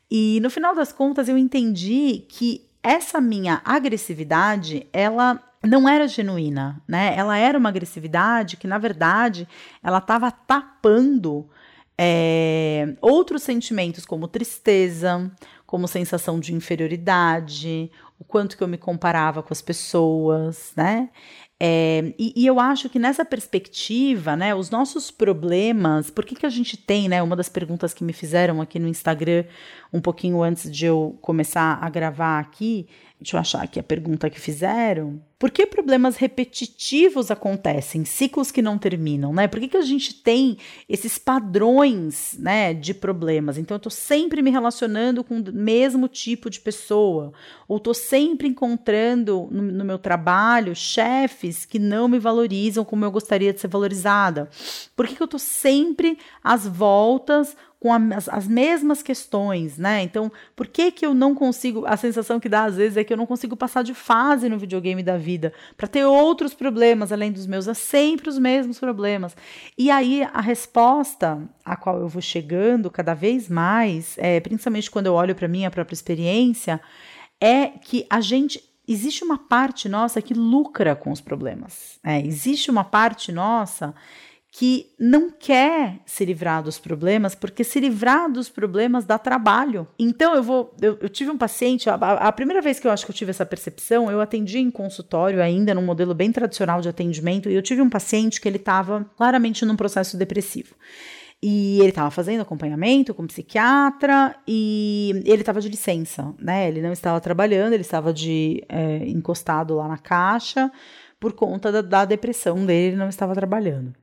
E 0.10 0.40
no 0.42 0.50
final 0.50 0.74
das 0.74 0.92
contas 0.92 1.30
eu 1.30 1.38
entendi 1.38 2.26
que 2.28 2.66
essa 2.82 3.22
minha 3.22 3.62
agressividade, 3.64 4.88
ela 4.92 5.44
não 5.64 5.88
era 5.88 6.08
genuína, 6.08 6.82
né? 6.88 7.14
Ela 7.16 7.38
era 7.38 7.58
uma 7.58 7.70
agressividade 7.70 8.58
que, 8.58 8.68
na 8.68 8.78
verdade, 8.78 9.48
ela 9.84 9.98
estava 9.98 10.32
tapando 10.32 11.50
é, 11.98 12.96
outros 13.02 13.44
sentimentos 13.44 14.06
como 14.06 14.28
tristeza, 14.28 15.32
como 15.66 15.88
sensação 15.88 16.40
de 16.40 16.54
inferioridade, 16.54 17.92
o 18.20 18.24
quanto 18.24 18.56
que 18.58 18.64
eu 18.64 18.68
me 18.68 18.78
comparava 18.78 19.44
com 19.44 19.54
as 19.54 19.62
pessoas, 19.62 20.74
né? 20.76 21.10
É, 21.60 22.14
e, 22.20 22.34
e, 22.36 22.46
eu 22.46 22.60
acho 22.60 22.88
que 22.88 23.00
nessa 23.00 23.26
perspectiva, 23.26 24.36
né, 24.36 24.54
os 24.54 24.70
nossos 24.70 25.10
problemas, 25.10 26.12
por 26.12 26.24
que, 26.24 26.36
que 26.36 26.46
a 26.46 26.50
gente 26.50 26.78
tem, 26.78 27.10
né, 27.10 27.22
uma 27.24 27.36
das 27.36 27.50
perguntas 27.50 27.96
que 27.96 28.04
me 28.04 28.14
fizeram 28.14 28.62
aqui 28.62 28.78
no 28.78 28.88
Instagram, 28.88 29.44
um 29.92 30.00
pouquinho 30.00 30.44
antes 30.44 30.72
de 30.72 30.86
eu 30.86 31.18
começar 31.20 31.80
a 31.82 31.90
gravar 31.90 32.38
aqui, 32.40 32.88
Deixa 33.20 33.36
eu 33.36 33.42
achar 33.42 33.64
aqui 33.64 33.80
a 33.80 33.84
pergunta 33.84 34.30
que 34.30 34.40
fizeram. 34.40 35.20
Por 35.40 35.50
que 35.50 35.66
problemas 35.66 36.18
repetitivos 36.18 37.32
acontecem, 37.32 38.06
ciclos 38.06 38.52
que 38.52 38.62
não 38.62 38.78
terminam, 38.78 39.34
né? 39.34 39.48
Por 39.48 39.60
que, 39.60 39.68
que 39.68 39.78
a 39.78 39.82
gente 39.82 40.14
tem 40.14 40.58
esses 40.88 41.18
padrões, 41.18 42.36
né, 42.40 42.74
de 42.76 42.94
problemas? 42.94 43.58
Então, 43.58 43.76
eu 43.76 43.80
tô 43.80 43.90
sempre 43.90 44.42
me 44.42 44.52
relacionando 44.52 45.24
com 45.24 45.40
o 45.40 45.54
mesmo 45.54 46.08
tipo 46.08 46.50
de 46.50 46.60
pessoa, 46.60 47.34
ou 47.68 47.80
tô 47.80 47.94
sempre 47.94 48.48
encontrando 48.48 49.48
no, 49.52 49.64
no 49.64 49.86
meu 49.86 49.98
trabalho 49.98 50.76
chefes 50.76 51.66
que 51.66 51.78
não 51.78 52.08
me 52.08 52.20
valorizam 52.20 52.86
como 52.86 53.06
eu 53.06 53.12
gostaria 53.12 53.54
de 53.54 53.60
ser 53.60 53.68
valorizada? 53.68 54.50
Por 54.96 55.08
que, 55.08 55.16
que 55.16 55.22
eu 55.24 55.28
tô 55.28 55.40
sempre 55.40 56.18
às 56.44 56.68
voltas 56.68 57.56
com 57.80 57.94
as, 57.94 58.28
as, 58.28 58.48
mesmas 58.48 59.04
questões, 59.04 59.78
né? 59.78 60.02
Então, 60.02 60.32
por 60.56 60.68
que 60.68 60.92
que 60.92 61.06
eu 61.06 61.14
não 61.14 61.36
consigo? 61.36 61.86
A 61.86 61.96
sensação 61.96 62.40
que 62.40 62.50
dá 62.50 62.64
às 62.64 62.76
vezes 62.76 62.98
é 62.98 63.04
que 63.04 63.14
eu 63.14 63.18
não 63.18 63.28
consigo 63.28 63.56
passar 63.56 63.84
de 63.84 63.94
fase 63.94 64.50
no 64.50 64.58
videogame 64.58 65.04
da 65.04 65.16
vida 65.16 65.54
para 65.76 65.88
ter 65.88 66.04
outros 66.04 66.54
problemas 66.54 67.12
além 67.12 67.32
dos 67.32 67.46
meus, 67.46 67.68
é 67.68 67.74
sempre 67.74 68.30
os 68.30 68.40
mesmos 68.40 68.80
problemas. 68.80 69.38
E 69.78 69.92
aí 69.92 70.24
a 70.34 70.42
resposta 70.42 71.40
a 71.64 71.76
qual 71.76 72.00
eu 72.00 72.08
vou 72.08 72.22
chegando 72.22 72.90
cada 72.90 73.14
vez 73.14 73.48
mais, 73.48 74.16
é, 74.18 74.40
principalmente 74.40 74.90
quando 74.90 75.08
eu 75.08 75.14
olho 75.14 75.36
para 75.36 75.48
minha 75.48 75.70
própria 75.70 75.94
experiência, 75.94 76.82
é 77.40 77.68
que 77.68 78.08
a 78.10 78.22
gente 78.22 78.64
existe 78.88 79.24
uma 79.24 79.38
parte 79.38 79.88
nossa 79.88 80.22
que 80.22 80.34
lucra 80.34 80.96
com 80.96 81.12
os 81.12 81.22
problemas. 81.22 82.00
É, 82.04 82.20
existe 82.26 82.72
uma 82.72 82.84
parte 82.84 83.32
nossa 83.32 83.94
que 84.58 84.88
não 84.98 85.30
quer 85.30 86.00
se 86.04 86.26
livrar 86.26 86.64
dos 86.64 86.80
problemas, 86.80 87.36
porque 87.36 87.64
se 87.64 87.80
livrar 87.80 88.28
dos 88.28 88.50
problemas 88.50 89.06
dá 89.06 89.20
trabalho. 89.20 89.88
Então 90.00 90.34
eu 90.34 90.42
vou. 90.42 90.74
Eu, 90.82 90.98
eu 91.00 91.08
tive 91.10 91.30
um 91.30 91.38
paciente, 91.38 91.88
a, 91.88 91.94
a, 91.94 92.32
primeira 92.32 92.60
vez 92.60 92.80
que 92.80 92.88
eu 92.88 92.92
acho 92.92 93.06
que 93.06 93.12
eu 93.12 93.16
tive 93.16 93.30
essa 93.30 93.46
percepção, 93.46 94.10
eu 94.10 94.20
atendi 94.20 94.58
em 94.58 94.72
consultório 94.72 95.44
ainda, 95.44 95.76
num 95.76 95.86
modelo 95.86 96.16
bem 96.16 96.32
tradicional 96.32 96.82
de 96.82 96.90
atendimento, 96.90 97.48
e 97.48 97.54
eu 97.54 97.62
tive 97.62 97.84
um 97.84 97.90
paciente 97.90 98.42
que 98.42 98.48
ele 98.48 98.58
estava 98.58 99.06
claramente 99.16 99.64
num 99.64 99.76
processo 99.76 100.18
depressivo. 100.18 100.74
E 101.40 101.78
ele 101.78 101.90
estava 101.90 102.10
fazendo 102.10 102.42
acompanhamento 102.42 103.14
com 103.14 103.28
psiquiatra 103.28 104.36
e 104.48 105.22
ele 105.24 105.44
estava 105.44 105.62
de 105.62 105.70
licença, 105.70 106.34
né? 106.40 106.68
Ele 106.68 106.82
não 106.82 106.92
estava 106.92 107.22
trabalhando, 107.22 107.74
ele 107.74 107.84
estava 107.84 108.12
de 108.12 108.64
é, 108.68 109.06
encostado 109.08 109.76
lá 109.76 109.88
na 109.88 110.00
caixa 110.00 110.72
por 111.20 111.34
conta 111.34 111.72
da, 111.72 111.84
da 111.84 112.06
depressão 112.06 112.66
dele, 112.66 112.88
ele 112.88 112.96
não 112.96 113.10
estava 113.10 113.36
trabalhando. 113.36 113.94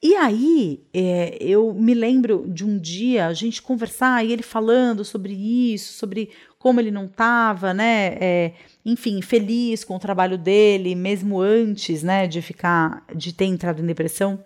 E 0.00 0.14
aí, 0.14 0.84
é, 0.94 1.36
eu 1.40 1.74
me 1.74 1.92
lembro 1.92 2.44
de 2.48 2.64
um 2.64 2.78
dia 2.78 3.26
a 3.26 3.32
gente 3.32 3.60
conversar 3.60 4.24
e 4.24 4.32
ele 4.32 4.44
falando 4.44 5.04
sobre 5.04 5.34
isso, 5.34 5.92
sobre 5.94 6.30
como 6.56 6.78
ele 6.78 6.92
não 6.92 7.06
estava, 7.06 7.74
né? 7.74 8.16
É, 8.20 8.52
enfim, 8.84 9.20
feliz 9.20 9.82
com 9.82 9.96
o 9.96 9.98
trabalho 9.98 10.38
dele, 10.38 10.94
mesmo 10.94 11.40
antes, 11.40 12.04
né, 12.04 12.28
de 12.28 12.40
ficar, 12.40 13.04
de 13.14 13.32
ter 13.32 13.46
entrado 13.46 13.82
em 13.82 13.86
depressão. 13.86 14.42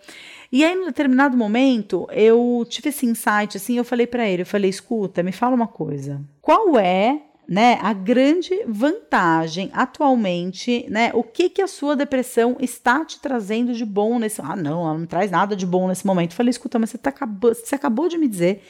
E 0.50 0.64
aí, 0.64 0.74
em 0.74 0.86
determinado 0.86 1.36
momento, 1.36 2.09
eu 2.12 2.66
tive 2.68 2.88
esse 2.88 3.05
insight, 3.05 3.57
assim, 3.57 3.76
eu 3.76 3.84
falei 3.84 4.07
para 4.07 4.26
ele, 4.28 4.42
eu 4.42 4.46
falei, 4.46 4.70
escuta, 4.70 5.22
me 5.22 5.32
fala 5.32 5.55
uma 5.55 5.68
coisa. 5.68 6.22
Qual 6.40 6.78
é 6.78 7.20
né, 7.53 7.78
a 7.82 7.92
grande 7.92 8.64
vantagem 8.66 9.68
atualmente, 9.74 10.86
né, 10.88 11.11
o 11.12 11.22
que 11.22 11.50
que 11.50 11.61
a 11.61 11.66
sua 11.66 11.94
depressão 11.94 12.57
está 12.59 13.05
te 13.05 13.20
trazendo 13.20 13.74
de 13.74 13.84
bom 13.84 14.18
nesse, 14.18 14.40
ah, 14.40 14.57
não, 14.57 14.88
ela 14.88 14.96
não 14.96 15.05
traz 15.05 15.30
nada 15.30 15.55
de 15.55 15.66
bom 15.66 15.86
nesse 15.86 16.07
momento. 16.07 16.30
Eu 16.30 16.36
falei, 16.38 16.48
escuta, 16.48 16.78
mas 16.78 16.88
você, 16.88 16.96
tá, 16.96 17.12
você 17.38 17.74
acabou 17.74 18.09
de 18.09 18.16
me 18.16 18.26
dizer 18.26 18.62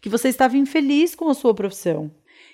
que 0.00 0.08
você 0.08 0.30
estava 0.30 0.56
infeliz 0.56 1.14
com 1.14 1.28
a 1.28 1.34
sua 1.34 1.52
profissão, 1.52 2.10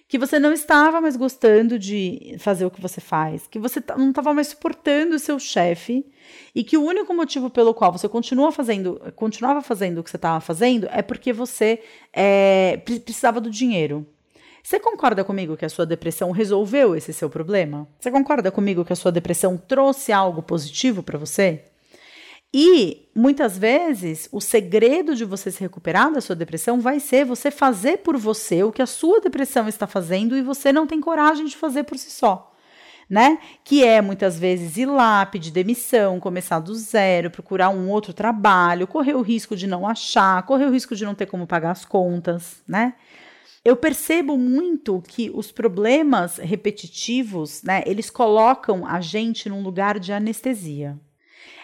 que 0.08 0.18
você 0.18 0.40
não 0.40 0.52
estava 0.52 1.00
mais 1.00 1.14
gostando 1.14 1.78
de 1.78 2.34
fazer 2.40 2.66
o 2.66 2.70
que 2.70 2.80
você 2.80 3.00
faz, 3.00 3.46
que 3.46 3.60
você 3.60 3.80
não 3.96 4.08
estava 4.08 4.34
mais 4.34 4.48
suportando 4.48 5.14
o 5.14 5.20
seu 5.20 5.38
chefe 5.38 6.04
e 6.52 6.64
que 6.64 6.76
o 6.76 6.82
único 6.82 7.14
motivo 7.14 7.48
pelo 7.48 7.72
qual 7.72 7.92
você 7.92 8.08
continua 8.08 8.50
fazendo, 8.50 9.00
continuava 9.14 9.62
fazendo 9.62 9.98
o 9.98 10.02
que 10.02 10.10
você 10.10 10.16
estava 10.16 10.40
fazendo 10.40 10.88
é 10.90 11.00
porque 11.00 11.32
você 11.32 11.80
é, 12.12 12.76
precisava 12.84 13.40
do 13.40 13.48
dinheiro. 13.48 14.04
Você 14.66 14.80
concorda 14.80 15.22
comigo 15.22 15.56
que 15.56 15.64
a 15.64 15.68
sua 15.68 15.86
depressão 15.86 16.32
resolveu 16.32 16.96
esse 16.96 17.12
seu 17.12 17.30
problema? 17.30 17.86
Você 18.00 18.10
concorda 18.10 18.50
comigo 18.50 18.84
que 18.84 18.92
a 18.92 18.96
sua 18.96 19.12
depressão 19.12 19.56
trouxe 19.56 20.10
algo 20.10 20.42
positivo 20.42 21.04
para 21.04 21.16
você? 21.16 21.66
E 22.52 23.08
muitas 23.14 23.56
vezes 23.56 24.28
o 24.32 24.40
segredo 24.40 25.14
de 25.14 25.24
você 25.24 25.52
se 25.52 25.60
recuperar 25.60 26.12
da 26.12 26.20
sua 26.20 26.34
depressão 26.34 26.80
vai 26.80 26.98
ser 26.98 27.24
você 27.24 27.48
fazer 27.48 27.98
por 27.98 28.16
você 28.16 28.64
o 28.64 28.72
que 28.72 28.82
a 28.82 28.86
sua 28.86 29.20
depressão 29.20 29.68
está 29.68 29.86
fazendo 29.86 30.36
e 30.36 30.42
você 30.42 30.72
não 30.72 30.84
tem 30.84 31.00
coragem 31.00 31.46
de 31.46 31.56
fazer 31.56 31.84
por 31.84 31.96
si 31.96 32.10
só. 32.10 32.52
Né? 33.08 33.38
Que 33.62 33.84
é 33.84 34.02
muitas 34.02 34.36
vezes 34.36 34.76
ir 34.76 34.86
lá, 34.86 35.24
pedir 35.26 35.52
demissão, 35.52 36.18
começar 36.18 36.58
do 36.58 36.74
zero, 36.74 37.30
procurar 37.30 37.68
um 37.68 37.88
outro 37.88 38.12
trabalho, 38.12 38.88
correr 38.88 39.14
o 39.14 39.22
risco 39.22 39.54
de 39.54 39.68
não 39.68 39.86
achar, 39.86 40.42
correr 40.42 40.64
o 40.64 40.72
risco 40.72 40.96
de 40.96 41.04
não 41.04 41.14
ter 41.14 41.26
como 41.26 41.46
pagar 41.46 41.70
as 41.70 41.84
contas, 41.84 42.64
né? 42.66 42.94
Eu 43.66 43.74
percebo 43.74 44.38
muito 44.38 45.02
que 45.08 45.28
os 45.34 45.50
problemas 45.50 46.36
repetitivos, 46.36 47.64
né, 47.64 47.82
eles 47.84 48.08
colocam 48.08 48.86
a 48.86 49.00
gente 49.00 49.48
num 49.48 49.60
lugar 49.60 49.98
de 49.98 50.12
anestesia. 50.12 50.96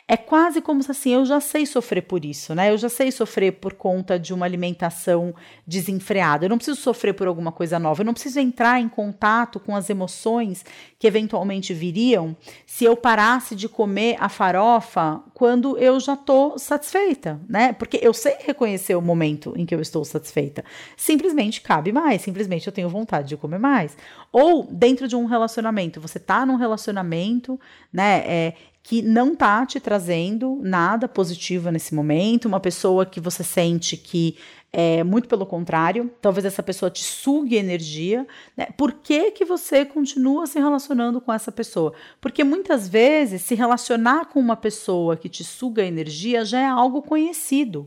É 0.08 0.16
quase 0.16 0.60
como 0.60 0.82
se 0.82 0.90
assim, 0.90 1.14
eu 1.14 1.24
já 1.24 1.40
sei 1.40 1.64
sofrer 1.64 2.02
por 2.02 2.24
isso, 2.24 2.54
né? 2.54 2.70
Eu 2.70 2.76
já 2.76 2.88
sei 2.88 3.10
sofrer 3.10 3.52
por 3.52 3.72
conta 3.74 4.18
de 4.18 4.34
uma 4.34 4.44
alimentação 4.44 5.34
desenfreada. 5.66 6.44
Eu 6.44 6.50
não 6.50 6.58
preciso 6.58 6.80
sofrer 6.80 7.14
por 7.14 7.28
alguma 7.28 7.52
coisa 7.52 7.78
nova. 7.78 8.02
Eu 8.02 8.06
não 8.06 8.12
preciso 8.12 8.40
entrar 8.40 8.80
em 8.80 8.88
contato 8.88 9.60
com 9.60 9.76
as 9.76 9.88
emoções 9.88 10.64
que 10.98 11.06
eventualmente 11.06 11.72
viriam 11.72 12.36
se 12.66 12.84
eu 12.84 12.96
parasse 12.96 13.54
de 13.54 13.68
comer 13.68 14.16
a 14.18 14.28
farofa 14.28 15.22
quando 15.34 15.78
eu 15.78 15.98
já 15.98 16.14
estou 16.14 16.58
satisfeita, 16.58 17.40
né? 17.48 17.72
Porque 17.72 17.98
eu 18.02 18.12
sei 18.12 18.36
reconhecer 18.40 18.94
o 18.94 19.00
momento 19.00 19.54
em 19.56 19.64
que 19.64 19.74
eu 19.74 19.80
estou 19.80 20.04
satisfeita. 20.04 20.64
Simplesmente 20.96 21.60
cabe 21.60 21.92
mais, 21.92 22.22
simplesmente 22.22 22.66
eu 22.66 22.72
tenho 22.72 22.88
vontade 22.88 23.28
de 23.28 23.36
comer 23.36 23.58
mais. 23.58 23.96
Ou 24.32 24.66
dentro 24.70 25.06
de 25.06 25.14
um 25.14 25.26
relacionamento, 25.26 26.00
você 26.00 26.18
tá 26.18 26.44
num 26.44 26.56
relacionamento, 26.56 27.58
né? 27.92 28.24
É, 28.26 28.54
que 28.82 29.00
não 29.00 29.34
tá 29.34 29.64
te 29.64 29.78
trazendo 29.78 30.58
nada 30.62 31.06
positivo 31.06 31.70
nesse 31.70 31.94
momento, 31.94 32.46
uma 32.46 32.60
pessoa 32.60 33.06
que 33.06 33.20
você 33.20 33.44
sente 33.44 33.96
que 33.96 34.36
é 34.72 35.04
muito 35.04 35.28
pelo 35.28 35.44
contrário, 35.44 36.10
talvez 36.20 36.46
essa 36.46 36.62
pessoa 36.62 36.90
te 36.90 37.04
sugue 37.04 37.56
energia, 37.56 38.26
né? 38.56 38.68
Por 38.76 38.92
que 38.92 39.30
que 39.32 39.44
você 39.44 39.84
continua 39.84 40.46
se 40.46 40.58
relacionando 40.58 41.20
com 41.20 41.30
essa 41.30 41.52
pessoa? 41.52 41.92
Porque 42.20 42.42
muitas 42.42 42.88
vezes 42.88 43.42
se 43.42 43.54
relacionar 43.54 44.26
com 44.26 44.40
uma 44.40 44.56
pessoa 44.56 45.14
que 45.14 45.28
te 45.28 45.44
suga 45.44 45.84
energia 45.84 46.42
já 46.44 46.60
é 46.60 46.66
algo 46.66 47.02
conhecido. 47.02 47.86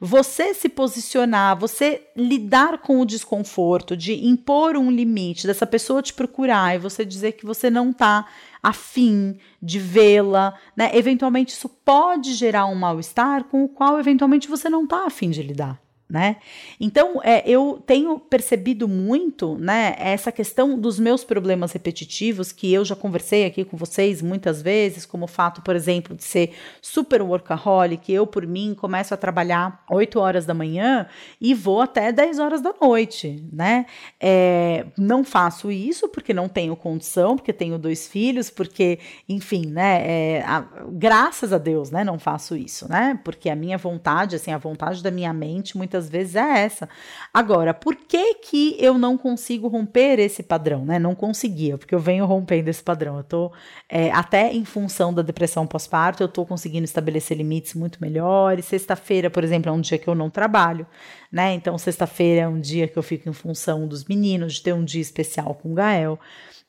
Você 0.00 0.54
se 0.54 0.66
posicionar, 0.68 1.58
você 1.58 2.08
lidar 2.16 2.78
com 2.78 3.00
o 3.00 3.04
desconforto 3.04 3.94
de 3.94 4.26
impor 4.26 4.74
um 4.74 4.90
limite, 4.90 5.46
dessa 5.46 5.66
pessoa 5.66 6.00
te 6.00 6.14
procurar 6.14 6.74
e 6.74 6.78
você 6.78 7.04
dizer 7.04 7.32
que 7.32 7.44
você 7.44 7.68
não 7.68 7.92
tá 7.92 8.26
afim 8.62 9.36
de 9.60 9.78
vê-la, 9.78 10.54
né? 10.74 10.90
Eventualmente 10.96 11.52
isso 11.52 11.68
pode 11.68 12.32
gerar 12.32 12.64
um 12.64 12.74
mal-estar 12.74 13.44
com 13.44 13.62
o 13.62 13.68
qual 13.68 14.00
eventualmente 14.00 14.48
você 14.48 14.70
não 14.70 14.84
está 14.84 15.04
afim 15.04 15.28
de 15.28 15.42
lidar 15.42 15.78
né? 16.10 16.36
Então, 16.80 17.20
é, 17.22 17.48
eu 17.48 17.80
tenho 17.86 18.18
percebido 18.18 18.88
muito, 18.88 19.56
né, 19.56 19.94
essa 19.98 20.32
questão 20.32 20.78
dos 20.78 20.98
meus 20.98 21.22
problemas 21.22 21.72
repetitivos, 21.72 22.50
que 22.50 22.72
eu 22.72 22.84
já 22.84 22.96
conversei 22.96 23.46
aqui 23.46 23.64
com 23.64 23.76
vocês 23.76 24.20
muitas 24.20 24.60
vezes, 24.60 25.06
como 25.06 25.24
o 25.24 25.28
fato, 25.28 25.62
por 25.62 25.76
exemplo, 25.76 26.16
de 26.16 26.24
ser 26.24 26.52
super 26.82 27.22
workaholic, 27.22 28.12
eu, 28.12 28.26
por 28.26 28.46
mim, 28.46 28.74
começo 28.74 29.14
a 29.14 29.16
trabalhar 29.16 29.84
8 29.88 30.18
horas 30.18 30.44
da 30.44 30.52
manhã 30.52 31.06
e 31.40 31.54
vou 31.54 31.80
até 31.80 32.10
10 32.10 32.38
horas 32.40 32.60
da 32.60 32.74
noite, 32.80 33.44
né? 33.52 33.86
É, 34.18 34.86
não 34.98 35.22
faço 35.22 35.70
isso 35.70 36.08
porque 36.08 36.34
não 36.34 36.48
tenho 36.48 36.74
condição, 36.74 37.36
porque 37.36 37.52
tenho 37.52 37.78
dois 37.78 38.08
filhos, 38.08 38.50
porque, 38.50 38.98
enfim, 39.28 39.66
né, 39.66 40.02
é, 40.06 40.42
a, 40.44 40.66
graças 40.90 41.52
a 41.52 41.58
Deus, 41.58 41.90
né, 41.90 42.02
não 42.02 42.18
faço 42.18 42.56
isso, 42.56 42.88
né? 42.90 43.18
Porque 43.22 43.48
a 43.48 43.54
minha 43.54 43.78
vontade, 43.78 44.36
assim, 44.36 44.52
a 44.52 44.58
vontade 44.58 45.02
da 45.02 45.10
minha 45.10 45.32
mente, 45.32 45.76
muitas 45.76 45.99
muitas 46.00 46.08
vezes 46.08 46.36
é 46.36 46.60
essa. 46.60 46.88
Agora, 47.32 47.74
por 47.74 47.94
que 47.94 48.34
que 48.34 48.76
eu 48.78 48.96
não 48.96 49.18
consigo 49.18 49.68
romper 49.68 50.18
esse 50.18 50.42
padrão, 50.42 50.84
né? 50.84 50.98
Não 50.98 51.14
conseguia, 51.14 51.76
porque 51.76 51.94
eu 51.94 51.98
venho 51.98 52.24
rompendo 52.24 52.70
esse 52.70 52.82
padrão. 52.82 53.18
Eu 53.18 53.24
tô, 53.24 53.52
é, 53.88 54.10
até 54.10 54.52
em 54.52 54.64
função 54.64 55.12
da 55.12 55.22
depressão 55.22 55.66
pós-parto, 55.66 56.22
eu 56.22 56.28
tô 56.28 56.46
conseguindo 56.46 56.84
estabelecer 56.84 57.36
limites 57.36 57.74
muito 57.74 58.00
melhores. 58.00 58.64
Sexta-feira, 58.64 59.28
por 59.28 59.44
exemplo, 59.44 59.70
é 59.70 59.72
um 59.72 59.80
dia 59.80 59.98
que 59.98 60.08
eu 60.08 60.14
não 60.14 60.30
trabalho, 60.30 60.86
né? 61.30 61.52
Então, 61.52 61.76
sexta-feira 61.76 62.42
é 62.42 62.48
um 62.48 62.60
dia 62.60 62.88
que 62.88 62.98
eu 62.98 63.02
fico 63.02 63.28
em 63.28 63.32
função 63.32 63.86
dos 63.86 64.04
meninos, 64.04 64.54
de 64.54 64.62
ter 64.62 64.72
um 64.72 64.84
dia 64.84 65.02
especial 65.02 65.54
com 65.54 65.72
o 65.72 65.74
Gael. 65.74 66.18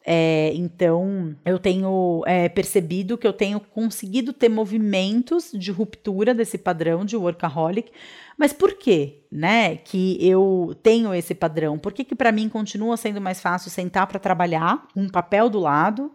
É, 0.03 0.51
então, 0.55 1.35
eu 1.45 1.59
tenho 1.59 2.23
é, 2.25 2.49
percebido 2.49 3.17
que 3.17 3.27
eu 3.27 3.33
tenho 3.33 3.59
conseguido 3.59 4.33
ter 4.33 4.49
movimentos 4.49 5.51
de 5.53 5.71
ruptura 5.71 6.33
desse 6.33 6.57
padrão 6.57 7.05
de 7.05 7.15
workaholic. 7.15 7.91
Mas 8.37 8.51
por 8.51 8.73
quê, 8.73 9.23
né, 9.31 9.75
que 9.77 10.17
eu 10.19 10.75
tenho 10.81 11.13
esse 11.13 11.35
padrão? 11.35 11.77
Por 11.77 11.93
que 11.93 12.03
que 12.03 12.15
para 12.15 12.31
mim 12.31 12.49
continua 12.49 12.97
sendo 12.97 13.21
mais 13.21 13.39
fácil 13.39 13.69
sentar 13.69 14.07
para 14.07 14.19
trabalhar, 14.19 14.87
um 14.95 15.07
papel 15.07 15.49
do 15.49 15.59
lado, 15.59 16.11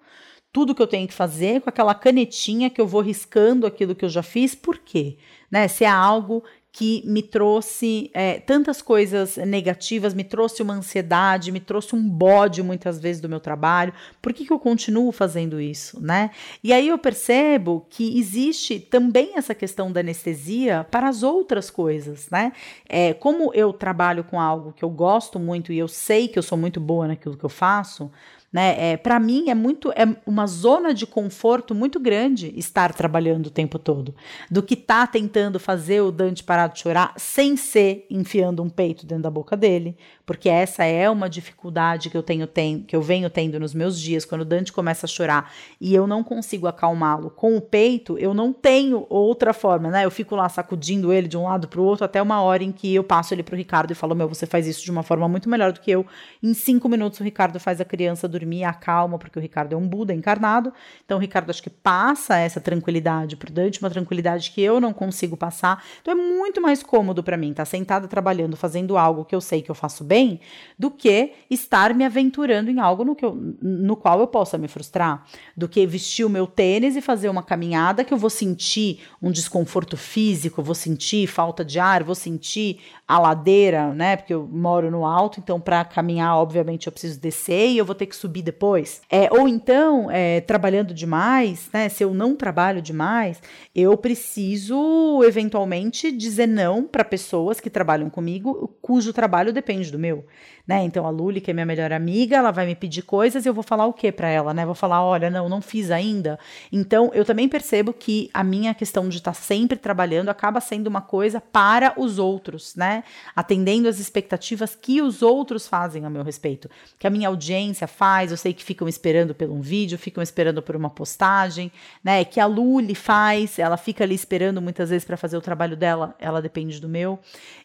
tudo 0.52 0.74
que 0.74 0.82
eu 0.82 0.86
tenho 0.88 1.06
que 1.06 1.14
fazer 1.14 1.60
com 1.60 1.68
aquela 1.68 1.94
canetinha 1.94 2.70
que 2.70 2.80
eu 2.80 2.86
vou 2.86 3.00
riscando 3.00 3.66
aquilo 3.66 3.94
que 3.94 4.04
eu 4.04 4.08
já 4.08 4.22
fiz? 4.22 4.54
Por 4.54 4.78
quê? 4.78 5.18
Né, 5.48 5.68
se 5.68 5.84
é 5.84 5.88
algo 5.88 6.42
que 6.76 7.02
me 7.06 7.22
trouxe 7.22 8.10
é, 8.12 8.38
tantas 8.38 8.82
coisas 8.82 9.38
negativas, 9.38 10.12
me 10.12 10.22
trouxe 10.22 10.62
uma 10.62 10.74
ansiedade, 10.74 11.50
me 11.50 11.58
trouxe 11.58 11.96
um 11.96 12.06
bode 12.06 12.62
muitas 12.62 13.00
vezes 13.00 13.18
do 13.18 13.30
meu 13.30 13.40
trabalho. 13.40 13.94
Por 14.20 14.34
que, 14.34 14.44
que 14.44 14.52
eu 14.52 14.58
continuo 14.58 15.10
fazendo 15.10 15.58
isso, 15.58 15.98
né? 15.98 16.32
E 16.62 16.74
aí 16.74 16.88
eu 16.88 16.98
percebo 16.98 17.86
que 17.88 18.18
existe 18.18 18.78
também 18.78 19.38
essa 19.38 19.54
questão 19.54 19.90
da 19.90 20.00
anestesia 20.00 20.86
para 20.90 21.08
as 21.08 21.22
outras 21.22 21.70
coisas, 21.70 22.28
né? 22.28 22.52
É, 22.86 23.14
como 23.14 23.54
eu 23.54 23.72
trabalho 23.72 24.22
com 24.22 24.38
algo 24.38 24.74
que 24.74 24.84
eu 24.84 24.90
gosto 24.90 25.38
muito 25.38 25.72
e 25.72 25.78
eu 25.78 25.88
sei 25.88 26.28
que 26.28 26.38
eu 26.38 26.42
sou 26.42 26.58
muito 26.58 26.78
boa 26.78 27.08
naquilo 27.08 27.38
que 27.38 27.44
eu 27.44 27.48
faço, 27.48 28.10
né? 28.56 28.92
É, 28.92 28.96
para 28.96 29.20
mim 29.20 29.50
é 29.50 29.54
muito 29.54 29.92
é 29.92 30.08
uma 30.24 30.46
zona 30.46 30.94
de 30.94 31.06
conforto 31.06 31.74
muito 31.74 32.00
grande 32.00 32.54
estar 32.56 32.94
trabalhando 32.94 33.48
o 33.48 33.50
tempo 33.50 33.78
todo, 33.78 34.14
do 34.50 34.62
que 34.62 34.74
tá 34.74 35.06
tentando 35.06 35.60
fazer 35.60 36.00
o 36.00 36.10
Dante 36.10 36.42
parar 36.42 36.68
de 36.68 36.80
chorar 36.80 37.12
sem 37.18 37.54
ser 37.54 38.06
enfiando 38.08 38.62
um 38.62 38.70
peito 38.70 39.04
dentro 39.04 39.24
da 39.24 39.30
boca 39.30 39.54
dele, 39.58 39.94
porque 40.24 40.48
essa 40.48 40.86
é 40.86 41.10
uma 41.10 41.28
dificuldade 41.28 42.08
que 42.08 42.16
eu 42.16 42.22
tenho 42.22 42.48
que 42.86 42.96
eu 42.96 43.02
venho 43.02 43.28
tendo 43.28 43.60
nos 43.60 43.74
meus 43.74 44.00
dias 44.00 44.24
quando 44.24 44.40
o 44.40 44.44
Dante 44.46 44.72
começa 44.72 45.04
a 45.04 45.08
chorar 45.08 45.52
e 45.78 45.94
eu 45.94 46.06
não 46.06 46.24
consigo 46.24 46.66
acalmá-lo 46.66 47.28
com 47.28 47.58
o 47.58 47.60
peito, 47.60 48.16
eu 48.16 48.32
não 48.32 48.54
tenho 48.54 49.06
outra 49.10 49.52
forma, 49.52 49.90
né? 49.90 50.06
Eu 50.06 50.10
fico 50.10 50.34
lá 50.34 50.48
sacudindo 50.48 51.12
ele 51.12 51.28
de 51.28 51.36
um 51.36 51.42
lado 51.42 51.68
para 51.68 51.78
o 51.78 51.84
outro 51.84 52.06
até 52.06 52.22
uma 52.22 52.40
hora 52.40 52.64
em 52.64 52.72
que 52.72 52.94
eu 52.94 53.04
passo 53.04 53.34
ele 53.34 53.42
pro 53.42 53.54
Ricardo 53.54 53.90
e 53.90 53.94
falo: 53.94 54.14
"Meu, 54.14 54.26
você 54.26 54.46
faz 54.46 54.66
isso 54.66 54.82
de 54.82 54.90
uma 54.90 55.02
forma 55.02 55.28
muito 55.28 55.46
melhor 55.46 55.72
do 55.72 55.80
que 55.80 55.90
eu. 55.90 56.06
Em 56.42 56.54
cinco 56.54 56.88
minutos 56.88 57.20
o 57.20 57.22
Ricardo 57.22 57.60
faz 57.60 57.82
a 57.82 57.84
criança 57.84 58.26
dormir 58.26 58.45
dormir, 58.46 58.64
acalma, 58.64 59.18
porque 59.18 59.38
o 59.38 59.42
Ricardo 59.42 59.72
é 59.72 59.76
um 59.76 59.86
Buda 59.86 60.14
encarnado. 60.14 60.72
Então, 61.04 61.18
o 61.18 61.20
Ricardo 61.20 61.50
acho 61.50 61.62
que 61.62 61.68
passa 61.68 62.38
essa 62.38 62.60
tranquilidade 62.60 63.36
pro 63.36 63.52
Dante, 63.52 63.80
uma 63.80 63.90
tranquilidade 63.90 64.52
que 64.52 64.62
eu 64.62 64.80
não 64.80 64.92
consigo 64.92 65.36
passar. 65.36 65.84
Então, 66.00 66.12
é 66.12 66.16
muito 66.16 66.60
mais 66.62 66.82
cômodo 66.82 67.22
para 67.22 67.36
mim 67.36 67.50
estar 67.50 67.64
tá 67.64 67.66
sentada 67.66 68.06
trabalhando, 68.06 68.56
fazendo 68.56 68.96
algo 68.96 69.24
que 69.24 69.34
eu 69.34 69.40
sei 69.40 69.60
que 69.60 69.70
eu 69.70 69.74
faço 69.74 70.04
bem, 70.04 70.40
do 70.78 70.90
que 70.90 71.32
estar 71.50 71.92
me 71.92 72.04
aventurando 72.04 72.70
em 72.70 72.78
algo 72.78 73.04
no, 73.04 73.16
que 73.16 73.24
eu, 73.24 73.34
no 73.60 73.96
qual 73.96 74.20
eu 74.20 74.26
possa 74.28 74.56
me 74.56 74.68
frustrar, 74.68 75.24
do 75.56 75.68
que 75.68 75.84
vestir 75.86 76.24
o 76.24 76.30
meu 76.30 76.46
tênis 76.46 76.94
e 76.96 77.00
fazer 77.00 77.28
uma 77.28 77.42
caminhada 77.42 78.04
que 78.04 78.14
eu 78.14 78.18
vou 78.18 78.30
sentir 78.30 79.00
um 79.20 79.30
desconforto 79.30 79.96
físico, 79.96 80.62
vou 80.62 80.74
sentir 80.74 81.26
falta 81.26 81.64
de 81.64 81.80
ar, 81.80 82.04
vou 82.04 82.14
sentir 82.14 82.80
a 83.06 83.18
ladeira, 83.18 83.94
né? 83.94 84.16
Porque 84.16 84.34
eu 84.34 84.48
moro 84.50 84.90
no 84.90 85.04
alto, 85.04 85.38
então 85.38 85.60
para 85.60 85.84
caminhar, 85.84 86.36
obviamente, 86.36 86.86
eu 86.86 86.92
preciso 86.92 87.20
descer 87.20 87.68
e 87.70 87.78
eu 87.78 87.84
vou 87.84 87.94
ter 87.94 88.06
que 88.06 88.16
subir 88.16 88.42
depois. 88.42 89.00
É, 89.10 89.28
ou 89.32 89.46
então, 89.46 90.10
é, 90.10 90.40
trabalhando 90.40 90.92
demais, 90.92 91.68
né? 91.72 91.88
Se 91.88 92.02
eu 92.02 92.12
não 92.12 92.34
trabalho 92.34 92.82
demais, 92.82 93.40
eu 93.74 93.96
preciso 93.96 95.22
eventualmente 95.24 96.10
dizer 96.10 96.48
não 96.48 96.84
para 96.84 97.04
pessoas 97.04 97.60
que 97.60 97.70
trabalham 97.70 98.10
comigo, 98.10 98.76
cujo 98.82 99.12
trabalho 99.12 99.52
depende 99.52 99.92
do 99.92 99.98
meu 99.98 100.24
né? 100.66 100.82
Então 100.82 101.06
a 101.06 101.10
Luli, 101.10 101.40
que 101.40 101.50
é 101.50 101.54
minha 101.54 101.64
melhor 101.64 101.92
amiga, 101.92 102.36
ela 102.36 102.50
vai 102.50 102.66
me 102.66 102.74
pedir 102.74 103.02
coisas 103.02 103.46
e 103.46 103.48
eu 103.48 103.54
vou 103.54 103.62
falar 103.62 103.86
o 103.86 103.92
que 103.92 104.10
para 104.10 104.28
ela, 104.28 104.52
né? 104.52 104.66
Vou 104.66 104.74
falar, 104.74 105.04
olha, 105.04 105.30
não, 105.30 105.48
não 105.48 105.60
fiz 105.60 105.90
ainda. 105.90 106.38
Então 106.72 107.10
eu 107.14 107.24
também 107.24 107.48
percebo 107.48 107.92
que 107.92 108.28
a 108.34 108.42
minha 108.42 108.74
questão 108.74 109.08
de 109.08 109.18
estar 109.18 109.32
tá 109.32 109.38
sempre 109.40 109.78
trabalhando 109.78 110.28
acaba 110.28 110.60
sendo 110.60 110.88
uma 110.88 111.00
coisa 111.00 111.40
para 111.40 111.94
os 111.96 112.18
outros, 112.18 112.74
né? 112.74 112.95
Atendendo 113.34 113.88
as 113.88 113.98
expectativas 113.98 114.74
que 114.74 115.00
os 115.00 115.22
outros 115.22 115.66
fazem 115.66 116.04
a 116.04 116.10
meu 116.10 116.22
respeito, 116.22 116.68
que 116.98 117.06
a 117.06 117.10
minha 117.10 117.28
audiência 117.28 117.86
faz, 117.86 118.30
eu 118.30 118.36
sei 118.36 118.52
que 118.52 118.64
ficam 118.64 118.88
esperando 118.88 119.34
por 119.34 119.50
um 119.50 119.60
vídeo, 119.60 119.98
ficam 119.98 120.22
esperando 120.22 120.62
por 120.62 120.76
uma 120.76 120.90
postagem, 120.90 121.70
né? 122.02 122.24
Que 122.24 122.40
a 122.40 122.46
Luli 122.46 122.94
faz, 122.94 123.58
ela 123.58 123.76
fica 123.76 124.04
ali 124.04 124.14
esperando 124.14 124.60
muitas 124.60 124.90
vezes 124.90 125.04
para 125.04 125.16
fazer 125.16 125.36
o 125.36 125.40
trabalho 125.40 125.76
dela, 125.76 126.14
ela 126.18 126.40
depende 126.42 126.80
do 126.80 126.88
meu. 126.88 127.18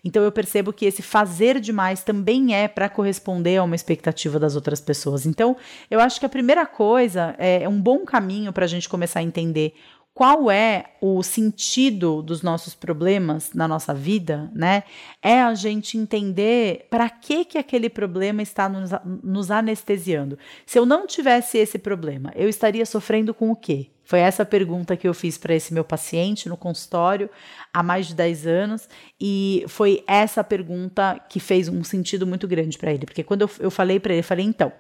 Então 0.04 0.24
eu 0.24 0.32
percebo 0.32 0.74
que 0.74 0.86
esse 0.86 1.02
fazer 1.02 1.60
demais 1.60 2.04
também 2.04 2.56
é 2.56 2.68
para 2.68 2.90
corresponder 2.90 3.58
a 3.58 3.64
uma 3.64 3.76
expectativa 3.76 4.40
das 4.40 4.56
outras 4.56 4.82
pessoas. 4.82 5.26
Então, 5.26 5.56
eu 5.90 6.00
acho 6.00 6.20
que 6.20 6.26
a 6.26 6.30
primeira 6.30 6.66
coisa 6.66 7.36
é, 7.38 7.64
é 7.64 7.70
um 7.70 7.80
bom 7.80 8.06
caminho 8.06 8.52
para 8.54 8.66
a 8.66 8.68
gente 8.68 8.88
começar 8.88 9.20
a 9.20 9.24
entender 9.24 9.74
qual 10.14 10.52
é 10.52 10.86
o 11.02 11.24
sentido 11.24 12.22
dos 12.22 12.42
nossos 12.42 12.76
problemas 12.76 13.54
na 13.54 13.68
nossa 13.68 13.94
vida, 13.94 14.52
né? 14.54 14.84
É 15.22 15.42
a 15.42 15.54
gente 15.54 15.98
entender 15.98 16.88
para 16.90 17.10
que 17.10 17.46
que 17.46 17.58
aquele 17.58 17.90
problema 17.90 18.42
está 18.42 18.68
nos, 18.68 18.92
nos 19.24 19.50
anestesiando. 19.50 20.38
Se 20.66 20.78
eu 20.78 20.86
não 20.86 21.08
tivesse 21.08 21.58
esse 21.58 21.80
problema, 21.80 22.32
eu 22.36 22.50
estaria 22.50 22.86
sofrendo 22.86 23.34
com 23.34 23.52
o 23.52 23.56
quê? 23.56 23.90
Foi 24.04 24.20
essa 24.20 24.46
pergunta 24.46 24.98
que 24.98 25.08
eu 25.08 25.14
fiz 25.14 25.38
para 25.38 25.56
esse 25.56 25.74
meu 25.74 25.86
paciente 25.86 26.50
no 26.50 26.58
consultório 26.58 27.30
há 27.74 27.82
mais 27.82 28.08
de 28.08 28.14
10 28.14 28.46
anos, 28.46 28.90
e 29.18 29.64
foi 29.70 30.04
essa 30.06 30.44
pergunta 30.44 31.18
que 31.30 31.40
fez 31.40 31.70
um 31.70 31.82
sentido 31.82 32.28
muito 32.28 32.46
grande 32.46 32.78
para 32.78 32.92
ele, 32.92 33.06
porque 33.06 33.24
quando 33.24 33.44
eu, 33.44 33.50
eu 33.62 33.72
falei 33.72 34.02
para 34.02 34.12
ele, 34.12 34.20
eu 34.20 34.26
falei: 34.26 34.46
então, 34.46 34.74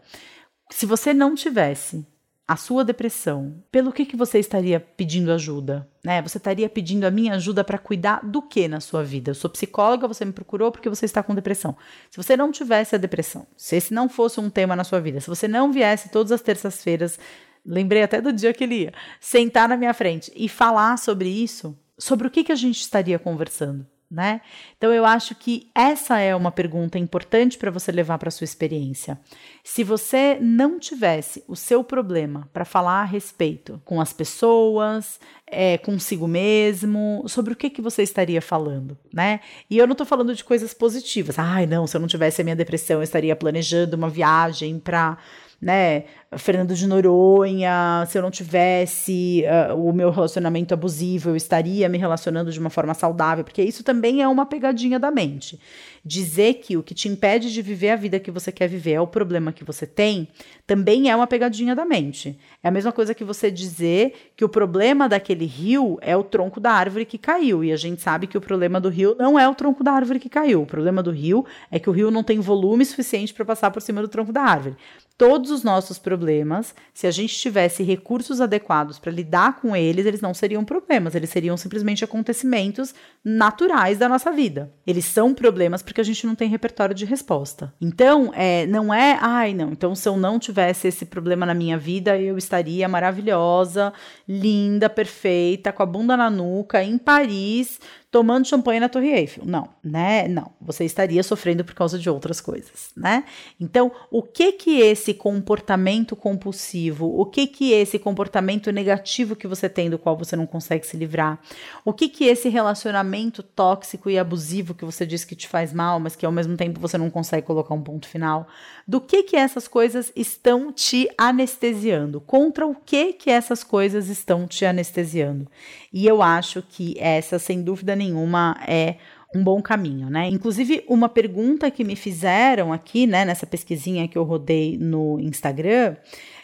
se 0.70 0.86
você 0.86 1.14
não 1.14 1.34
tivesse 1.34 2.06
a 2.52 2.58
sua 2.58 2.84
depressão, 2.84 3.64
pelo 3.72 3.93
que, 3.93 4.06
que 4.06 4.18
você 4.18 4.38
estaria 4.38 4.78
pedindo 4.78 5.32
ajuda? 5.32 5.88
Né? 6.04 6.22
Você 6.22 6.38
estaria 6.38 6.68
pedindo 6.68 7.06
a 7.06 7.10
minha 7.10 7.36
ajuda 7.36 7.64
para 7.64 7.78
cuidar 7.78 8.20
do 8.26 8.41
que 8.41 8.68
na 8.68 8.82
sua 8.82 9.06
vida? 9.06 9.32
Eu 9.32 9.36
sou 9.36 9.49
psicóloga, 9.49 10.06
você 10.06 10.26
me 10.26 10.34
procurou 10.34 10.70
porque 10.70 10.89
você 10.89 11.06
está 11.06 11.24
com 11.24 11.34
depressão. 11.34 11.78
Se 12.10 12.18
você 12.18 12.36
não 12.36 12.52
tivesse 12.52 12.93
a 12.93 12.97
depressão, 12.97 13.47
se 13.56 13.78
esse 13.78 13.93
não 13.93 14.10
fosse 14.10 14.41
um 14.41 14.49
tema 14.49 14.76
na 14.76 14.84
sua 14.84 14.99
vida, 14.99 15.22
se 15.22 15.30
você 15.30 15.47
não 15.47 15.72
viesse 15.72 16.10
todas 16.10 16.30
as 16.30 16.41
terças-feiras 16.41 17.18
lembrei 17.66 18.04
até 18.04 18.20
do 18.20 18.34
dia 18.34 18.52
que 18.52 18.66
ele 18.66 18.82
ia, 18.82 18.93
sentar 19.22 19.70
na 19.70 19.78
minha 19.78 19.93
frente 19.93 20.30
e 20.36 20.49
falar 20.49 20.97
sobre 20.97 21.30
isso, 21.30 21.80
sobre 21.97 22.28
o 22.28 22.30
que, 22.30 22.43
que 22.43 22.52
a 22.52 22.56
gente 22.56 22.82
estaria 22.82 23.18
conversando, 23.18 23.88
né? 24.10 24.41
Então 24.78 24.91
eu 24.91 25.06
acho 25.06 25.36
que 25.36 25.70
essa 25.74 26.20
é 26.20 26.36
uma 26.36 26.52
pergunta 26.52 26.99
importante 26.99 27.58
para 27.58 27.72
você 27.72 27.93
levar 27.93 28.18
para 28.18 28.30
sua 28.30 28.43
experiência. 28.43 29.18
Se 29.64 29.84
você 29.84 30.38
não 30.41 30.80
tivesse 30.80 31.43
o 31.47 31.55
seu 31.55 31.84
problema 31.84 32.49
para 32.51 32.66
falar 32.66 33.01
a 33.01 33.05
respeito 33.05 33.82
com 33.86 34.01
as 34.01 34.12
pessoas, 34.12 35.20
é, 35.45 35.78
consigo 35.78 36.28
mesmo, 36.28 37.24
sobre 37.28 37.53
o 37.53 37.55
que, 37.55 37.70
que 37.70 37.82
você 37.82 38.01
estaria 38.01 38.41
falando, 38.41 38.97
né? 39.14 39.41
E 39.70 39.78
eu 39.78 39.86
não 39.86 39.91
estou 39.91 40.07
falando 40.07 40.34
de 40.34 40.43
coisas 40.43 40.74
positivas. 40.74 41.38
Ai, 41.38 41.66
não, 41.66 41.86
se 41.86 41.95
eu 41.95 42.01
não 42.01 42.07
tivesse 42.07 42.41
a 42.41 42.43
minha 42.43 42.55
depressão, 42.55 42.97
eu 42.97 43.03
estaria 43.03 43.36
planejando 43.36 43.95
uma 43.95 44.09
viagem 44.09 44.80
para 44.80 45.18
né, 45.62 46.05
Fernando 46.38 46.74
de 46.74 46.88
Noronha, 46.88 48.03
se 48.07 48.18
eu 48.18 48.22
não 48.24 48.32
tivesse 48.32 49.43
uh, 49.70 49.76
o 49.76 49.93
meu 49.93 50.09
relacionamento 50.09 50.74
abusivo, 50.74 51.30
eu 51.30 51.36
estaria 51.36 51.88
me 51.88 51.99
relacionando 51.99 52.51
de 52.51 52.59
uma 52.59 52.72
forma 52.72 52.95
saudável, 52.95 53.43
porque 53.43 53.62
isso 53.62 53.84
também 53.84 54.24
é 54.24 54.28
uma 54.28 54.45
pegadinha 54.45 54.99
da 54.99 55.12
mente. 55.12 55.59
Dizer 56.03 56.55
que 56.55 56.76
o 56.78 56.82
que 56.82 56.95
te 56.95 57.07
impede 57.07 57.53
de 57.53 57.62
viver 57.62 57.91
a 57.91 57.95
vida 57.95 58.20
que 58.20 58.32
você 58.32 58.51
quer 58.51 58.68
viver 58.68 58.93
é 58.93 59.01
o 59.01 59.05
problema 59.05 59.51
que 59.52 59.64
você 59.64 59.86
tem, 59.86 60.28
também 60.66 61.10
é 61.10 61.16
uma 61.16 61.28
pegadinha 61.28 61.76
da 61.76 61.86
mente. 61.86 62.39
É 62.64 62.68
a 62.68 62.72
mesma 62.72 62.91
coisa 62.91 63.14
que 63.14 63.24
você 63.24 63.52
dizer 63.52 64.32
que 64.36 64.45
o 64.45 64.49
problema 64.49 65.10
daquele 65.10 65.45
rio 65.45 65.97
é 66.02 66.16
o 66.16 66.24
tronco 66.24 66.60
da 66.60 66.72
árvore 66.72 67.06
que 67.06 67.18
caiu, 67.18 67.64
e 67.64 67.72
a 67.72 67.78
gente 67.78 68.02
sabe 68.02 68.28
que 68.28 68.38
o 68.38 68.41
problema 68.41 68.80
do 68.80 68.89
rio 68.89 69.16
não 69.18 69.38
é 69.38 69.47
o 69.47 69.56
tronco 69.56 69.84
da 69.84 69.91
árvore 69.91 70.20
que 70.20 70.30
caiu. 70.30 70.62
O 70.62 70.66
problema 70.66 71.02
do 71.04 71.12
rio 71.12 71.45
é 71.70 71.80
que 71.80 71.89
o 71.89 71.93
rio 71.93 72.12
não 72.12 72.24
tem 72.24 72.39
volume 72.39 72.86
suficiente 72.86 73.34
para 73.34 73.45
passar 73.45 73.72
por 73.72 73.82
cima 73.82 74.02
do 74.02 74.08
tronco 74.08 74.32
da 74.32 74.41
árvore 74.41 74.76
todos 75.22 75.52
os 75.52 75.64
nossos 75.64 76.00
problemas, 76.00 76.74
se 76.92 77.06
a 77.06 77.12
gente 77.12 77.38
tivesse 77.38 77.84
recursos 77.84 78.42
adequados 78.42 78.98
para 78.98 79.12
lidar 79.12 79.62
com 79.62 79.76
eles, 79.76 80.08
eles 80.08 80.20
não 80.20 80.34
seriam 80.34 80.66
problemas, 80.66 81.14
eles 81.14 81.30
seriam 81.30 81.56
simplesmente 81.56 82.04
acontecimentos 82.04 82.96
naturais 83.24 84.00
da 84.00 84.10
nossa 84.10 84.32
vida. 84.32 84.74
Eles 84.86 85.06
são 85.06 85.32
problemas 85.32 85.84
porque 85.84 86.02
a 86.02 86.04
gente 86.04 86.26
não 86.26 86.34
tem 86.34 86.50
repertório 86.50 86.96
de 86.96 87.06
resposta. 87.06 87.72
Então, 87.80 88.34
é, 88.34 88.66
não 88.66 88.92
é, 88.92 89.16
ai, 89.22 89.54
não, 89.54 89.72
então 89.72 89.94
se 89.94 90.10
eu 90.10 90.18
não 90.18 90.40
tivesse 90.40 90.88
esse 90.88 91.06
problema 91.06 91.46
na 91.46 91.54
minha 91.54 91.78
vida, 91.78 92.20
eu 92.20 92.36
estaria 92.36 92.88
maravilhosa, 92.88 93.94
linda, 94.28 94.90
perfeita, 94.90 95.72
com 95.72 95.84
a 95.84 95.86
bunda 95.86 96.18
na 96.18 96.32
nuca, 96.32 96.84
em 96.84 96.98
Paris, 96.98 97.80
tomando 98.12 98.45
champanhe 98.45 98.82
na 98.82 98.89
Torre 98.89 99.07
Eiffel. 99.07 99.45
Não, 99.45 99.70
né? 99.82 100.28
Não, 100.28 100.51
você 100.59 100.84
estaria 100.84 101.24
sofrendo 101.24 101.64
por 101.64 101.74
causa 101.74 101.97
de 101.97 102.09
outras 102.09 102.41
coisas, 102.41 102.91
né? 102.95 103.24
Então, 103.57 103.89
o 104.12 104.22
que 104.22 104.51
que 104.51 104.82
esse 104.82 105.14
comportamento 105.14 106.14
compulsivo, 106.14 107.05
o 107.05 107.26
que 107.26 107.47
que 107.47 107.72
esse 107.72 107.97
comportamento 107.97 108.70
negativo 108.70 109.34
que 109.34 109.47
você 109.47 109.70
tem 109.70 109.89
do 109.89 109.97
qual 109.97 110.18
você 110.18 110.36
não 110.36 110.45
consegue 110.45 110.86
se 110.86 110.97
livrar, 110.97 111.39
o 111.86 111.93
que 111.93 112.09
que 112.09 112.26
esse 112.26 112.49
relacionamento 112.49 113.41
tóxico 113.41 114.09
e 114.09 114.20
abusivo 114.20 114.74
que 114.74 114.84
você 114.84 115.05
diz 115.05 115.24
que 115.24 115.36
te 115.36 115.47
faz 115.47 115.72
mal, 115.72 115.97
mas 115.97 116.14
que 116.14 116.26
ao 116.26 116.32
mesmo 116.34 116.57
tempo 116.57 116.82
você 116.82 116.97
não 116.97 117.09
consegue 117.09 117.47
colocar 117.47 117.74
um 117.74 117.82
ponto 117.82 118.09
final, 118.09 118.45
do 118.92 119.00
que 119.00 119.24
que 119.24 119.38
essas 119.38 119.70
coisas 119.70 120.12
estão 120.18 120.70
te 120.70 121.10
anestesiando? 121.18 122.20
Contra 122.20 122.68
o 122.68 122.76
que 122.76 123.14
que 123.14 123.30
essas 123.30 123.64
coisas 123.64 124.10
estão 124.10 124.46
te 124.46 124.66
anestesiando? 124.66 125.48
E 125.94 126.06
eu 126.06 126.22
acho 126.22 126.62
que 126.62 126.98
essa, 127.00 127.39
sem 127.39 127.62
dúvida 127.64 127.96
nenhuma, 127.96 128.58
é 128.68 128.98
um 129.34 129.42
bom 129.42 129.62
caminho, 129.62 130.10
né? 130.10 130.28
Inclusive, 130.28 130.84
uma 130.89 131.08
pergunta 131.08 131.72
que 131.72 131.86
me 131.86 131.96
fizeram 131.96 132.74
aqui, 132.74 133.08
né, 133.08 133.24
nessa 133.24 133.48
pesquisinha 133.48 134.10
que 134.10 134.18
eu 134.18 134.26
rodei 134.26 134.78
no 134.78 135.18
Instagram, 135.22 135.96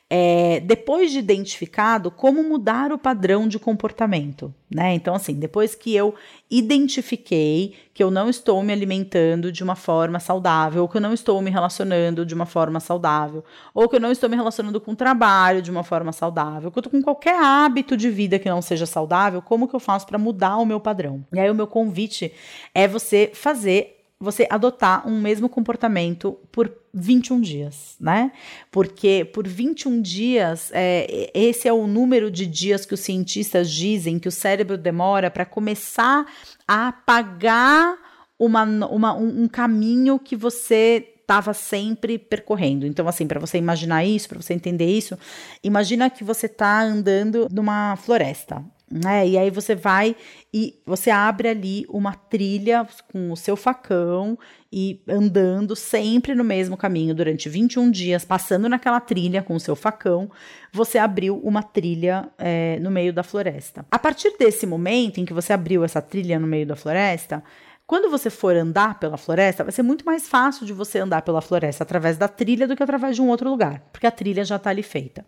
é, 0.10 0.62
depois 0.62 1.12
de 1.12 1.20
identificado, 1.20 2.10
como 2.10 2.42
mudar 2.42 2.94
o 2.94 2.98
padrão 2.98 3.46
de 3.46 3.60
comportamento, 3.60 4.54
né? 4.74 4.94
Então, 4.94 5.14
assim, 5.14 5.34
depois 5.34 5.76
que 5.76 5.94
eu 5.94 6.16
identifiquei 6.50 7.76
que 7.94 8.02
eu 8.02 8.10
não 8.10 8.30
estou 8.30 8.64
me 8.64 8.72
alimentando 8.72 9.52
de 9.52 9.64
uma 9.64 9.76
forma 9.76 10.18
saudável, 10.20 10.84
ou 10.84 10.88
que 10.88 10.96
eu 10.96 11.02
não 11.02 11.14
estou 11.14 11.42
me 11.42 11.52
relacionando 11.52 12.26
de 12.26 12.34
uma 12.34 12.46
forma 12.46 12.80
saudável, 12.80 13.44
ou 13.74 13.90
que 13.90 13.98
eu 13.98 14.00
não 14.00 14.12
estou 14.12 14.30
me 14.30 14.36
relacionando 14.38 14.80
com 14.80 14.92
o 14.92 14.96
trabalho 14.96 15.62
de 15.62 15.70
uma 15.70 15.84
forma 15.84 16.14
saudável, 16.14 16.72
que 16.72 16.78
eu 16.78 16.82
estou 16.82 16.92
com 16.92 17.02
qualquer 17.02 17.36
hábito 17.44 17.98
de 17.98 18.10
vida 18.10 18.40
que 18.40 18.50
não 18.50 18.62
seja 18.62 18.86
saudável, 18.86 19.42
como 19.42 19.68
que 19.68 19.76
eu 19.76 19.80
faço 19.80 20.08
para 20.08 20.18
mudar 20.18 20.58
o 20.58 20.66
meu 20.66 20.80
padrão? 20.80 21.26
E 21.34 21.40
aí, 21.40 21.52
o 21.52 21.56
meu 21.56 21.68
convite 21.68 22.32
é 22.74 22.88
você 22.88 23.30
fazer 23.34 23.97
você 24.20 24.48
adotar 24.50 25.08
um 25.08 25.22
mesmo 25.22 25.48
comportamento 25.48 26.38
por 26.52 26.74
21 26.94 27.40
dias, 27.40 27.96
né? 28.00 28.32
Porque 28.72 29.24
por 29.32 29.48
21 29.48 30.02
dias, 30.02 30.72
é, 30.74 31.30
esse 31.34 31.68
é 31.68 31.74
o 31.74 31.86
número 31.86 32.32
de 32.32 32.48
dias 32.48 32.86
que 32.86 32.96
os 32.96 33.00
cientistas 33.00 33.72
dizem 33.72 34.18
que 34.18 34.28
o 34.28 34.32
cérebro 34.32 34.78
demora 34.78 35.30
para 35.30 35.46
começar 35.46 36.26
a 36.68 36.88
apagar 36.88 37.96
uma, 38.40 38.64
uma, 38.64 39.16
um, 39.16 39.44
um 39.44 39.48
caminho 39.48 40.18
que 40.18 40.36
você 40.36 41.14
estava 41.22 41.54
sempre 41.54 42.18
percorrendo. 42.18 42.88
Então, 42.88 43.08
assim, 43.08 43.28
para 43.28 43.40
você 43.40 43.58
imaginar 43.58 44.04
isso, 44.04 44.30
para 44.30 44.42
você 44.42 44.54
entender 44.54 44.90
isso, 44.90 45.18
imagina 45.64 46.10
que 46.10 46.24
você 46.24 46.48
está 46.48 46.82
andando 46.82 47.48
numa 47.52 47.96
floresta 47.98 48.64
né? 48.90 49.28
E 49.28 49.38
aí 49.38 49.50
você 49.50 49.76
vai 49.76 50.16
e 50.54 50.80
você 50.86 51.10
abre 51.10 51.50
ali 51.50 51.86
uma 51.90 52.14
trilha 52.14 52.88
com 53.12 53.32
o 53.32 53.38
seu 53.38 53.58
facão 53.58 54.38
e 54.72 55.02
andando 55.08 55.76
sempre 55.76 56.34
no 56.34 56.44
mesmo 56.44 56.78
caminho 56.78 57.14
durante 57.14 57.50
21 57.50 57.92
dias, 57.92 58.24
passando 58.24 58.70
naquela 58.70 59.00
trilha 59.00 59.42
com 59.42 59.56
o 59.56 59.60
seu 59.60 59.76
facão, 59.76 60.30
você 60.72 60.98
abriu 60.98 61.38
uma 61.44 61.62
trilha 61.62 62.30
é, 62.38 62.80
no 62.80 62.90
meio 62.90 63.12
da 63.12 63.24
floresta. 63.24 63.86
A 63.92 64.00
partir 64.00 64.36
desse 64.38 64.66
momento 64.66 65.20
em 65.20 65.26
que 65.26 65.34
você 65.34 65.54
abriu 65.54 65.84
essa 65.84 66.02
trilha 66.02 66.40
no 66.40 66.48
meio 66.48 66.66
da 66.66 66.76
floresta, 66.76 67.44
quando 67.88 68.12
você 68.12 68.30
for 68.30 68.54
andar 68.54 69.00
pela 69.00 69.16
floresta, 69.16 69.64
vai 69.64 69.72
ser 69.72 69.82
muito 69.82 70.06
mais 70.06 70.28
fácil 70.28 70.66
de 70.66 70.74
você 70.74 71.00
andar 71.00 71.22
pela 71.22 71.42
floresta 71.42 71.86
através 71.86 72.18
da 72.18 72.28
trilha 72.28 72.68
do 72.68 72.76
que 72.76 72.84
através 72.84 73.16
de 73.16 73.22
um 73.22 73.30
outro 73.30 73.50
lugar, 73.50 73.82
porque 73.94 74.06
a 74.06 74.12
trilha 74.12 74.44
já 74.44 74.58
está 74.58 74.72
ali 74.72 74.84
feita. 74.84 75.26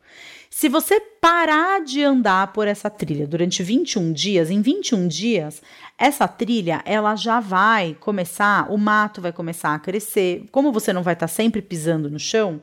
Se 0.50 0.68
você 0.68 1.00
parar 1.00 1.82
de 1.82 2.04
andar 2.04 2.52
por 2.54 2.68
essa 2.68 2.90
trilha 2.90 3.28
durante 3.28 3.62
21 3.62 4.12
dias, 4.12 4.50
em 4.50 4.62
21 4.62 5.08
dias, 5.08 5.62
essa 5.96 6.28
trilha 6.28 6.82
ela 6.86 7.16
já 7.16 7.40
vai 7.40 7.96
começar, 8.00 8.72
o 8.72 8.78
mato 8.78 9.22
vai 9.22 9.32
começar 9.32 9.76
a 9.76 9.80
crescer. 9.80 10.46
Como 10.52 10.72
você 10.72 10.92
não 10.92 11.04
vai 11.04 11.14
estar 11.14 11.28
tá 11.28 11.34
sempre 11.34 11.62
pisando 11.62 12.10
no 12.10 12.20
chão, 12.20 12.62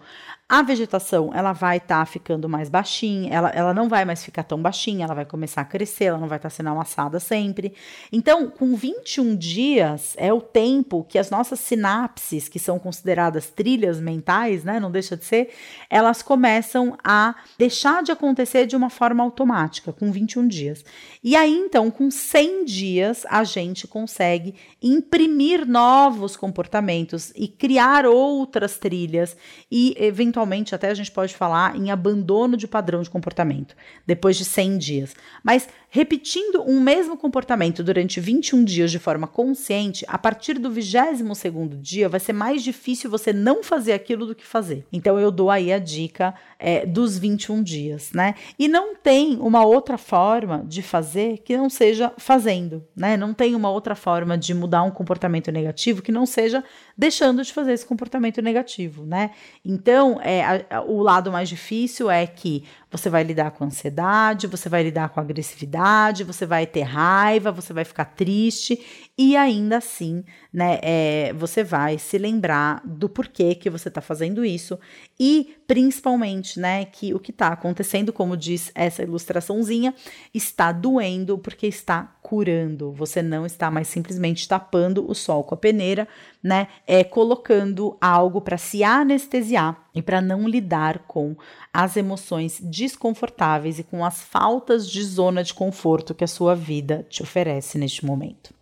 a 0.48 0.62
vegetação, 0.62 1.32
ela 1.34 1.52
vai 1.52 1.78
estar 1.78 1.98
tá 1.98 2.06
ficando 2.06 2.48
mais 2.48 2.68
baixinha, 2.68 3.34
ela, 3.34 3.50
ela 3.50 3.74
não 3.74 3.88
vai 3.88 4.04
mais 4.04 4.24
ficar 4.24 4.44
tão 4.44 4.62
baixinha, 4.62 5.04
ela 5.04 5.14
vai 5.14 5.24
começar 5.24 5.60
a 5.62 5.64
crescer, 5.64 6.04
ela 6.04 6.18
não 6.18 6.28
vai 6.28 6.38
estar 6.38 6.48
tá 6.48 6.54
sendo 6.54 6.68
amassada 6.68 7.18
sempre. 7.18 7.74
Então, 8.12 8.48
com 8.48 8.76
21 8.76 9.34
dias 9.34 10.14
é 10.16 10.32
o 10.32 10.40
tempo 10.40 11.04
que 11.08 11.18
as 11.18 11.30
nossas 11.30 11.58
sinapses, 11.58 12.48
que 12.48 12.60
são 12.60 12.78
consideradas 12.78 13.48
trilhas 13.48 13.98
mentais, 14.00 14.62
né, 14.62 14.78
não 14.78 14.90
deixa 14.90 15.16
de 15.16 15.24
ser, 15.24 15.50
elas 15.90 16.22
começam 16.22 16.96
a 17.02 17.34
deixar 17.58 17.75
de 18.02 18.12
acontecer 18.12 18.66
de 18.66 18.76
uma 18.76 18.90
forma 18.90 19.22
automática, 19.22 19.92
com 19.92 20.10
21 20.10 20.48
dias. 20.48 20.84
E 21.22 21.36
aí, 21.36 21.54
então, 21.54 21.90
com 21.90 22.10
100 22.10 22.64
dias, 22.64 23.24
a 23.28 23.44
gente 23.44 23.86
consegue 23.86 24.54
imprimir 24.82 25.66
novos 25.66 26.36
comportamentos 26.36 27.32
e 27.36 27.48
criar 27.48 28.06
outras 28.06 28.78
trilhas 28.78 29.36
e, 29.70 29.94
eventualmente, 29.98 30.36
eventualmente 30.46 30.74
até 30.74 30.90
a 30.90 30.94
gente 30.94 31.10
pode 31.10 31.34
falar 31.34 31.76
em 31.76 31.90
abandono 31.90 32.56
de 32.56 32.66
padrão 32.66 33.02
de 33.02 33.10
comportamento, 33.10 33.74
depois 34.06 34.36
de 34.36 34.44
100 34.44 34.78
dias. 34.78 35.16
Mas 35.42 35.68
repetindo 35.96 36.62
um 36.66 36.78
mesmo 36.78 37.16
comportamento 37.16 37.82
durante 37.82 38.20
21 38.20 38.62
dias 38.64 38.90
de 38.90 38.98
forma 38.98 39.26
consciente, 39.26 40.04
a 40.06 40.18
partir 40.18 40.58
do 40.58 40.70
22º 40.70 41.80
dia 41.80 42.06
vai 42.06 42.20
ser 42.20 42.34
mais 42.34 42.62
difícil 42.62 43.08
você 43.08 43.32
não 43.32 43.62
fazer 43.62 43.94
aquilo 43.94 44.26
do 44.26 44.34
que 44.34 44.44
fazer. 44.44 44.84
Então 44.92 45.18
eu 45.18 45.30
dou 45.30 45.50
aí 45.50 45.72
a 45.72 45.78
dica 45.78 46.34
é, 46.58 46.84
dos 46.84 47.16
21 47.16 47.62
dias, 47.62 48.12
né? 48.12 48.34
E 48.58 48.68
não 48.68 48.94
tem 48.94 49.38
uma 49.40 49.64
outra 49.64 49.96
forma 49.96 50.62
de 50.68 50.82
fazer 50.82 51.38
que 51.38 51.56
não 51.56 51.70
seja 51.70 52.12
fazendo, 52.18 52.84
né? 52.94 53.16
Não 53.16 53.32
tem 53.32 53.54
uma 53.54 53.70
outra 53.70 53.94
forma 53.94 54.36
de 54.36 54.52
mudar 54.52 54.82
um 54.82 54.90
comportamento 54.90 55.50
negativo 55.50 56.02
que 56.02 56.12
não 56.12 56.26
seja 56.26 56.62
deixando 56.94 57.42
de 57.42 57.54
fazer 57.54 57.72
esse 57.72 57.86
comportamento 57.86 58.42
negativo, 58.42 59.06
né? 59.06 59.30
Então, 59.64 60.20
é, 60.20 60.66
a, 60.68 60.82
o 60.82 61.00
lado 61.00 61.32
mais 61.32 61.48
difícil 61.48 62.10
é 62.10 62.26
que 62.26 62.64
você 62.90 63.10
vai 63.10 63.22
lidar 63.22 63.50
com 63.50 63.64
ansiedade, 63.64 64.46
você 64.46 64.68
vai 64.68 64.82
lidar 64.82 65.08
com 65.08 65.20
agressividade, 65.20 66.24
você 66.24 66.46
vai 66.46 66.66
ter 66.66 66.82
raiva, 66.82 67.50
você 67.50 67.72
vai 67.72 67.84
ficar 67.84 68.04
triste 68.04 69.05
e 69.18 69.34
ainda 69.34 69.78
assim, 69.78 70.22
né, 70.52 70.78
é, 70.82 71.32
você 71.32 71.64
vai 71.64 71.96
se 71.96 72.18
lembrar 72.18 72.82
do 72.84 73.08
porquê 73.08 73.54
que 73.54 73.70
você 73.70 73.88
está 73.88 74.02
fazendo 74.02 74.44
isso 74.44 74.78
e 75.18 75.56
principalmente, 75.66 76.60
né, 76.60 76.84
que 76.84 77.14
o 77.14 77.18
que 77.18 77.30
está 77.30 77.48
acontecendo, 77.48 78.12
como 78.12 78.36
diz 78.36 78.70
essa 78.74 79.02
ilustraçãozinha, 79.02 79.94
está 80.34 80.70
doendo 80.70 81.38
porque 81.38 81.66
está 81.66 82.14
curando. 82.20 82.92
Você 82.92 83.22
não 83.22 83.46
está 83.46 83.70
mais 83.70 83.88
simplesmente 83.88 84.46
tapando 84.46 85.10
o 85.10 85.14
sol 85.14 85.42
com 85.44 85.54
a 85.54 85.58
peneira, 85.58 86.06
né, 86.42 86.68
é 86.86 87.02
colocando 87.02 87.96
algo 87.98 88.42
para 88.42 88.58
se 88.58 88.84
anestesiar 88.84 89.82
e 89.94 90.02
para 90.02 90.20
não 90.20 90.46
lidar 90.46 90.98
com 91.06 91.34
as 91.72 91.96
emoções 91.96 92.60
desconfortáveis 92.60 93.78
e 93.78 93.82
com 93.82 94.04
as 94.04 94.20
faltas 94.20 94.86
de 94.90 95.02
zona 95.02 95.42
de 95.42 95.54
conforto 95.54 96.14
que 96.14 96.24
a 96.24 96.28
sua 96.28 96.54
vida 96.54 97.06
te 97.08 97.22
oferece 97.22 97.78
neste 97.78 98.04
momento. 98.04 98.55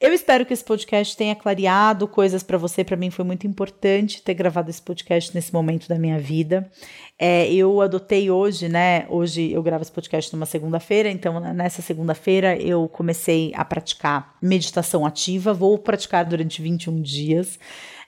Eu 0.00 0.14
espero 0.14 0.46
que 0.46 0.52
esse 0.52 0.62
podcast 0.62 1.16
tenha 1.16 1.34
clareado 1.34 2.06
coisas 2.06 2.44
para 2.44 2.56
você. 2.56 2.84
Para 2.84 2.96
mim 2.96 3.10
foi 3.10 3.24
muito 3.24 3.48
importante 3.48 4.22
ter 4.22 4.32
gravado 4.32 4.70
esse 4.70 4.80
podcast 4.80 5.34
nesse 5.34 5.52
momento 5.52 5.88
da 5.88 5.98
minha 5.98 6.20
vida. 6.20 6.70
É, 7.18 7.52
eu 7.52 7.80
adotei 7.80 8.30
hoje, 8.30 8.68
né? 8.68 9.06
Hoje 9.08 9.50
eu 9.50 9.60
gravo 9.60 9.82
esse 9.82 9.90
podcast 9.90 10.32
numa 10.32 10.46
segunda-feira, 10.46 11.10
então 11.10 11.40
nessa 11.52 11.82
segunda-feira 11.82 12.56
eu 12.56 12.88
comecei 12.88 13.52
a 13.56 13.64
praticar 13.64 14.36
meditação 14.40 15.04
ativa. 15.04 15.52
Vou 15.52 15.76
praticar 15.76 16.24
durante 16.24 16.62
21 16.62 17.02
dias. 17.02 17.58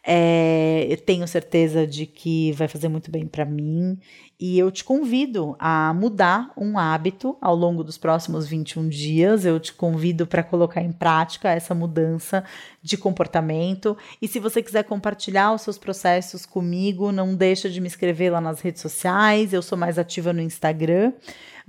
É, 0.03 0.87
eu 0.89 0.97
tenho 0.97 1.29
certeza 1.29 1.87
de 1.87 2.07
que 2.07 2.53
vai 2.53 2.67
fazer 2.69 2.89
muito 2.89 3.11
bem 3.11 3.27
para 3.27 3.45
mim 3.45 3.99
e 4.43 4.59
eu 4.59 4.71
te 4.71 4.83
convido 4.83 5.55
a 5.59 5.93
mudar 5.93 6.51
um 6.57 6.79
hábito 6.79 7.37
ao 7.43 7.55
longo 7.55 7.85
dos 7.85 7.99
próximos 7.99 8.49
21 8.49 8.89
dias. 8.89 9.45
Eu 9.45 9.61
te 9.61 9.71
convido 9.71 10.27
para 10.27 10.43
colocar 10.43 10.81
em 10.81 10.93
prática 10.93 11.51
essa 11.51 11.75
mudança 11.75 12.43
de 12.83 12.97
comportamento. 12.97 13.95
E 14.23 14.27
se 14.27 14.41
você 14.41 14.63
quiser 14.63 14.85
compartilhar 14.85 15.53
os 15.53 15.61
seus 15.61 15.77
processos 15.77 16.47
comigo, 16.47 17.13
não 17.13 17.35
deixa 17.35 17.69
de 17.69 17.83
me 17.83 17.87
escrever 17.87 18.31
lá 18.31 18.41
nas 18.41 18.63
redes 18.63 18.81
sociais. 18.81 19.53
Eu 19.53 19.61
sou 19.61 19.77
mais 19.77 19.99
ativa 19.99 20.33
no 20.33 20.41
Instagram, 20.41 21.13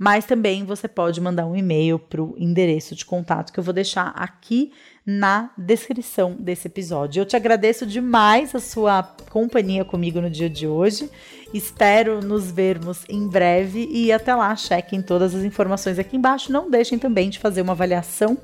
mas 0.02 0.24
também 0.24 0.64
você 0.64 0.88
pode 0.88 1.20
mandar 1.20 1.46
um 1.46 1.54
e-mail 1.54 1.96
para 1.96 2.20
o 2.20 2.34
endereço 2.36 2.92
de 2.92 3.04
contato 3.04 3.52
que 3.52 3.60
eu 3.60 3.62
vou 3.62 3.72
deixar 3.72 4.08
aqui 4.16 4.72
na 5.06 5.52
descrição 5.56 6.34
desse 6.36 6.66
episódio. 6.66 7.20
Eu 7.20 7.24
te 7.24 7.36
agradeço 7.36 7.86
demais 7.86 8.52
a 8.52 8.58
sua 8.58 9.04
companhia 9.30 9.84
comigo 9.84 10.20
no 10.20 10.28
dia 10.28 10.50
de 10.50 10.66
hoje. 10.66 11.08
Espero 11.54 12.20
nos 12.20 12.50
vermos 12.50 13.04
em 13.08 13.28
breve 13.28 13.88
e 13.92 14.10
até 14.10 14.34
lá, 14.34 14.56
chequem 14.56 15.00
todas 15.00 15.36
as 15.36 15.44
informações 15.44 16.00
aqui 16.00 16.16
embaixo. 16.16 16.50
Não 16.50 16.68
deixem 16.68 16.98
também 16.98 17.30
de 17.30 17.38
fazer 17.38 17.62
uma 17.62 17.72
avaliação 17.72 18.36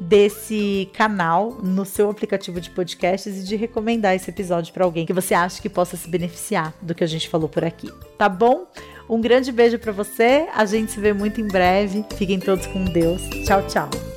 desse 0.00 0.88
canal 0.94 1.58
no 1.62 1.84
seu 1.84 2.08
aplicativo 2.08 2.58
de 2.58 2.70
podcasts 2.70 3.38
e 3.38 3.44
de 3.44 3.54
recomendar 3.54 4.14
esse 4.14 4.30
episódio 4.30 4.72
para 4.72 4.84
alguém 4.84 5.04
que 5.04 5.12
você 5.12 5.34
acha 5.34 5.60
que 5.60 5.68
possa 5.68 5.94
se 5.94 6.08
beneficiar 6.08 6.72
do 6.80 6.94
que 6.94 7.04
a 7.04 7.06
gente 7.06 7.28
falou 7.28 7.50
por 7.50 7.64
aqui, 7.64 7.92
tá 8.16 8.30
bom? 8.30 8.66
Um 9.12 9.20
grande 9.20 9.52
beijo 9.52 9.78
para 9.78 9.92
você. 9.92 10.48
A 10.54 10.64
gente 10.64 10.92
se 10.92 10.98
vê 10.98 11.12
muito 11.12 11.38
em 11.38 11.46
breve. 11.46 12.02
Fiquem 12.16 12.40
todos 12.40 12.66
com 12.68 12.82
Deus. 12.82 13.20
Tchau, 13.44 13.62
tchau. 13.66 14.11